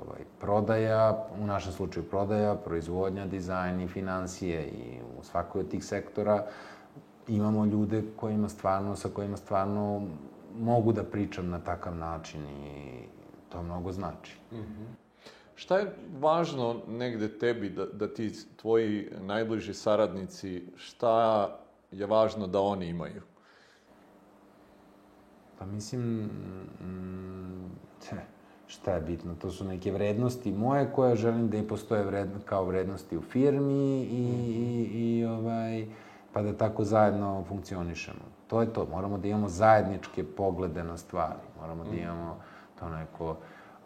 ovaj, 0.05 0.25
prodaja, 0.39 1.27
u 1.41 1.45
našem 1.45 1.71
slučaju 1.71 2.05
prodaja, 2.09 2.55
proizvodnja, 2.55 3.25
dizajn 3.25 3.81
i 3.81 3.87
financije 3.87 4.67
i 4.67 4.99
u 5.19 5.23
svakoj 5.23 5.61
od 5.61 5.69
tih 5.69 5.85
sektora 5.85 6.45
imamo 7.27 7.65
ljude 7.65 8.03
kojima 8.15 8.49
stvarno, 8.49 8.95
sa 8.95 9.09
kojima 9.09 9.37
stvarno 9.37 10.01
mogu 10.59 10.91
da 10.93 11.03
pričam 11.03 11.49
na 11.49 11.59
takav 11.59 11.95
način 11.95 12.41
i 12.41 12.99
to 13.49 13.63
mnogo 13.63 13.91
znači. 13.91 14.37
Mm 14.51 14.55
-hmm. 14.55 15.02
Šta 15.55 15.77
je 15.77 15.95
važno 16.19 16.81
negde 16.87 17.37
tebi 17.37 17.69
da, 17.69 17.85
da 17.85 18.07
ti 18.13 18.31
tvoji 18.55 19.09
najbliži 19.21 19.73
saradnici, 19.73 20.63
šta 20.75 21.49
je 21.91 22.05
važno 22.05 22.47
da 22.47 22.61
oni 22.61 22.87
imaju? 22.87 23.21
Pa 25.59 25.65
mislim, 25.65 26.01
mm, 26.81 27.71
šta 28.73 28.91
je 28.91 29.01
bitno? 29.01 29.35
To 29.35 29.51
su 29.51 29.65
neke 29.65 29.91
vrednosti 29.91 30.51
moje 30.51 30.91
koje 30.95 31.15
želim 31.15 31.49
da 31.49 31.57
i 31.57 31.67
postoje 31.67 32.03
vredno, 32.03 32.39
kao 32.45 32.65
vrednosti 32.65 33.17
u 33.17 33.21
firmi 33.21 34.03
i, 34.03 34.25
i, 34.47 35.19
i 35.19 35.25
ovaj, 35.25 35.87
pa 36.33 36.41
da 36.41 36.57
tako 36.57 36.83
zajedno 36.83 37.43
funkcionišemo. 37.47 38.33
To 38.47 38.61
je 38.61 38.73
to. 38.73 38.85
Moramo 38.91 39.17
da 39.17 39.27
imamo 39.27 39.49
zajedničke 39.49 40.23
poglede 40.23 40.83
na 40.83 40.97
stvari. 40.97 41.39
Moramo 41.59 41.83
da 41.83 41.91
mm. 41.91 41.97
imamo 41.97 42.37
to 42.79 42.89
neko 42.89 43.37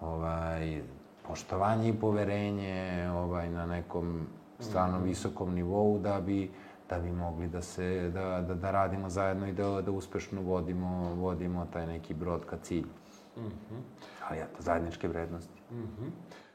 ovaj, 0.02 0.82
poštovanje 1.28 1.90
i 1.90 2.00
poverenje 2.00 3.10
ovaj, 3.12 3.50
na 3.50 3.66
nekom 3.66 4.28
stvarno 4.60 4.98
mhm. 4.98 5.06
visokom 5.06 5.54
nivou 5.54 6.00
da 6.00 6.22
bi 6.22 6.52
da 6.90 7.00
bi 7.00 7.12
mogli 7.12 7.48
da 7.48 7.62
se 7.62 8.10
da, 8.14 8.42
da, 8.48 8.56
da 8.56 8.72
radimo 8.72 9.10
zajedno 9.10 9.48
i 9.48 9.54
da, 9.54 9.82
da 9.82 9.92
uspešno 9.92 10.42
vodimo 10.42 11.16
vodimo 11.16 11.68
taj 11.74 11.88
neki 11.88 12.14
brod 12.14 12.46
ka 12.46 12.58
cilju. 12.58 12.90
Mm 13.38 13.42
-hmm. 13.42 13.82
Ali 14.30 14.40
eto, 14.40 14.62
zajedničke 14.62 15.08
vrednosti. 15.08 15.62
Mm 15.72 15.76
-hmm. 15.76 16.10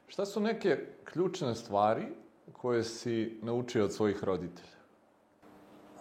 Šta 0.06 0.26
su 0.26 0.40
neke 0.40 0.78
ključne 1.04 1.54
stvari 1.54 2.02
koje 2.52 2.84
si 2.84 3.38
naučio 3.42 3.84
od 3.84 3.92
svojih 3.92 4.24
roditelja? 4.24 4.81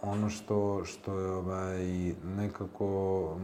Ono 0.01 0.29
što, 0.29 0.85
što 0.85 1.19
je 1.19 1.31
ovaj, 1.31 2.13
nekako, 2.37 2.85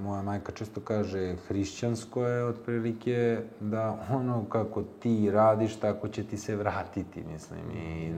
moja 0.04 0.22
majka 0.22 0.52
često 0.52 0.82
kaže, 0.82 1.36
hrišćansko 1.48 2.24
je 2.24 2.46
otprilike 2.46 3.42
da 3.60 4.08
ono 4.12 4.46
kako 4.50 4.84
ti 4.84 5.32
radiš, 5.32 5.76
tako 5.76 6.08
će 6.08 6.24
ti 6.24 6.38
se 6.38 6.56
vratiti, 6.56 7.24
mislim. 7.34 7.72
I 7.72 8.14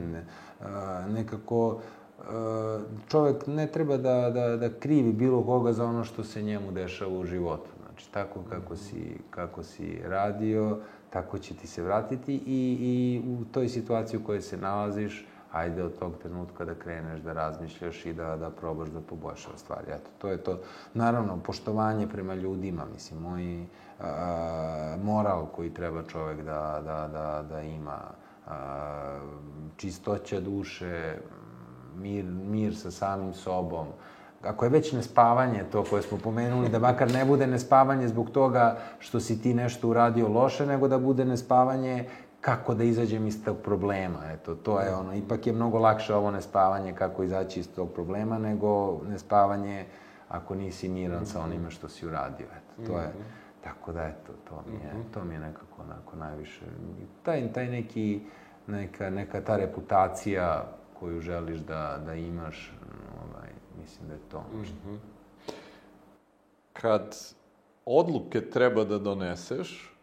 a, 0.60 1.06
nekako 1.08 1.78
a, 2.18 2.80
čovek 3.08 3.46
ne 3.46 3.66
treba 3.66 3.96
da, 3.96 4.30
da, 4.30 4.56
da 4.56 4.78
krivi 4.78 5.12
bilo 5.12 5.42
koga 5.44 5.72
za 5.72 5.84
ono 5.84 6.04
što 6.04 6.24
se 6.24 6.42
njemu 6.42 6.72
dešava 6.72 7.18
u 7.18 7.24
životu. 7.24 7.70
Znači, 7.82 8.12
tako 8.12 8.40
kako 8.50 8.76
si, 8.76 9.18
kako 9.30 9.62
si 9.62 9.98
radio, 10.04 10.78
tako 11.10 11.38
će 11.38 11.54
ti 11.54 11.66
se 11.66 11.82
vratiti 11.82 12.34
i, 12.34 12.76
i 12.80 13.22
u 13.28 13.44
toj 13.44 13.68
situaciji 13.68 14.20
u 14.20 14.24
kojoj 14.24 14.42
se 14.42 14.56
nalaziš, 14.56 15.26
ajde 15.52 15.82
od 15.82 15.98
tog 15.98 16.12
trenutka 16.22 16.64
da 16.64 16.74
kreneš 16.74 17.20
da 17.20 17.32
razmišljaš 17.32 18.06
i 18.06 18.12
da, 18.12 18.36
da 18.36 18.50
probaš 18.50 18.88
da 18.88 19.00
poboljšaš 19.00 19.56
stvari. 19.56 19.86
Eto, 19.88 20.10
to 20.18 20.28
je 20.28 20.36
to. 20.36 20.58
Naravno, 20.94 21.38
poštovanje 21.44 22.06
prema 22.06 22.34
ljudima, 22.34 22.84
mislim, 22.92 23.20
moj 23.20 23.66
a, 24.00 24.96
moral 25.02 25.46
koji 25.46 25.74
treba 25.74 26.02
čovek 26.02 26.42
da, 26.42 26.82
da, 26.84 27.08
da, 27.12 27.44
da 27.48 27.60
ima, 27.60 27.98
a, 28.46 29.20
čistoća 29.76 30.40
duše, 30.40 31.16
mir, 31.96 32.24
mir 32.24 32.76
sa 32.76 32.90
samim 32.90 33.34
sobom, 33.34 33.86
ako 34.42 34.64
je 34.64 34.68
već 34.68 34.92
nespavanje 34.92 35.64
to 35.72 35.84
koje 35.90 36.02
smo 36.02 36.18
pomenuli, 36.18 36.68
da 36.68 36.78
makar 36.78 37.10
ne 37.10 37.24
bude 37.24 37.46
nespavanje 37.46 38.08
zbog 38.08 38.30
toga 38.30 38.78
što 38.98 39.20
si 39.20 39.42
ti 39.42 39.54
nešto 39.54 39.88
uradio 39.88 40.28
loše, 40.28 40.66
nego 40.66 40.88
da 40.88 40.98
bude 40.98 41.24
nespavanje 41.24 42.08
kako 42.40 42.74
da 42.74 42.84
izađem 42.84 43.26
iz 43.26 43.44
tog 43.44 43.56
problema. 43.64 44.18
Eto, 44.32 44.54
to 44.54 44.80
je 44.80 44.94
ono, 44.94 45.14
ipak 45.14 45.46
je 45.46 45.52
mnogo 45.52 45.78
lakše 45.78 46.14
ovo 46.14 46.30
nespavanje 46.30 46.92
kako 46.94 47.22
izaći 47.22 47.60
iz 47.60 47.68
tog 47.74 47.92
problema, 47.92 48.38
nego 48.38 49.00
nespavanje 49.08 49.86
ako 50.28 50.54
nisi 50.54 50.88
miran 50.88 51.26
sa 51.26 51.40
onime 51.40 51.70
što 51.70 51.88
si 51.88 52.06
uradio. 52.06 52.46
Eto, 52.46 52.92
to 52.92 52.98
je, 52.98 53.12
tako 53.64 53.92
da, 53.92 54.02
eto, 54.02 54.32
to 54.48 54.62
mi 54.70 54.76
je, 54.76 54.92
to 55.14 55.24
mi 55.24 55.34
je 55.34 55.40
nekako 55.40 55.82
onako 55.82 56.16
najviše. 56.16 56.64
Taj, 57.22 57.52
taj 57.52 57.66
neki, 57.66 58.20
neka, 58.66 59.10
neka 59.10 59.40
ta 59.40 59.56
reputacija 59.56 60.64
koju 61.00 61.20
želiš 61.20 61.58
da, 61.58 61.98
da 62.06 62.14
imaš, 62.14 62.72
ovaj, 63.22 63.48
mislim 63.80 64.08
da 64.08 64.14
je 64.14 64.20
to 64.30 64.44
ono 64.54 64.64
što... 64.64 64.74
Kad 66.72 67.16
odluke 67.84 68.50
treba 68.50 68.84
da 68.84 68.98
doneseš, 68.98 69.94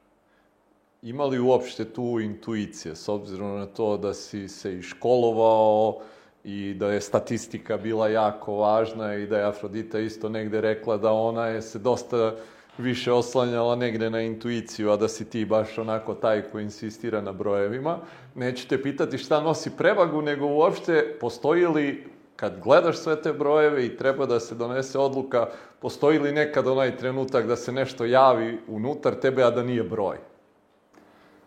ima 1.01 1.25
li 1.25 1.39
uopšte 1.39 1.85
tu 1.85 2.19
intuicije, 2.19 2.95
s 2.95 3.09
obzirom 3.09 3.57
na 3.57 3.65
to 3.65 3.97
da 3.97 4.13
si 4.13 4.47
se 4.47 4.77
i 4.77 4.81
školovao 4.81 5.99
i 6.43 6.73
da 6.73 6.91
je 6.91 7.01
statistika 7.01 7.77
bila 7.77 8.07
jako 8.07 8.55
važna 8.55 9.15
i 9.15 9.27
da 9.27 9.37
je 9.37 9.45
Afrodita 9.45 9.99
isto 9.99 10.29
negde 10.29 10.61
rekla 10.61 10.97
da 10.97 11.11
ona 11.11 11.47
je 11.47 11.61
se 11.61 11.79
dosta 11.79 12.35
više 12.77 13.11
oslanjala 13.11 13.75
negde 13.75 14.09
na 14.09 14.21
intuiciju, 14.21 14.91
a 14.91 14.97
da 14.97 15.07
si 15.07 15.29
ti 15.29 15.45
baš 15.45 15.77
onako 15.77 16.13
taj 16.13 16.41
koji 16.41 16.63
insistira 16.63 17.21
na 17.21 17.31
brojevima. 17.31 17.97
Neću 18.35 18.67
te 18.67 18.81
pitati 18.81 19.17
šta 19.17 19.41
nosi 19.41 19.71
prevagu, 19.77 20.21
nego 20.21 20.45
uopšte 20.45 21.17
postoji 21.19 21.67
li, 21.67 22.07
kad 22.35 22.59
gledaš 22.63 22.97
sve 22.97 23.21
te 23.21 23.33
brojeve 23.33 23.85
i 23.85 23.97
treba 23.97 24.25
da 24.25 24.39
se 24.39 24.55
donese 24.55 24.99
odluka, 24.99 25.49
postoji 25.79 26.19
li 26.19 26.31
nekad 26.31 26.67
onaj 26.67 26.97
trenutak 26.97 27.47
da 27.47 27.55
se 27.55 27.71
nešto 27.71 28.05
javi 28.05 28.59
unutar 28.67 29.15
tebe, 29.15 29.43
a 29.43 29.51
da 29.51 29.63
nije 29.63 29.83
broj? 29.83 30.17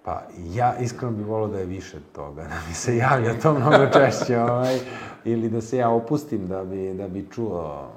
Pa, 0.05 0.23
ja 0.37 0.79
iskreno 0.79 1.13
bih 1.13 1.27
volao 1.27 1.49
da 1.49 1.59
je 1.59 1.67
više 1.67 1.99
toga, 2.13 2.43
da 2.53 2.57
mi 2.69 2.75
se 2.75 2.97
javlja 2.97 3.41
to 3.41 3.55
mnogo 3.55 3.87
češće, 3.93 4.41
ovaj, 4.51 4.79
ili 5.25 5.49
da 5.49 5.61
se 5.61 5.77
ja 5.77 5.91
opustim 5.91 6.47
da 6.47 6.65
bi, 6.65 6.95
da 6.95 7.09
bi 7.09 7.29
čuo 7.31 7.93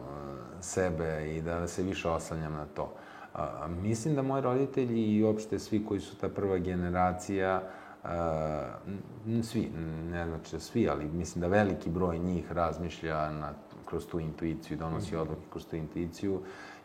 sebe 0.62 1.36
i 1.36 1.42
da 1.42 1.68
se 1.68 1.84
više 1.84 2.10
oslanjam 2.10 2.54
na 2.54 2.66
to. 2.66 2.94
A, 3.34 3.68
mislim 3.68 4.16
da 4.16 4.22
moji 4.22 4.42
roditelji 4.42 5.16
i 5.16 5.24
uopšte 5.24 5.60
svi 5.60 5.86
koji 5.86 6.00
su 6.00 6.16
ta 6.16 6.30
prva 6.30 6.58
generacija, 6.58 7.64
a, 8.04 8.68
svi, 9.44 9.72
ne 10.12 10.26
znači 10.26 10.56
da 10.56 10.60
svi, 10.60 10.90
ali 10.90 11.06
mislim 11.06 11.42
da 11.42 11.48
veliki 11.48 11.90
broj 11.90 12.20
njih 12.20 12.52
razmišlja 12.52 13.32
na, 13.32 13.54
kroz 13.86 14.08
tu 14.08 14.20
intuiciju, 14.20 14.78
donosi 14.78 15.12
mhm. 15.12 15.22
odluke 15.22 15.42
kroz 15.50 15.66
tu 15.66 15.76
intuiciju 15.76 16.40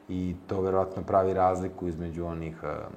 i 0.08 0.36
to 0.46 0.60
verovatno 0.60 1.02
pravi 1.02 1.34
razliku 1.34 1.88
između 1.88 2.24
onih 2.24 2.64
a, 2.64 2.88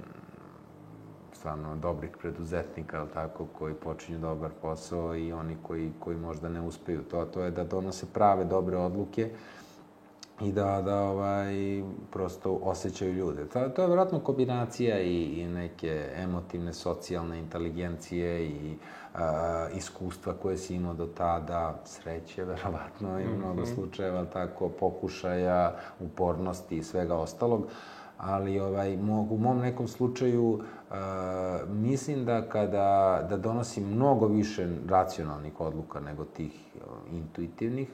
stvarno 1.41 1.75
dobrih 1.75 2.11
preduzetnika, 2.21 2.99
ali 2.99 3.09
tako, 3.13 3.45
koji 3.59 3.73
počinju 3.73 4.19
dobar 4.19 4.51
posao 4.61 5.15
i 5.15 5.33
oni 5.33 5.57
koji, 5.63 5.91
koji 5.99 6.17
možda 6.17 6.49
ne 6.49 6.61
uspeju. 6.61 7.01
To, 7.11 7.25
to 7.25 7.41
je 7.41 7.51
da 7.51 7.63
donose 7.63 8.05
prave, 8.13 8.45
dobre 8.45 8.77
odluke 8.77 9.29
i 10.41 10.51
da, 10.51 10.81
da 10.81 11.01
ovaj, 11.01 11.53
prosto 12.11 12.59
osjećaju 12.63 13.13
ljude. 13.13 13.45
To, 13.45 13.69
to 13.69 13.81
je 13.81 13.87
vjerojatno 13.87 14.19
kombinacija 14.19 14.99
i, 15.01 15.23
i 15.23 15.45
neke 15.45 16.09
emotivne, 16.15 16.73
socijalne 16.73 17.39
inteligencije 17.39 18.45
i 18.45 18.77
a, 19.15 19.67
iskustva 19.73 20.33
koje 20.33 20.57
si 20.57 20.75
imao 20.75 20.93
do 20.93 21.05
tada, 21.05 21.81
sreće, 21.85 22.45
verovatno, 22.53 23.19
i 23.19 23.27
mnogo 23.27 23.61
mhm. 23.61 23.73
slučajeva, 23.73 24.25
tako, 24.25 24.69
pokušaja, 24.69 25.75
upornosti 25.99 26.77
i 26.77 26.83
svega 26.83 27.15
ostalog. 27.15 27.67
Ali 28.21 28.59
ovaj, 28.59 28.95
u 29.29 29.37
mom 29.37 29.59
nekom 29.59 29.87
slučaju 29.87 30.49
uh, 30.49 30.95
mislim 31.69 32.25
da 32.25 32.49
kada 32.49 33.25
da 33.29 33.37
donosim 33.37 33.87
mnogo 33.87 34.27
više 34.27 34.67
racionalnih 34.89 35.59
odluka 35.59 35.99
nego 35.99 36.25
tih 36.25 36.51
uh, 36.75 37.13
intuitivnih, 37.13 37.89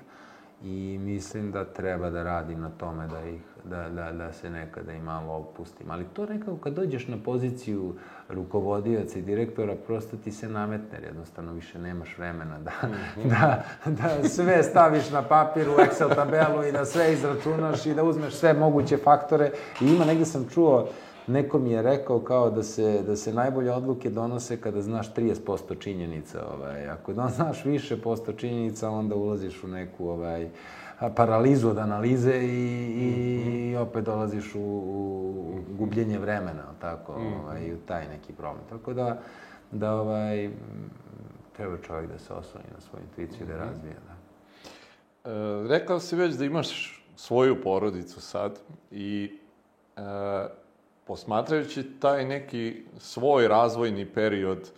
i 0.64 0.98
mislim 1.02 1.52
da 1.52 1.66
treba 1.66 2.10
da 2.10 2.24
radim 2.24 2.62
na 2.62 2.70
tome 2.70 3.08
da 3.08 3.22
ih, 3.22 3.42
da, 3.64 3.90
da, 3.90 4.12
da 4.12 4.34
se 4.34 4.50
nekada 4.50 4.94
i 4.94 5.00
malo 5.00 5.34
opustim. 5.34 5.92
Ali 5.92 6.06
to 6.14 6.26
nekako 6.26 6.58
kad 6.58 6.74
dođeš 6.74 7.08
na 7.08 7.18
poziciju 7.26 7.96
rukovodioca 8.30 9.20
i 9.20 9.22
direktora, 9.22 9.76
prosto 9.88 10.18
ti 10.18 10.32
se 10.32 10.50
nametne, 10.50 11.00
jednostavno 11.06 11.54
više 11.54 11.80
nemaš 11.80 12.18
vremena 12.18 12.60
da, 12.60 12.88
mm 12.88 12.92
-hmm. 13.16 13.30
da, 13.30 13.64
da 13.86 14.30
sve 14.30 14.64
staviš 14.64 15.10
na 15.10 15.22
papir 15.22 15.70
u 15.70 15.74
Excel 15.74 16.16
tabelu 16.16 16.64
i 16.64 16.72
da 16.72 16.86
sve 16.86 17.14
izračunaš 17.14 17.86
i 17.86 17.94
da 17.94 18.04
uzmeš 18.04 18.34
sve 18.34 18.54
moguće 18.54 18.98
faktore. 18.98 19.52
I 19.82 19.86
ima, 19.86 20.06
negde 20.06 20.26
sam 20.26 20.48
čuo, 20.54 20.90
neko 21.28 21.60
mi 21.60 21.72
je 21.72 21.82
rekao 21.82 22.20
kao 22.20 22.50
da 22.50 22.64
se, 22.64 23.04
da 23.06 23.16
se 23.16 23.34
najbolje 23.34 23.72
odluke 23.72 24.10
donose 24.10 24.62
kada 24.62 24.82
znaš 24.82 25.14
30% 25.14 25.80
činjenica. 25.80 26.46
Ovaj. 26.54 26.90
Ako 26.90 27.14
da 27.14 27.28
znaš 27.36 27.66
više 27.66 28.02
posto 28.02 28.34
činjenica, 28.34 28.90
onda 28.90 29.16
ulaziš 29.16 29.64
u 29.64 29.68
neku 29.68 30.10
ovaj, 30.10 30.50
paralizu 31.16 31.70
od 31.70 31.78
analize 31.78 32.36
i, 32.36 32.94
i 32.98 33.72
mhm. 33.74 33.82
opet 33.82 34.06
dolaziš 34.06 34.56
u, 34.56 34.60
u 34.60 35.60
gubljenje 35.78 36.20
vremena, 36.20 36.64
tako, 36.82 37.20
mhm. 37.20 37.34
ovaj, 37.34 37.74
u 37.74 37.78
taj 37.78 38.08
neki 38.08 38.34
problem. 38.34 38.64
Tako 38.70 38.94
da, 38.94 39.20
da 39.72 39.94
ovaj, 39.94 40.50
treba 41.56 41.78
čovjek 41.78 42.12
da 42.12 42.20
se 42.20 42.34
osloni 42.34 42.66
na 42.76 42.82
svoju 42.82 43.04
intuiciju 43.04 43.46
mm 43.46 43.50
-hmm. 43.50 43.58
da 43.58 43.66
mhm. 43.66 43.70
razvija. 43.70 43.96
Da. 44.08 44.18
E, 45.32 45.68
rekao 45.68 46.00
si 46.00 46.16
već 46.16 46.36
da 46.36 46.46
imaš 46.46 47.04
svoju 47.16 47.62
porodicu 47.64 48.22
sad 48.22 48.60
i 48.92 49.40
e, 49.98 50.02
posmatrajući 51.08 51.84
taj 52.00 52.26
neki 52.26 52.84
svoj 52.98 53.48
razvojni 53.48 54.06
period 54.06 54.72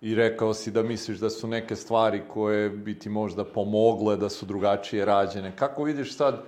i 0.00 0.14
rekao 0.14 0.54
si 0.54 0.70
da 0.70 0.82
misliš 0.82 1.18
da 1.18 1.30
su 1.30 1.48
neke 1.48 1.76
stvari 1.76 2.22
koje 2.28 2.70
bi 2.70 2.98
ti 2.98 3.08
možda 3.08 3.44
pomogle, 3.44 4.16
da 4.16 4.28
su 4.28 4.46
drugačije 4.46 5.04
rađene. 5.04 5.56
Kako 5.56 5.84
vidiš 5.84 6.16
sad 6.16 6.42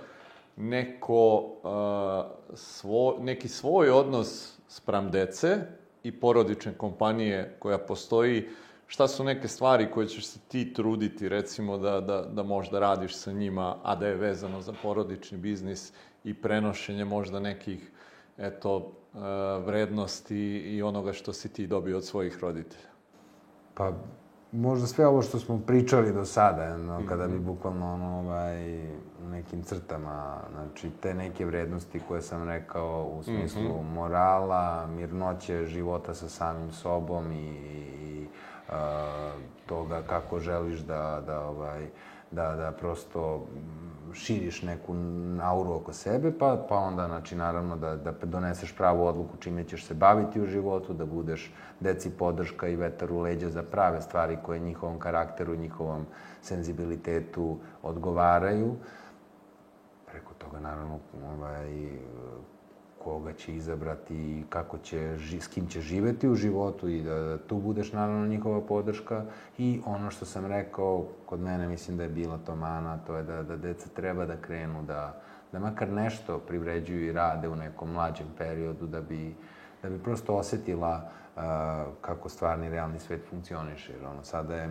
neko, 0.55 1.37
uh, 1.37 2.57
svo, 2.57 3.17
neki 3.19 3.47
svoj 3.47 3.89
odnos 3.89 4.57
spram 4.67 5.11
dece 5.11 5.57
i 6.03 6.11
porodične 6.11 6.73
kompanije 6.77 7.55
koja 7.59 7.77
postoji, 7.77 8.47
šta 8.87 9.07
su 9.07 9.23
neke 9.23 9.47
stvari 9.47 9.91
koje 9.91 10.07
ćeš 10.07 10.25
se 10.25 10.39
ti 10.47 10.73
truditi, 10.73 11.29
recimo, 11.29 11.77
da, 11.77 12.01
da, 12.01 12.21
da 12.21 12.43
možda 12.43 12.79
radiš 12.79 13.15
sa 13.15 13.31
njima, 13.31 13.77
a 13.83 13.95
da 13.95 14.07
je 14.07 14.15
vezano 14.15 14.61
za 14.61 14.73
porodični 14.83 15.37
biznis 15.37 15.93
i 16.23 16.33
prenošenje 16.33 17.05
možda 17.05 17.39
nekih, 17.39 17.91
eto, 18.37 18.91
vrednosti 19.65 20.37
i 20.57 20.81
onoga 20.81 21.13
što 21.13 21.33
si 21.33 21.53
ti 21.53 21.67
dobio 21.67 21.97
od 21.97 22.05
svojih 22.05 22.39
roditelja? 22.41 22.89
Pa, 23.73 23.91
možda 24.51 24.87
sve 24.87 25.07
ovo 25.07 25.21
što 25.21 25.39
smo 25.39 25.61
pričali 25.67 26.13
do 26.13 26.25
sada, 26.25 26.77
no, 26.77 27.01
kada 27.09 27.27
bi 27.27 27.35
mhm. 27.35 27.45
bukvalno 27.45 27.93
ono, 27.93 28.19
ovaj, 28.19 28.87
u 29.25 29.29
nekim 29.29 29.63
crtama, 29.63 30.37
znači 30.53 30.89
te 31.01 31.13
neke 31.13 31.45
vrednosti 31.45 32.01
koje 32.07 32.21
sam 32.21 32.43
rekao 32.43 33.03
u 33.19 33.23
smislu 33.23 33.61
mm 33.61 33.65
-hmm. 33.65 33.93
morala, 33.93 34.87
mirnoće 34.87 35.65
života 35.65 36.13
sa 36.13 36.29
samim 36.29 36.71
sobom 36.71 37.31
i, 37.31 37.45
i 37.45 38.27
uh, 38.67 38.73
toga 39.65 40.01
kako 40.01 40.39
želiš 40.39 40.79
da, 40.79 41.23
da, 41.25 41.41
ovaj, 41.41 41.87
da, 42.31 42.55
da 42.55 42.71
prosto 42.71 43.47
širiš 44.13 44.61
neku 44.61 44.95
auru 45.41 45.73
oko 45.73 45.93
sebe, 45.93 46.31
pa, 46.39 46.65
pa 46.69 46.75
onda, 46.75 47.07
znači, 47.07 47.35
naravno, 47.35 47.77
da, 47.77 47.95
da 47.95 48.11
doneseš 48.11 48.75
pravu 48.75 49.05
odluku 49.05 49.37
čime 49.37 49.63
ćeš 49.63 49.85
se 49.85 49.93
baviti 49.93 50.41
u 50.41 50.45
životu, 50.45 50.93
da 50.93 51.05
budeš 51.05 51.53
deci 51.79 52.09
podrška 52.09 52.67
i 52.67 52.75
vetar 52.75 53.11
u 53.11 53.19
leđa 53.19 53.49
za 53.49 53.63
prave 53.63 54.01
stvari 54.01 54.37
koje 54.43 54.59
njihovom 54.59 54.99
karakteru, 54.99 55.55
njihovom 55.55 56.05
senzibilitetu 56.41 57.57
odgovaraju. 57.83 58.75
Preko 60.11 60.33
toga, 60.37 60.59
naravno, 60.59 60.99
ovaj, 61.35 61.89
koga 63.03 63.33
će 63.33 63.55
izabrati 63.55 64.15
i 64.15 64.43
kako 64.49 64.77
će, 64.77 65.17
s 65.39 65.47
kim 65.47 65.67
će 65.67 65.81
živeti 65.81 66.29
u 66.29 66.35
životu 66.35 66.87
i 66.87 67.01
da, 67.01 67.37
tu 67.37 67.57
budeš 67.57 67.93
naravno 67.93 68.27
njihova 68.27 68.61
podrška. 68.61 69.25
I 69.57 69.81
ono 69.85 70.11
što 70.11 70.25
sam 70.25 70.45
rekao, 70.45 71.05
kod 71.25 71.39
mene 71.39 71.67
mislim 71.67 71.97
da 71.97 72.03
je 72.03 72.09
bila 72.09 72.37
to 72.37 72.55
mana, 72.55 72.97
to 73.07 73.17
je 73.17 73.23
da, 73.23 73.43
da 73.43 73.57
deca 73.57 73.89
treba 73.89 74.25
da 74.25 74.41
krenu, 74.41 74.83
da, 74.83 75.21
da 75.51 75.59
makar 75.59 75.89
nešto 75.89 76.37
privređuju 76.39 77.07
i 77.07 77.11
rade 77.11 77.47
u 77.49 77.55
nekom 77.55 77.91
mlađem 77.91 78.27
periodu, 78.37 78.87
da 78.87 79.01
bi, 79.01 79.35
da 79.83 79.89
bi 79.89 80.03
prosto 80.03 80.35
osetila 80.35 81.09
uh, 81.35 81.41
kako 82.01 82.29
stvarni 82.29 82.69
realni 82.69 82.99
svet 82.99 83.21
funkcioniše. 83.29 83.93
Jer 83.93 84.05
ono, 84.05 84.23
sada 84.23 84.55
je 84.55 84.69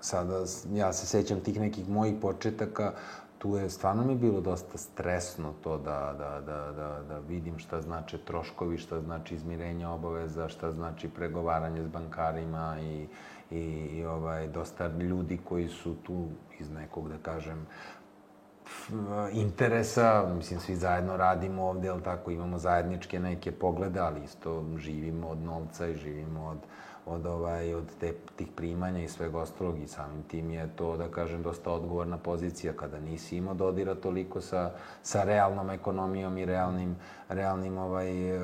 sada 0.00 0.44
ja 0.72 0.92
se 0.92 1.06
sećam 1.06 1.40
tih 1.40 1.60
nekih 1.60 1.88
mojih 1.88 2.14
početaka, 2.22 2.92
tu 3.40 3.56
je 3.56 3.70
stvarno 3.70 4.04
mi 4.04 4.14
bilo 4.14 4.40
dosta 4.40 4.78
stresno 4.78 5.52
to 5.62 5.78
da, 5.78 6.14
da, 6.18 6.40
da, 6.40 6.72
da, 6.72 7.02
da 7.08 7.18
vidim 7.18 7.58
šta 7.58 7.80
znače 7.80 8.18
troškovi, 8.18 8.78
šta 8.78 9.00
znači 9.00 9.34
izmirenje 9.34 9.86
obaveza, 9.86 10.48
šta 10.48 10.72
znači 10.72 11.08
pregovaranje 11.08 11.82
s 11.82 11.86
bankarima 11.86 12.76
i, 12.80 13.06
i, 13.50 13.60
i 13.92 14.04
ovaj, 14.04 14.48
dosta 14.48 14.86
ljudi 14.86 15.40
koji 15.44 15.68
su 15.68 15.94
tu 16.02 16.26
iz 16.58 16.70
nekog, 16.70 17.08
da 17.08 17.18
kažem, 17.22 17.66
interesa, 19.32 20.34
mislim, 20.36 20.60
svi 20.60 20.76
zajedno 20.76 21.16
radimo 21.16 21.62
ovde, 21.62 21.88
ali 21.88 22.02
tako, 22.02 22.30
imamo 22.30 22.58
zajedničke 22.58 23.20
neke 23.20 23.52
poglede, 23.52 24.00
ali 24.00 24.24
isto 24.24 24.64
živimo 24.76 25.28
od 25.28 25.38
novca 25.38 25.86
i 25.86 25.96
živimo 25.96 26.46
od, 26.46 26.58
od, 27.10 27.26
ovaj, 27.26 27.74
od 27.74 27.84
te, 28.00 28.12
tih 28.36 28.48
primanja 28.56 29.02
i 29.02 29.08
svega 29.08 29.38
ostalog 29.38 29.78
i 29.78 29.86
samim 29.86 30.22
tim 30.22 30.50
je 30.50 30.68
to, 30.76 30.96
da 30.96 31.08
kažem, 31.08 31.42
dosta 31.42 31.72
odgovorna 31.72 32.18
pozicija 32.18 32.72
kada 32.72 33.00
nisi 33.00 33.36
imao 33.36 33.54
dodira 33.54 33.94
toliko 33.94 34.40
sa, 34.40 34.70
sa 35.02 35.24
realnom 35.24 35.70
ekonomijom 35.70 36.38
i 36.38 36.44
realnim, 36.44 36.96
realnim 37.28 37.78
ovaj, 37.78 38.36
e, 38.36 38.40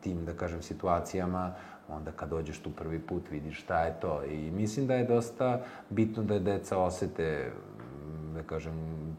tim, 0.00 0.24
da 0.24 0.32
kažem, 0.32 0.62
situacijama, 0.62 1.54
onda 1.88 2.12
kad 2.12 2.28
dođeš 2.28 2.58
tu 2.58 2.70
prvi 2.70 2.98
put 2.98 3.30
vidiš 3.30 3.62
šta 3.62 3.82
je 3.82 4.00
to. 4.00 4.24
I 4.24 4.50
mislim 4.50 4.86
da 4.86 4.94
je 4.94 5.04
dosta 5.04 5.60
bitno 5.90 6.22
da 6.22 6.34
je 6.34 6.40
deca 6.40 6.78
osete, 6.78 7.52
da 8.34 8.42
kažem, 8.42 8.74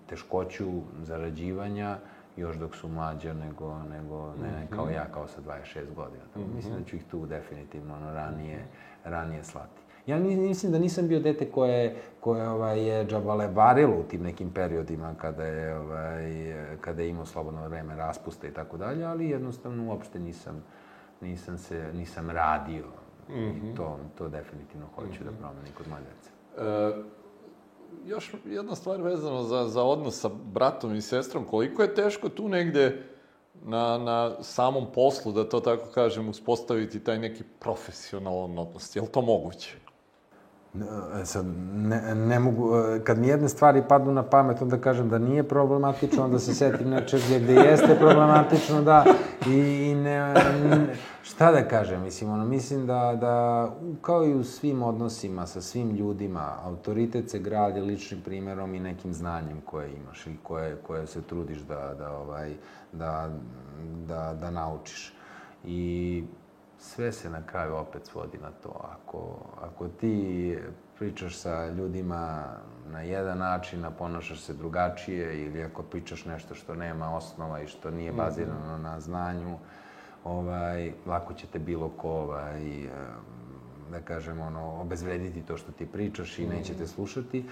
teškoću 0.07 0.65
zarađivanja, 1.03 1.97
još 2.39 2.55
dok 2.55 2.75
su 2.75 2.87
mlađa 2.87 3.33
nego, 3.33 3.83
nego 3.83 4.33
ne, 4.41 4.49
mm 4.49 4.67
-hmm. 4.69 4.75
kao 4.75 4.89
ja, 4.89 5.05
kao 5.13 5.27
sa 5.27 5.41
26 5.41 5.93
godina. 5.95 6.23
Tako, 6.33 6.39
mm 6.39 6.43
-hmm. 6.43 6.55
Mislim 6.55 6.75
da 6.79 6.83
ću 6.83 6.95
ih 6.95 7.05
tu 7.05 7.25
definitivno 7.25 7.95
ono, 7.95 8.13
ranije, 8.13 8.65
ranije 9.03 9.43
slati. 9.43 9.81
Ja 10.05 10.19
mislim 10.19 10.71
da 10.71 10.79
nisam 10.79 11.07
bio 11.07 11.19
dete 11.19 11.51
koje, 11.51 11.95
koje 12.19 12.49
ovaj, 12.49 12.87
je 12.87 13.05
džabalebarilo 13.05 13.95
u 13.99 14.03
tim 14.03 14.23
nekim 14.23 14.49
periodima 14.49 15.13
kada 15.17 15.43
je, 15.43 15.77
ovaj, 15.77 16.55
kada 16.81 17.01
je 17.01 17.09
imao 17.09 17.25
slobodno 17.25 17.67
vreme, 17.67 17.95
raspuste 17.95 18.47
i 18.47 18.53
tako 18.53 18.77
dalje, 18.77 19.05
ali 19.05 19.29
jednostavno 19.29 19.87
uopšte 19.87 20.19
nisam, 20.19 20.63
nisam, 21.21 21.57
se, 21.57 21.91
nisam 21.93 22.29
radio. 22.29 22.85
Mm 23.29 23.33
-hmm. 23.33 23.49
I 23.49 23.67
mhm. 23.67 23.75
to, 23.75 23.99
to 24.17 24.29
definitivno 24.29 24.85
hoću 24.95 25.07
mm 25.07 25.11
-hmm. 25.11 25.23
da 25.23 25.31
mhm. 25.31 25.39
promenim 25.39 25.73
kod 25.77 25.87
moje 25.87 26.01
dece. 26.01 26.29
E, 26.57 27.18
još 28.05 28.31
jedna 28.45 28.75
stvar 28.75 29.01
vezano 29.01 29.43
za, 29.43 29.67
za 29.67 29.83
odnos 29.83 30.19
sa 30.19 30.29
bratom 30.29 30.95
i 30.95 31.01
sestrom. 31.01 31.45
Koliko 31.45 31.81
je 31.81 31.95
teško 31.95 32.29
tu 32.29 32.49
negde 32.49 33.03
na, 33.63 33.97
na 33.97 34.43
samom 34.43 34.87
poslu, 34.93 35.31
da 35.31 35.49
to 35.49 35.59
tako 35.59 35.91
kažem, 35.91 36.29
uspostaviti 36.29 37.03
taj 37.03 37.19
neki 37.19 37.43
profesionalan 37.59 38.59
odnos? 38.59 38.95
Je 38.95 39.01
li 39.01 39.07
to 39.07 39.21
moguće? 39.21 39.88
E, 41.21 41.25
sad, 41.25 41.45
ne, 41.73 42.15
ne 42.15 42.39
mogu, 42.39 42.75
e, 42.77 43.03
kad 43.03 43.17
mi 43.17 43.27
jedne 43.27 43.49
stvari 43.49 43.83
padnu 43.89 44.13
na 44.13 44.23
pamet, 44.23 44.61
onda 44.61 44.77
kažem 44.77 45.09
da 45.09 45.17
nije 45.17 45.43
problematično, 45.43 46.23
onda 46.23 46.39
se 46.39 46.53
setim 46.53 46.89
nečeg 46.89 47.21
gde 47.43 47.53
jeste 47.53 47.95
problematično, 47.99 48.81
da, 48.81 49.05
i, 49.47 49.51
i 49.51 49.95
ne, 49.95 50.33
ne, 50.33 50.95
šta 51.23 51.51
da 51.51 51.67
kažem, 51.67 52.01
mislim, 52.01 52.29
ono, 52.29 52.45
mislim 52.45 52.87
da, 52.87 53.17
da, 53.21 53.69
kao 54.01 54.25
i 54.25 54.33
u 54.33 54.43
svim 54.43 54.83
odnosima 54.83 55.47
sa 55.47 55.61
svim 55.61 55.95
ljudima, 55.95 56.55
autoritet 56.63 57.29
se 57.29 57.39
gradi 57.39 57.81
ličnim 57.81 58.21
primerom 58.21 58.75
i 58.75 58.79
nekim 58.79 59.13
znanjem 59.13 59.61
koje 59.65 59.93
imaš 59.93 60.27
i 60.27 60.37
koje, 60.43 60.75
koje 60.75 61.07
se 61.07 61.21
trudiš 61.21 61.59
da, 61.59 61.95
da, 61.97 62.11
ovaj, 62.11 62.53
da, 62.93 63.29
da, 64.07 64.33
da 64.41 64.51
naučiš. 64.51 65.13
I 65.63 66.23
sve 66.79 67.11
se 67.11 67.29
na 67.29 67.41
kraju 67.45 67.75
opet 67.75 68.05
svodi 68.05 68.37
na 68.37 68.51
to. 68.51 68.89
Ako, 68.93 69.35
ako 69.61 69.87
ti 69.87 70.57
pričaš 70.97 71.37
sa 71.37 71.69
ljudima 71.69 72.45
na 72.91 73.01
jedan 73.01 73.37
način, 73.37 73.85
a 73.85 73.91
ponašaš 73.91 74.41
se 74.41 74.53
drugačije, 74.53 75.45
ili 75.45 75.63
ako 75.63 75.83
pričaš 75.83 76.25
nešto 76.25 76.55
što 76.55 76.75
nema 76.75 77.15
osnova 77.15 77.61
i 77.61 77.67
što 77.67 77.91
nije 77.91 78.11
mhm. 78.11 78.17
bazirano 78.17 78.77
na 78.77 78.99
znanju, 78.99 79.57
ovaj, 80.23 80.93
lako 81.05 81.33
će 81.33 81.47
te 81.47 81.59
bilo 81.59 81.89
ko, 81.89 82.09
ovaj, 82.09 82.87
da 83.91 84.01
kažem, 84.01 84.41
ono, 84.41 84.81
obezvrediti 84.81 85.41
to 85.41 85.57
što 85.57 85.71
ti 85.71 85.85
pričaš 85.85 86.39
i 86.39 86.47
neće 86.47 86.73
te 86.73 86.83
mhm. 86.83 86.91
slušati. 86.91 87.45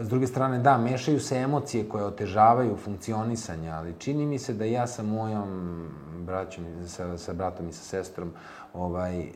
S 0.00 0.08
druge 0.08 0.26
strane, 0.26 0.58
da, 0.58 0.78
mešaju 0.78 1.20
se 1.20 1.36
emocije 1.36 1.88
koje 1.88 2.04
otežavaju 2.04 2.76
funkcionisanje, 2.76 3.70
ali 3.70 3.94
čini 3.98 4.26
mi 4.26 4.38
se 4.38 4.54
da 4.54 4.64
ja 4.64 4.86
sa 4.86 5.02
mojom 5.02 5.88
braćom, 6.26 6.64
sa, 6.86 7.18
sa 7.18 7.32
bratom 7.32 7.68
i 7.68 7.72
sa 7.72 7.82
sestrom, 7.82 8.32
ovaj, 8.74 9.26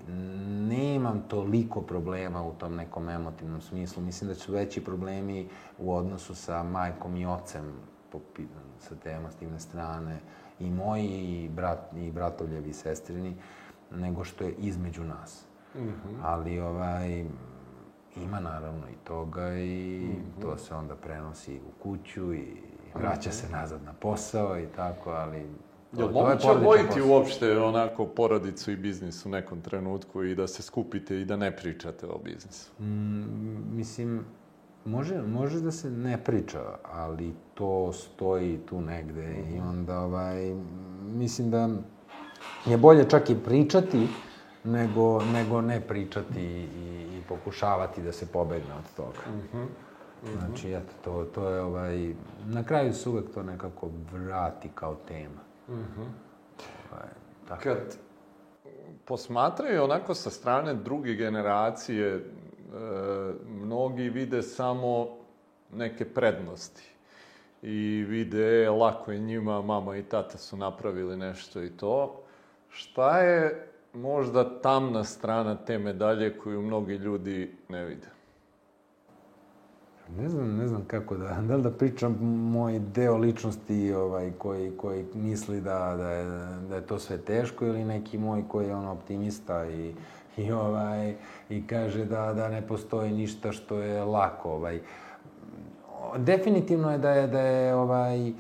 nemam 0.69 1.25
toliko 1.29 1.83
problema 1.83 2.43
u 2.43 2.53
tom 2.53 2.77
nekom 2.77 3.09
emotivnom 3.09 3.61
smislu. 3.61 4.03
Mislim 4.03 4.29
da 4.29 4.35
su 4.35 4.53
veći 4.53 4.85
problemi 4.85 5.49
u 5.79 5.95
odnosu 5.95 6.35
sa 6.35 6.63
majkom 6.63 7.17
i 7.17 7.27
ocem 7.27 7.73
po, 8.13 8.21
sa 8.81 8.95
te 8.95 9.11
emotivne 9.11 9.61
strane 9.61 10.19
i 10.61 10.71
moji 10.71 11.09
i, 11.09 11.49
brat, 11.49 11.93
i 11.97 12.11
bratovljevi 12.11 12.71
i 12.71 12.73
sestrini, 12.73 13.37
nego 13.91 14.25
što 14.25 14.45
je 14.45 14.53
između 14.53 15.05
nas. 15.05 15.45
Mm 15.75 15.79
-hmm. 15.79 16.17
Ali, 16.23 16.61
ovaj, 16.61 17.25
ima 18.23 18.41
naravno 18.41 18.89
i 18.89 19.05
toga 19.05 19.53
i 19.59 20.01
mm 20.01 20.11
-hmm. 20.11 20.43
to 20.43 20.59
se 20.59 20.75
onda 20.75 20.97
prenosi 20.97 21.57
u 21.57 21.83
kuću 21.83 22.35
i 22.35 22.47
vraća 22.95 23.31
se 23.31 23.49
nazad 23.49 23.83
na 23.85 23.93
posao 23.93 24.59
i 24.59 24.67
tako, 24.77 25.11
ali 25.11 25.47
Jel 25.93 26.11
moguće 26.13 26.51
odvojiti 26.51 27.03
uopšte 27.03 27.59
onako 27.59 28.07
porodicu 28.07 28.71
i 28.71 28.77
biznis 28.77 29.27
u 29.27 29.29
nekom 29.29 29.61
trenutku 29.61 30.25
i 30.25 30.35
da 30.35 30.47
se 30.47 30.63
skupite 30.63 31.21
i 31.21 31.25
da 31.25 31.37
ne 31.37 31.57
pričate 31.57 32.07
o 32.07 32.19
biznisu? 32.25 32.71
Mm, 32.83 33.77
mislim, 33.77 34.25
može, 34.85 35.23
može 35.23 35.61
da 35.61 35.71
se 35.71 35.91
ne 35.91 36.25
priča, 36.25 36.63
ali 36.83 37.35
to 37.55 37.93
stoji 37.93 38.59
tu 38.67 38.81
negde 38.81 39.23
mm 39.23 39.45
-hmm. 39.45 39.57
i 39.57 39.61
onda 39.61 40.01
ovaj, 40.01 40.55
mislim 41.03 41.51
da 41.51 41.69
je 42.67 42.77
bolje 42.77 43.11
čak 43.11 43.31
i 43.31 43.37
pričati 43.45 44.09
nego, 44.67 45.25
nego 45.33 45.61
ne 45.61 45.81
pričati 45.81 46.41
i, 46.41 47.19
i 47.19 47.23
pokušavati 47.29 48.03
da 48.03 48.13
se 48.13 48.33
pobegne 48.33 48.75
od 48.75 48.97
toga. 48.97 49.37
Mm 49.37 49.43
-hmm. 49.53 49.67
Znači, 50.39 50.73
eto, 50.73 50.93
to, 51.05 51.25
to 51.35 51.49
je 51.49 51.61
ovaj... 51.61 52.15
Na 52.47 52.65
kraju 52.65 52.93
se 52.93 53.09
uvek 53.09 53.25
to 53.35 53.43
nekako 53.43 53.91
vrati 54.13 54.69
kao 54.75 54.97
tema. 55.09 55.43
Mm 55.69 55.75
-hmm. 55.75 56.07
tako. 57.49 57.63
Kad 57.63 57.99
posmatraju 59.05 59.85
onako 59.85 60.15
sa 60.15 60.31
strane 60.31 60.75
druge 60.75 61.15
generacije, 61.15 62.15
e, 62.15 62.21
mnogi 63.49 64.09
vide 64.09 64.43
samo 64.43 65.09
neke 65.73 66.05
prednosti. 66.05 66.83
I 67.63 68.05
vide, 68.09 68.65
e, 68.65 68.71
lako 68.71 69.13
je 69.13 69.19
njima, 69.19 69.63
mama 69.63 69.97
i 69.97 70.03
tata 70.03 70.39
su 70.39 70.57
napravili 70.57 71.17
nešto 71.17 71.63
i 71.63 71.71
to. 71.71 72.23
Šta 72.69 73.19
je 73.19 73.69
možda 73.97 74.61
tamna 74.61 75.05
strana 75.05 75.55
te 75.55 75.79
medalje 75.79 76.39
koju 76.39 76.63
mnogi 76.63 76.95
ljudi 76.95 77.57
ne 77.69 77.85
vide? 77.85 78.07
Ne 80.19 80.29
znam, 80.29 80.57
ne 80.57 80.69
znam 80.69 80.85
kako 80.87 81.17
da, 81.17 81.41
da 81.49 81.57
li 81.57 81.63
da 81.63 81.71
pričam 81.71 82.13
moj 82.53 82.79
deo 82.79 83.17
ličnosti 83.17 83.93
ovaj, 83.93 84.33
koji, 84.39 84.73
koji 84.77 85.05
misli 85.15 85.61
da, 85.61 85.95
da, 85.97 86.11
je, 86.11 86.25
da 86.69 86.77
je 86.77 86.87
to 86.87 86.99
sve 86.99 87.19
teško 87.19 87.67
ili 87.67 87.85
neki 87.85 88.19
moj 88.19 88.43
koji 88.49 88.67
je 88.67 88.75
on 88.75 88.87
optimista 88.87 89.67
i, 89.67 89.95
i, 90.37 90.53
ovaj, 90.53 91.15
i 91.51 91.67
kaže 91.67 92.05
da, 92.05 92.33
da 92.33 92.49
ne 92.49 92.67
postoji 92.67 93.13
ništa 93.13 93.53
što 93.53 93.79
je 93.79 94.05
lako. 94.05 94.51
Ovaj. 94.51 94.81
Definitivno 96.17 96.93
je 96.93 96.99
da 96.99 97.11
je, 97.11 97.27
da 97.27 97.41
je 97.41 97.75
ovaj, 97.75 98.33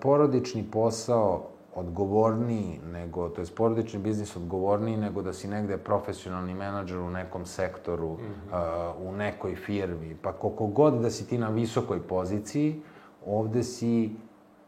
porodični 0.00 0.64
posao 0.72 1.55
odgovorniji 1.76 2.80
nego, 2.92 3.28
to 3.28 3.40
je 3.40 3.46
porodični 3.56 4.00
biznis 4.00 4.36
odgovorniji 4.36 4.96
nego 4.96 5.22
da 5.22 5.32
si 5.32 5.48
negde 5.48 5.76
profesionalni 5.78 6.54
menadžer 6.54 6.98
u 6.98 7.10
nekom 7.10 7.46
sektoru, 7.46 8.12
mm 8.12 8.18
-hmm. 8.18 8.96
uh, 8.96 9.08
u 9.08 9.12
nekoj 9.12 9.56
firmi. 9.56 10.16
Pa 10.22 10.32
koliko 10.32 10.66
god 10.66 10.94
da 10.94 11.10
si 11.10 11.28
ti 11.28 11.38
na 11.38 11.48
visokoj 11.48 12.00
poziciji, 12.02 12.82
ovde 13.26 13.62
si 13.62 14.10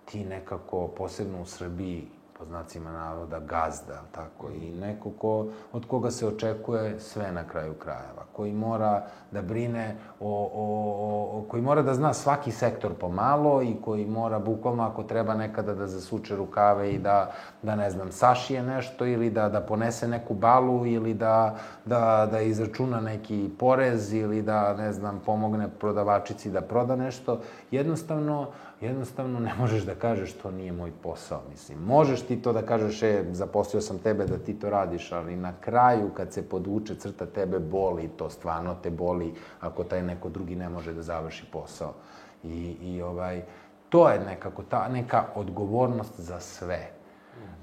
ti 0.04 0.24
nekako, 0.24 0.88
posebno 0.88 1.42
u 1.42 1.44
Srbiji, 1.44 2.09
po 2.39 2.45
znacima 2.45 2.93
navoda, 2.93 3.39
gazda, 3.39 4.03
tako, 4.12 4.49
i 4.51 4.70
neko 4.70 5.11
ko, 5.11 5.47
od 5.72 5.86
koga 5.86 6.11
se 6.11 6.26
očekuje 6.26 7.01
sve 7.01 7.32
na 7.32 7.45
kraju 7.45 7.74
krajeva, 7.74 8.24
koji 8.32 8.53
mora 8.53 9.03
da 9.30 9.43
brine 9.43 9.97
o, 10.20 10.51
o, 10.55 11.39
o, 11.39 11.45
koji 11.49 11.62
mora 11.62 11.82
da 11.82 11.95
zna 11.95 12.14
svaki 12.14 12.53
sektor 12.53 12.95
pomalo 12.95 13.62
i 13.62 13.76
koji 13.84 14.07
mora 14.07 14.39
bukvalno 14.39 14.82
ako 14.82 15.03
treba 15.03 15.34
nekada 15.34 15.74
da 15.74 15.86
zasuče 15.86 16.36
rukave 16.36 16.93
i 16.93 16.99
da, 16.99 17.32
da 17.62 17.76
ne 17.76 17.91
znam, 17.91 18.12
sašije 18.12 18.62
nešto 18.62 19.07
ili 19.07 19.30
da, 19.30 19.49
da 19.49 19.61
ponese 19.61 20.09
neku 20.09 20.34
balu 20.34 20.86
ili 20.86 21.14
da, 21.14 21.57
da, 21.84 22.28
da 22.30 22.41
izračuna 22.41 23.01
neki 23.01 23.51
porez 23.59 24.12
ili 24.12 24.43
da, 24.43 24.74
ne 24.74 24.93
znam, 24.93 25.20
pomogne 25.26 25.68
prodavačici 25.80 26.51
da 26.51 26.61
proda 26.61 26.97
nešto. 26.97 27.41
Jednostavno, 27.70 28.47
jednostavno 28.80 29.41
ne 29.41 29.55
možeš 29.59 29.82
da 29.82 29.95
kažeš 29.95 30.32
to 30.32 30.51
nije 30.51 30.72
moj 30.72 30.93
posao, 31.03 31.41
mislim. 31.51 31.78
Možeš 31.78 32.27
ti 32.28 32.42
to 32.42 32.52
da 32.52 32.62
kažeš, 32.62 33.02
e, 33.02 33.24
zaposlio 33.32 33.80
sam 33.80 33.98
tebe 33.98 34.26
da 34.26 34.38
ti 34.38 34.54
to 34.54 34.70
radiš, 34.70 35.12
ali 35.12 35.36
na 35.36 35.52
kraju 35.60 36.10
kad 36.16 36.32
se 36.32 36.48
podvuče 36.48 36.94
crta 36.94 37.26
tebe 37.26 37.58
boli, 37.58 38.08
to 38.08 38.30
stvarno 38.30 38.74
te 38.82 38.90
boli 38.90 39.34
ako 39.60 39.84
taj 39.84 40.02
neko 40.02 40.28
drugi 40.28 40.56
ne 40.56 40.68
može 40.68 40.92
da 40.92 41.02
završi 41.02 41.46
posao. 41.52 41.94
I, 42.44 42.76
i 42.82 43.02
ovaj, 43.02 43.42
to 43.88 44.08
je 44.08 44.20
nekako 44.20 44.62
ta 44.62 44.88
neka 44.88 45.24
odgovornost 45.34 46.20
za 46.20 46.40
sve. 46.40 46.90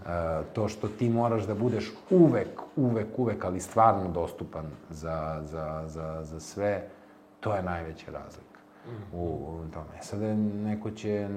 Uh, 0.06 0.12
to 0.54 0.68
što 0.68 0.88
ti 0.88 1.10
moraš 1.10 1.44
da 1.44 1.56
budeš 1.56 1.92
uvek, 2.10 2.62
uvek, 2.76 3.08
uvek, 3.18 3.46
ali 3.46 3.60
stvarno 3.60 4.10
dostupan 4.12 4.66
za, 4.90 5.42
za, 5.44 5.84
za, 5.88 6.24
za 6.24 6.40
sve, 6.40 6.88
to 7.40 7.56
je 7.56 7.64
najveća 7.64 8.12
razlika 8.12 8.55
u, 9.14 9.18
u 9.18 9.72
tome. 9.74 10.02
Sad 10.02 10.22
neko 10.40 10.92
će, 10.92 11.30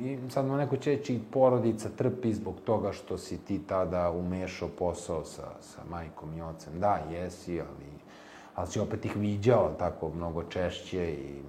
i 0.00 0.18
sad 0.30 0.46
neko 0.46 0.76
će 0.76 0.90
reći 0.90 1.20
porodica 1.32 1.88
trpi 1.88 2.32
zbog 2.32 2.54
toga 2.64 2.92
što 2.92 3.18
si 3.18 3.38
ti 3.38 3.60
tada 3.66 4.10
umešao 4.10 4.68
posao 4.78 5.24
sa, 5.24 5.48
sa 5.60 5.82
majkom 5.90 6.36
i 6.36 6.42
ocem. 6.42 6.80
Da, 6.80 7.00
jesi, 7.10 7.60
ali, 7.60 7.90
ali 8.54 8.66
si 8.66 8.80
opet 8.80 9.04
ih 9.04 9.16
viđao 9.16 9.74
tako 9.78 10.10
mnogo 10.14 10.42
češće 10.42 11.12
i 11.12 11.42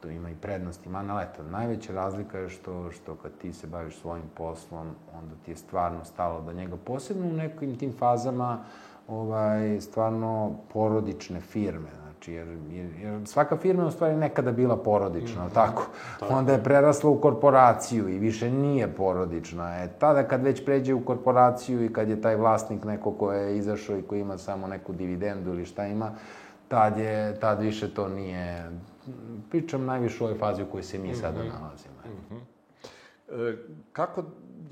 to 0.00 0.08
ima 0.08 0.30
i 0.30 0.34
prednosti. 0.34 0.88
Man, 0.88 1.10
ali 1.10 1.24
eto, 1.24 1.42
najveća 1.42 1.92
razlika 1.92 2.38
je 2.38 2.48
što, 2.48 2.90
što 2.90 3.14
kad 3.14 3.32
ti 3.38 3.52
se 3.52 3.66
baviš 3.66 3.96
svojim 3.96 4.24
poslom, 4.34 4.86
onda 5.18 5.34
ti 5.44 5.50
je 5.50 5.56
stvarno 5.56 6.04
stalo 6.04 6.40
do 6.40 6.52
njega. 6.52 6.76
Posebno 6.84 7.26
u 7.26 7.32
nekim 7.32 7.78
tim 7.78 7.92
fazama, 7.98 8.64
ovaj, 9.08 9.80
stvarno 9.80 10.56
porodične 10.72 11.40
firme. 11.40 11.97
Znači, 12.18 12.32
jer, 12.32 12.48
jer, 12.70 12.90
jer 13.02 13.26
svaka 13.26 13.56
firma 13.56 13.82
je 13.82 13.88
u 13.88 13.90
stvari 13.90 14.16
nekada 14.16 14.52
bila 14.52 14.76
porodična, 14.76 15.44
mm 15.44 15.48
-hmm. 15.48 15.54
tako? 15.54 15.86
tako? 16.20 16.34
Onda 16.34 16.52
je 16.52 16.64
prerasla 16.64 17.10
u 17.10 17.20
korporaciju 17.20 18.08
i 18.08 18.18
više 18.18 18.50
nije 18.50 18.88
porodična. 18.94 19.76
E, 19.76 19.88
tada 19.98 20.22
kad 20.22 20.42
već 20.42 20.64
pređe 20.64 20.94
u 20.94 21.04
korporaciju 21.04 21.84
i 21.84 21.92
kad 21.92 22.08
je 22.08 22.20
taj 22.20 22.36
vlasnik 22.36 22.84
neko 22.84 23.12
ko 23.12 23.32
je 23.32 23.58
izašao 23.58 23.98
i 23.98 24.02
ko 24.02 24.14
ima 24.14 24.38
samo 24.38 24.66
neku 24.66 24.92
dividendu 24.92 25.50
ili 25.50 25.64
šta 25.64 25.86
ima, 25.86 26.10
tad, 26.68 26.98
je, 26.98 27.40
tad 27.40 27.62
više 27.62 27.94
to 27.94 28.08
nije... 28.08 28.70
Pričam 29.50 29.84
najviše 29.84 30.24
u 30.24 30.26
ovoj 30.26 30.38
fazi 30.38 30.62
u 30.62 30.66
kojoj 30.66 30.82
se 30.82 30.98
mi 30.98 31.08
mm 31.08 31.10
-hmm. 31.10 31.20
sada 31.20 31.38
nalazimo. 31.38 31.94
Mm 32.06 32.34
-hmm. 32.34 33.52
e, 33.52 33.56
kako 33.92 34.22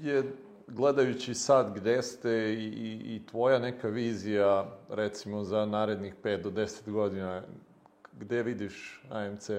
je 0.00 0.32
gledajući 0.68 1.34
sad 1.34 1.74
gde 1.74 2.02
ste 2.02 2.30
i, 2.30 2.64
i, 2.64 3.16
i 3.16 3.26
tvoja 3.26 3.58
neka 3.58 3.88
vizija, 3.88 4.66
recimo, 4.88 5.44
za 5.44 5.66
narednih 5.66 6.14
5 6.22 6.42
do 6.42 6.50
10 6.50 6.90
godina, 6.90 7.42
gde 8.12 8.42
vidiš 8.42 9.04
AMC? 9.10 9.50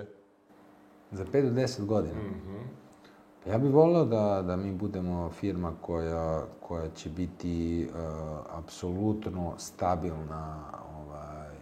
Za 1.11 1.25
5 1.25 1.49
do 1.49 1.61
10 1.61 1.85
godina? 1.85 2.19
Mm 2.19 2.41
-hmm. 2.47 2.87
Ja 3.51 3.57
bih 3.57 3.73
volio 3.73 4.05
da, 4.05 4.43
da 4.47 4.55
mi 4.55 4.73
budemo 4.73 5.29
firma 5.29 5.73
koja, 5.81 6.45
koja 6.61 6.89
će 6.89 7.09
biti 7.09 7.87
uh, 7.89 7.97
apsolutno 8.49 9.53
stabilna 9.57 10.63
ovaj, 10.99 11.55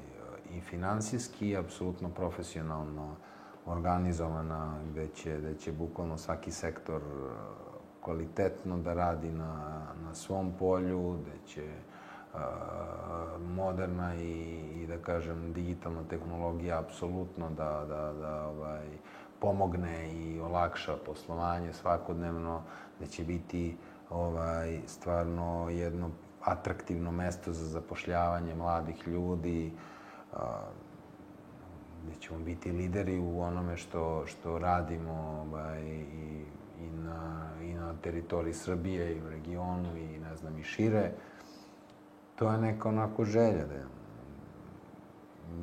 i 0.58 0.62
finansijski 0.62 1.50
i 1.50 1.58
apsolutno 1.58 2.10
profesionalno 2.10 3.16
organizovana, 3.66 4.78
gde 4.92 5.08
će, 5.08 5.38
gde 5.38 5.56
će 5.56 5.72
bukvalno 5.72 6.18
svaki 6.18 6.52
sektor 6.52 7.02
kvalitetno 8.06 8.78
da 8.78 8.94
radi 8.94 9.32
na, 9.32 9.82
na 10.04 10.14
svom 10.14 10.54
polju, 10.60 11.18
da 11.26 11.48
će 11.48 11.64
moderna 13.40 14.16
i, 14.16 14.60
i 14.76 14.88
da 14.88 14.98
kažem 14.98 15.54
digitalna 15.54 16.04
tehnologija 16.10 16.80
apsolutno 16.80 17.50
da, 17.50 17.86
da, 17.88 18.14
da 18.14 18.48
ovaj, 18.48 18.88
pomogne 19.40 20.12
i 20.14 20.40
olakša 20.40 20.98
poslovanje 21.06 21.74
svakodnevno, 21.74 22.62
da 23.00 23.06
će 23.06 23.24
biti 23.24 23.78
ovaj, 24.10 24.80
stvarno 24.88 25.70
jedno 25.70 26.10
atraktivno 26.42 27.12
mesto 27.12 27.54
za 27.54 27.66
zapošljavanje 27.66 28.56
mladih 28.56 29.08
ljudi, 29.08 29.72
gde 32.04 32.16
ćemo 32.20 32.40
biti 32.40 32.72
lideri 32.72 33.20
u 33.20 33.42
onome 33.42 33.78
što, 33.78 34.26
što 34.26 34.60
radimo 34.60 35.46
ovaj, 35.48 35.84
i 35.84 36.46
i 36.86 36.92
na, 37.04 37.50
i 37.62 37.74
na 37.74 37.94
teritoriji 38.02 38.54
Srbije 38.54 39.16
i 39.16 39.22
u 39.22 39.30
regionu 39.30 39.98
i 39.98 40.20
ne 40.20 40.36
znam 40.36 40.58
i 40.58 40.64
šire. 40.64 41.12
To 42.36 42.52
je 42.52 42.58
neka 42.58 42.90
onako 42.90 43.26
želja 43.26 43.66
da 43.66 43.76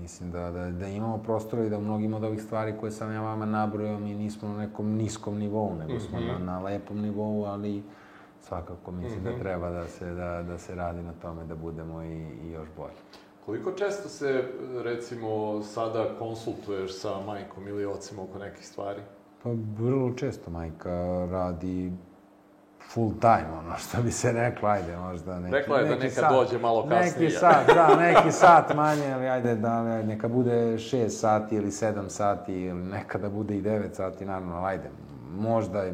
mislim 0.00 0.30
da, 0.30 0.50
da, 0.50 0.70
da 0.70 0.86
imamo 0.86 1.18
prostora 1.18 1.64
i 1.64 1.70
da 1.70 1.78
u 1.78 1.80
mnogim 1.80 2.14
od 2.14 2.24
ovih 2.24 2.42
stvari 2.42 2.74
koje 2.80 2.92
sam 2.92 3.12
ja 3.12 3.20
vama 3.20 3.46
nabrojao 3.46 3.98
mi 3.98 4.14
nismo 4.14 4.48
na 4.48 4.56
nekom 4.56 4.94
niskom 4.94 5.38
nivou, 5.38 5.74
nego 5.74 6.00
smo 6.00 6.20
mm 6.20 6.22
-hmm. 6.22 6.38
na, 6.38 6.52
na 6.52 6.60
lepom 6.60 7.00
nivou, 7.00 7.44
ali 7.44 7.82
svakako 8.40 8.92
mislim 8.92 9.18
mm 9.18 9.22
-hmm. 9.22 9.24
da 9.24 9.30
mhm. 9.30 9.40
treba 9.40 9.70
da 9.70 9.88
se, 9.88 10.14
da, 10.14 10.42
da 10.42 10.58
se 10.58 10.74
radi 10.74 11.02
na 11.02 11.12
tome 11.12 11.44
da 11.44 11.54
budemo 11.54 12.02
i, 12.02 12.26
i 12.44 12.50
još 12.50 12.68
bolji. 12.76 12.94
Koliko 13.46 13.72
često 13.72 14.08
se, 14.08 14.44
recimo, 14.82 15.62
sada 15.62 16.06
konsultuješ 16.18 17.00
sa 17.00 17.20
majkom 17.26 17.68
ili 17.68 17.86
ocem 17.86 18.18
oko 18.18 18.38
nekih 18.38 18.66
stvari? 18.66 19.00
Pa 19.42 19.50
vrlo 19.78 20.14
često 20.14 20.50
majka 20.50 21.26
radi 21.30 21.92
full 22.92 23.12
time, 23.20 23.46
ono 23.58 23.78
što 23.78 24.02
bi 24.02 24.10
se 24.10 24.32
reklo, 24.32 24.68
ajde, 24.68 24.96
možda 24.96 25.40
neki, 25.40 25.54
Rekla 25.54 25.78
je 25.78 25.88
da 25.88 25.94
neka 25.94 26.20
sat, 26.20 26.32
dođe 26.32 26.58
malo 26.58 26.88
kasnije. 26.88 27.28
Neki 27.28 27.38
sat, 27.38 27.66
da, 27.66 27.96
neki 28.06 28.32
sat 28.32 28.74
manje, 28.74 29.12
ali 29.12 29.28
ajde, 29.28 29.54
da, 29.54 30.02
neka 30.02 30.28
bude 30.28 30.52
6 30.52 31.08
sati 31.08 31.56
ili 31.56 31.70
7 31.70 32.08
sati, 32.08 32.52
ili 32.54 32.82
neka 32.82 33.18
da 33.18 33.30
bude 33.30 33.56
i 33.56 33.62
9 33.62 33.92
sati, 33.92 34.24
naravno, 34.24 34.64
ajde, 34.64 34.90
možda 35.38 35.84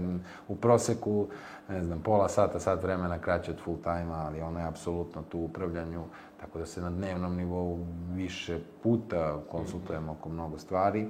u 0.49 0.57
proseku, 0.57 1.27
ne 1.69 1.85
znam, 1.85 2.01
pola 2.01 2.29
sata, 2.29 2.61
sat 2.61 2.83
vremena 2.83 3.19
kraće 3.19 3.51
od 3.51 3.61
full 3.65 3.79
time 3.83 4.13
ali 4.13 4.41
ona 4.41 4.61
je 4.61 4.67
apsolutno 4.67 5.23
tu 5.23 5.39
u 5.39 5.45
upravljanju, 5.45 6.05
tako 6.41 6.59
da 6.59 6.67
se 6.67 6.81
na 6.81 6.91
dnevnom 6.91 7.37
nivou 7.37 7.79
više 8.15 8.59
puta 8.83 9.37
konsultujemo 9.51 10.13
oko 10.13 10.29
mnogo 10.29 10.59
stvari. 10.59 11.09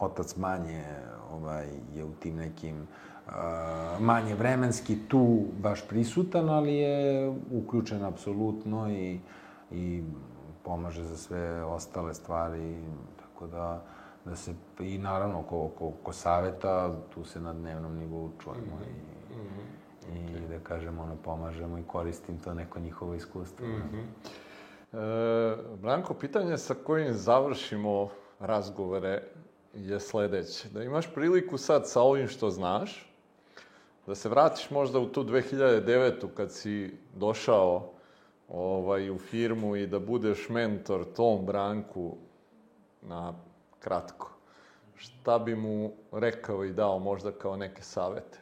Otac 0.00 0.36
manje 0.36 0.84
ovaj, 1.32 1.68
je 1.94 2.04
u 2.04 2.12
tim 2.12 2.36
nekim 2.36 2.86
manje 4.00 4.34
vremenski 4.34 4.98
tu 5.08 5.44
baš 5.58 5.88
prisutan, 5.88 6.48
ali 6.48 6.74
je 6.74 7.28
uključen 7.50 8.04
apsolutno 8.04 8.90
i, 8.90 9.20
i 9.70 10.02
pomaže 10.64 11.04
za 11.04 11.16
sve 11.16 11.64
ostale 11.64 12.14
stvari, 12.14 12.78
tako 13.20 13.46
da 13.46 13.82
da 14.26 14.36
se, 14.36 14.54
i 14.80 14.98
naravno, 14.98 15.42
ko, 15.42 15.68
ko, 15.78 15.92
ko 16.02 16.12
saveta, 16.12 16.92
tu 17.14 17.24
se 17.24 17.40
na 17.40 17.52
dnevnom 17.52 17.96
nivou 17.98 18.30
čujemo 18.38 18.76
mm 18.76 18.82
-hmm. 18.82 20.16
i, 20.16 20.18
mm 20.18 20.26
-hmm. 20.26 20.44
i 20.44 20.48
da 20.48 20.58
kažemo, 20.58 21.02
ono, 21.02 21.16
pomažemo 21.16 21.78
i 21.78 21.82
koristim 21.82 22.38
to 22.38 22.54
neko 22.54 22.80
njihovo 22.80 23.14
iskustvo. 23.14 23.66
Mm 23.66 23.82
-hmm. 23.92 24.04
E, 24.92 25.76
Branko, 25.82 26.14
pitanje 26.14 26.58
sa 26.58 26.74
kojim 26.74 27.14
završimo 27.14 28.08
razgovore 28.40 29.22
je 29.74 30.00
sledeće. 30.00 30.68
Da 30.68 30.82
imaš 30.82 31.14
priliku 31.14 31.58
sad 31.58 31.88
sa 31.88 32.02
ovim 32.02 32.28
što 32.28 32.50
znaš, 32.50 33.12
da 34.06 34.14
se 34.14 34.28
vratiš 34.28 34.70
možda 34.70 34.98
u 34.98 35.06
tu 35.06 35.24
2009. 35.24 36.26
kad 36.36 36.52
si 36.52 36.96
došao 37.14 37.90
ovaj, 38.48 39.10
u 39.10 39.18
firmu 39.18 39.76
i 39.76 39.86
da 39.86 39.98
budeš 39.98 40.48
mentor 40.48 41.04
tom 41.16 41.46
Branku 41.46 42.16
na 43.02 43.34
kratko. 43.80 44.30
Šta 44.94 45.38
bi 45.38 45.54
mu 45.54 45.92
rekao 46.12 46.64
i 46.64 46.72
dao 46.72 46.98
možda 46.98 47.32
kao 47.32 47.56
neke 47.56 47.82
savete? 47.82 48.38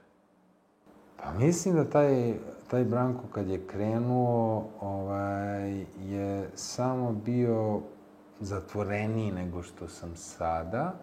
Pa 1.16 1.32
mislim 1.32 1.74
da 1.74 1.90
taj, 1.90 2.34
taj 2.70 2.84
Branko 2.84 3.22
kad 3.32 3.48
je 3.48 3.66
krenuo 3.66 4.68
ovaj, 4.80 5.84
je 6.00 6.50
samo 6.54 7.12
bio 7.12 7.80
zatvoreniji 8.40 9.32
nego 9.32 9.62
što 9.62 9.88
sam 9.88 10.16
sada 10.16 10.94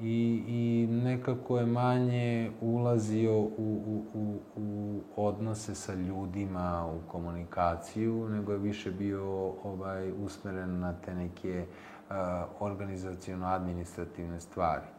i, 0.00 0.44
i 0.46 0.86
nekako 0.90 1.58
je 1.58 1.66
manje 1.66 2.50
ulazio 2.60 3.38
u, 3.40 3.48
u, 3.58 4.04
u, 4.14 4.40
u 4.56 5.00
odnose 5.16 5.74
sa 5.74 5.94
ljudima, 5.94 6.86
u 6.86 7.10
komunikaciju, 7.10 8.28
nego 8.28 8.52
je 8.52 8.58
više 8.58 8.90
bio 8.90 9.52
ovaj, 9.64 10.12
usmeren 10.12 10.78
na 10.78 10.92
te 10.92 11.14
neke 11.14 11.66
uh, 11.66 12.16
organizacijono-administrativne 12.60 14.40
stvari 14.40 14.97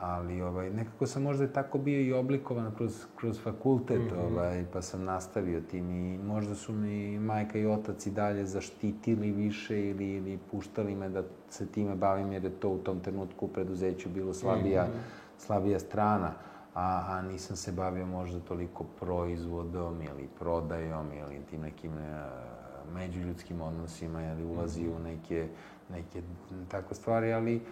ali 0.00 0.42
ovaj, 0.42 0.70
nekako 0.70 1.06
sam 1.06 1.22
možda 1.22 1.52
tako 1.52 1.78
bio 1.78 2.00
i 2.00 2.12
oblikovan 2.12 2.74
kroz, 2.76 3.04
kroz 3.16 3.40
fakultet, 3.42 3.98
mm 3.98 4.14
-hmm. 4.14 4.32
ovaj, 4.32 4.64
pa 4.72 4.82
sam 4.82 5.04
nastavio 5.04 5.60
tim 5.60 5.90
i 5.90 6.18
možda 6.18 6.54
su 6.54 6.72
mi 6.72 7.18
majka 7.18 7.58
i 7.58 7.66
otac 7.66 8.06
i 8.06 8.10
dalje 8.10 8.46
zaštitili 8.46 9.32
više 9.32 9.88
ili, 9.90 10.08
ili 10.08 10.38
puštali 10.50 10.94
me 10.94 11.08
da 11.08 11.22
se 11.50 11.66
time 11.66 11.94
bavim 11.94 12.32
jer 12.32 12.44
je 12.44 12.50
to 12.50 12.68
u 12.68 12.78
tom 12.78 13.00
trenutku 13.00 13.44
u 13.44 13.48
preduzeću 13.48 14.08
bilo 14.08 14.34
slabija, 14.34 14.84
mm 14.84 14.86
-hmm. 14.86 15.44
slabija 15.46 15.78
strana, 15.78 16.32
a, 16.74 17.04
a 17.08 17.22
nisam 17.22 17.56
se 17.56 17.72
bavio 17.72 18.06
možda 18.06 18.40
toliko 18.40 18.84
proizvodom 19.00 20.02
ili 20.02 20.28
prodajom 20.38 21.06
ili 21.12 21.40
tim 21.50 21.60
nekim 21.60 21.92
uh, 21.92 22.94
međuljudskim 22.94 23.60
odnosima 23.60 24.32
ili 24.32 24.44
ulazio 24.44 24.90
mm 24.90 24.92
-hmm. 24.92 25.00
u 25.00 25.04
neke, 25.04 25.48
neke 25.90 26.22
takve 26.68 26.94
stvari, 26.94 27.32
ali 27.32 27.56
uh, 27.56 27.62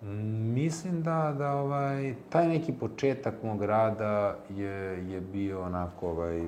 Mislim 0.00 1.02
da, 1.02 1.34
da 1.38 1.52
ovaj, 1.52 2.14
taj 2.30 2.48
neki 2.48 2.72
početak 2.72 3.42
mog 3.42 3.62
rada 3.64 4.36
je, 4.48 5.10
je 5.12 5.20
bio 5.20 5.62
onako, 5.62 6.10
ovaj, 6.10 6.46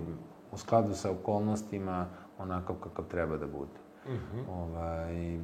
u 0.52 0.56
skladu 0.56 0.94
sa 0.94 1.10
okolnostima, 1.10 2.06
onako 2.38 2.74
kakav 2.74 3.04
treba 3.04 3.36
da 3.36 3.46
bude. 3.46 3.78
Mm 4.06 4.12
-hmm. 4.12 4.50
ovaj, 4.50 5.40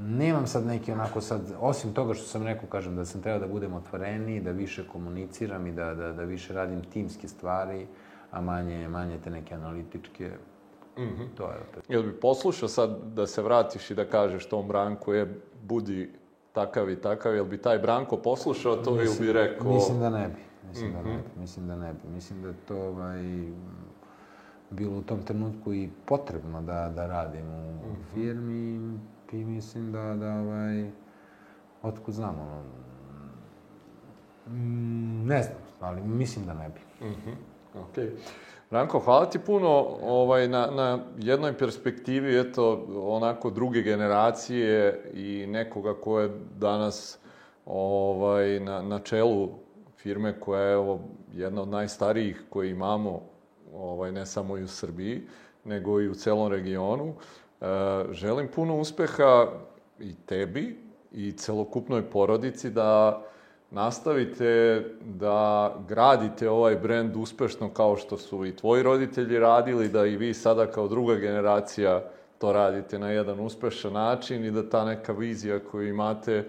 nemam 0.00 0.46
sad 0.46 0.66
neki 0.66 0.92
onako 0.92 1.20
sad, 1.20 1.40
osim 1.60 1.94
toga 1.94 2.14
što 2.14 2.26
sam 2.26 2.42
rekao, 2.42 2.68
kažem, 2.68 2.96
da 2.96 3.04
sam 3.04 3.22
trebao 3.22 3.40
da 3.40 3.52
budem 3.52 3.74
otvoreniji, 3.74 4.40
da 4.40 4.50
više 4.50 4.88
komuniciram 4.88 5.66
i 5.66 5.72
da, 5.72 5.94
da, 5.94 6.12
da 6.12 6.22
više 6.24 6.52
radim 6.52 6.82
timske 6.84 7.28
stvari, 7.28 7.86
a 8.30 8.40
manje, 8.40 8.88
manje 8.88 9.18
te 9.24 9.30
neke 9.30 9.54
analitičke, 9.54 10.30
mm 10.98 11.02
-hmm. 11.02 11.26
to 11.36 11.44
je. 11.44 11.58
Jel 11.88 12.02
bi 12.02 12.12
poslušao 12.12 12.68
sad 12.68 12.98
da 13.14 13.26
se 13.26 13.42
vratiš 13.42 13.90
i 13.90 13.94
da 13.94 14.04
kažeš 14.04 14.46
tom 14.46 14.68
Branku, 14.68 15.12
je, 15.12 15.40
budi 15.62 16.12
takav 16.54 16.90
i 16.90 16.96
takav, 16.96 17.34
jel 17.34 17.44
bi 17.44 17.58
taj 17.58 17.78
Branko 17.78 18.16
poslušao 18.16 18.76
to 18.76 18.90
ili 18.90 19.16
bi 19.20 19.32
rekao... 19.32 19.72
Mislim 19.74 20.00
da 20.00 20.10
ne 20.10 20.28
bi. 20.28 20.68
Mislim 20.68 20.90
mm 20.90 20.94
-hmm. 20.94 21.02
da 21.02 21.08
ne 21.08 21.14
mhm. 21.14 21.22
bi. 21.34 21.40
Mislim 21.40 21.68
da 21.68 21.76
ne 21.76 21.92
bi. 21.92 22.08
Mislim 22.14 22.42
da 22.42 22.52
to 22.68 22.76
ovaj, 22.76 23.22
bilo 24.70 24.98
u 24.98 25.02
tom 25.02 25.22
trenutku 25.22 25.74
i 25.74 25.90
potrebno 26.06 26.62
da, 26.62 26.92
da 26.96 27.06
radim 27.06 27.46
u 27.46 27.72
mm 27.72 27.96
-hmm. 27.96 28.14
firmi 28.14 28.98
i 29.32 29.44
mislim 29.44 29.92
da, 29.92 30.14
da 30.14 30.34
ovaj, 30.34 30.90
otkud 31.82 32.14
znam, 32.14 32.34
ono, 32.40 32.62
mm, 34.46 35.26
ne 35.26 35.42
znam, 35.42 35.58
ali 35.80 36.02
mislim 36.02 36.46
da 36.46 36.54
ne 36.54 36.68
bi. 36.68 37.06
Mm 37.06 37.10
-hmm. 37.10 37.34
Ok. 37.74 37.98
Branko, 38.70 38.98
hvala 38.98 39.30
ti 39.30 39.38
puno 39.38 39.68
ovaj, 40.02 40.48
na, 40.48 40.66
na 40.66 40.98
jednoj 41.18 41.58
perspektivi, 41.58 42.40
eto, 42.40 42.86
onako 42.94 43.50
druge 43.50 43.82
generacije 43.82 45.02
i 45.14 45.46
nekoga 45.46 45.94
ko 45.94 46.20
je 46.20 46.30
danas 46.56 47.18
ovaj, 47.66 48.60
na, 48.60 48.82
na 48.82 48.98
čelu 48.98 49.48
firme 49.96 50.40
koja 50.40 50.62
je 50.62 50.72
evo, 50.72 51.00
jedna 51.32 51.62
od 51.62 51.68
najstarijih 51.68 52.42
koje 52.50 52.70
imamo, 52.70 53.20
ovaj, 53.74 54.12
ne 54.12 54.26
samo 54.26 54.58
i 54.58 54.62
u 54.62 54.68
Srbiji, 54.68 55.22
nego 55.64 56.00
i 56.00 56.08
u 56.08 56.14
celom 56.14 56.52
regionu. 56.52 57.12
E, 57.60 57.64
želim 58.10 58.48
puno 58.54 58.76
uspeha 58.80 59.46
i 60.00 60.14
tebi 60.26 60.78
i 61.12 61.32
celokupnoj 61.32 62.10
porodici 62.10 62.70
da 62.70 63.22
nastavite 63.74 64.82
da 65.04 65.74
gradite 65.88 66.50
ovaj 66.50 66.76
brend 66.76 67.16
uspešno 67.16 67.70
kao 67.74 67.96
što 67.96 68.16
su 68.16 68.46
i 68.46 68.56
tvoji 68.56 68.82
roditelji 68.82 69.38
radili, 69.38 69.88
da 69.88 70.06
i 70.06 70.16
vi 70.16 70.34
sada 70.34 70.66
kao 70.66 70.88
druga 70.88 71.14
generacija 71.14 72.02
to 72.38 72.52
radite 72.52 72.98
na 72.98 73.10
jedan 73.10 73.40
uspešan 73.40 73.92
način 73.92 74.44
i 74.44 74.50
da 74.50 74.68
ta 74.68 74.84
neka 74.84 75.12
vizija 75.12 75.58
koju 75.58 75.88
imate 75.88 76.44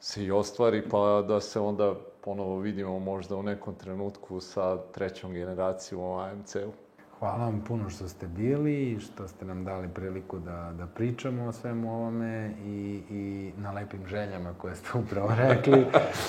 se 0.00 0.24
i 0.24 0.30
ostvari, 0.30 0.82
pa 0.90 1.24
da 1.28 1.40
se 1.40 1.60
onda 1.60 1.94
ponovo 2.20 2.58
vidimo 2.58 2.98
možda 2.98 3.36
u 3.36 3.42
nekom 3.42 3.74
trenutku 3.74 4.40
sa 4.40 4.78
trećom 4.92 5.32
generacijom 5.32 6.00
u 6.00 6.18
AMC-u. 6.18 6.81
Hvala 7.22 7.44
vam 7.44 7.60
puno 7.68 7.90
što 7.90 8.08
ste 8.08 8.26
bili 8.26 9.00
što 9.00 9.28
ste 9.28 9.44
nam 9.44 9.64
dali 9.64 9.88
priliku 9.88 10.38
da, 10.38 10.72
da 10.78 10.86
pričamo 10.86 11.44
o 11.44 11.52
svemu 11.52 11.94
ovome 11.94 12.50
i, 12.64 13.00
i 13.10 13.52
na 13.56 13.72
lepim 13.72 14.06
željama 14.06 14.54
koje 14.58 14.76
ste 14.76 14.98
upravo 14.98 15.30
rekli. 15.48 15.86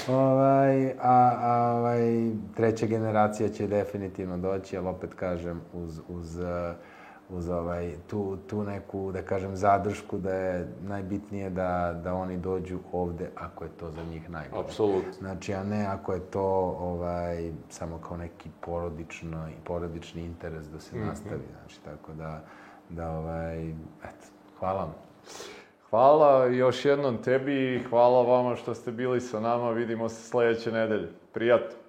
ovaj, 0.08 0.88
a, 0.92 1.38
a 1.42 1.74
ovaj, 1.78 2.32
treća 2.56 2.86
generacija 2.86 3.50
će 3.50 3.68
definitivno 3.68 4.38
doći, 4.38 4.78
ali 4.78 4.88
opet 4.88 5.14
kažem, 5.14 5.62
uz, 5.74 6.02
uz 6.08 6.38
uh, 6.38 6.46
uz 7.30 7.50
ovaj, 7.50 7.96
tu, 8.08 8.38
tu 8.48 8.64
neku, 8.64 9.12
da 9.12 9.22
kažem, 9.22 9.56
zadršku 9.56 10.18
da 10.18 10.34
je 10.34 10.68
najbitnije 10.82 11.50
da, 11.50 12.00
da 12.04 12.14
oni 12.14 12.38
dođu 12.38 12.80
ovde 12.92 13.30
ako 13.36 13.64
je 13.64 13.70
to 13.80 13.92
za 13.92 14.04
njih 14.04 14.30
najbolje. 14.30 14.62
Apsolutno. 14.62 15.14
Znači, 15.20 15.54
a 15.54 15.64
ne 15.64 15.86
ako 15.86 16.14
je 16.14 16.20
to 16.20 16.78
ovaj, 16.80 17.52
samo 17.70 17.98
kao 17.98 18.18
neki 18.18 18.50
porodično, 18.62 19.50
porodični 19.64 20.22
interes 20.22 20.68
da 20.68 20.80
se 20.80 20.96
mm 20.96 21.00
-hmm. 21.00 21.08
nastavi. 21.08 21.44
Znači, 21.60 21.82
tako 21.86 22.14
da, 22.14 22.42
da 22.90 23.12
ovaj, 23.12 23.70
eto, 23.70 24.28
hvala 24.60 24.80
vam. 24.80 24.94
Hvala 25.90 26.46
još 26.46 26.86
jednom 26.86 27.18
tebi 27.18 27.76
i 27.76 27.84
hvala 27.90 28.22
vama 28.22 28.56
što 28.56 28.74
ste 28.74 28.92
bili 28.92 29.22
sa 29.22 29.40
nama. 29.40 29.72
Vidimo 29.72 30.10
se 30.10 30.30
sledeće 30.30 30.72
nedelje. 30.72 31.10
Prijatno. 31.34 31.83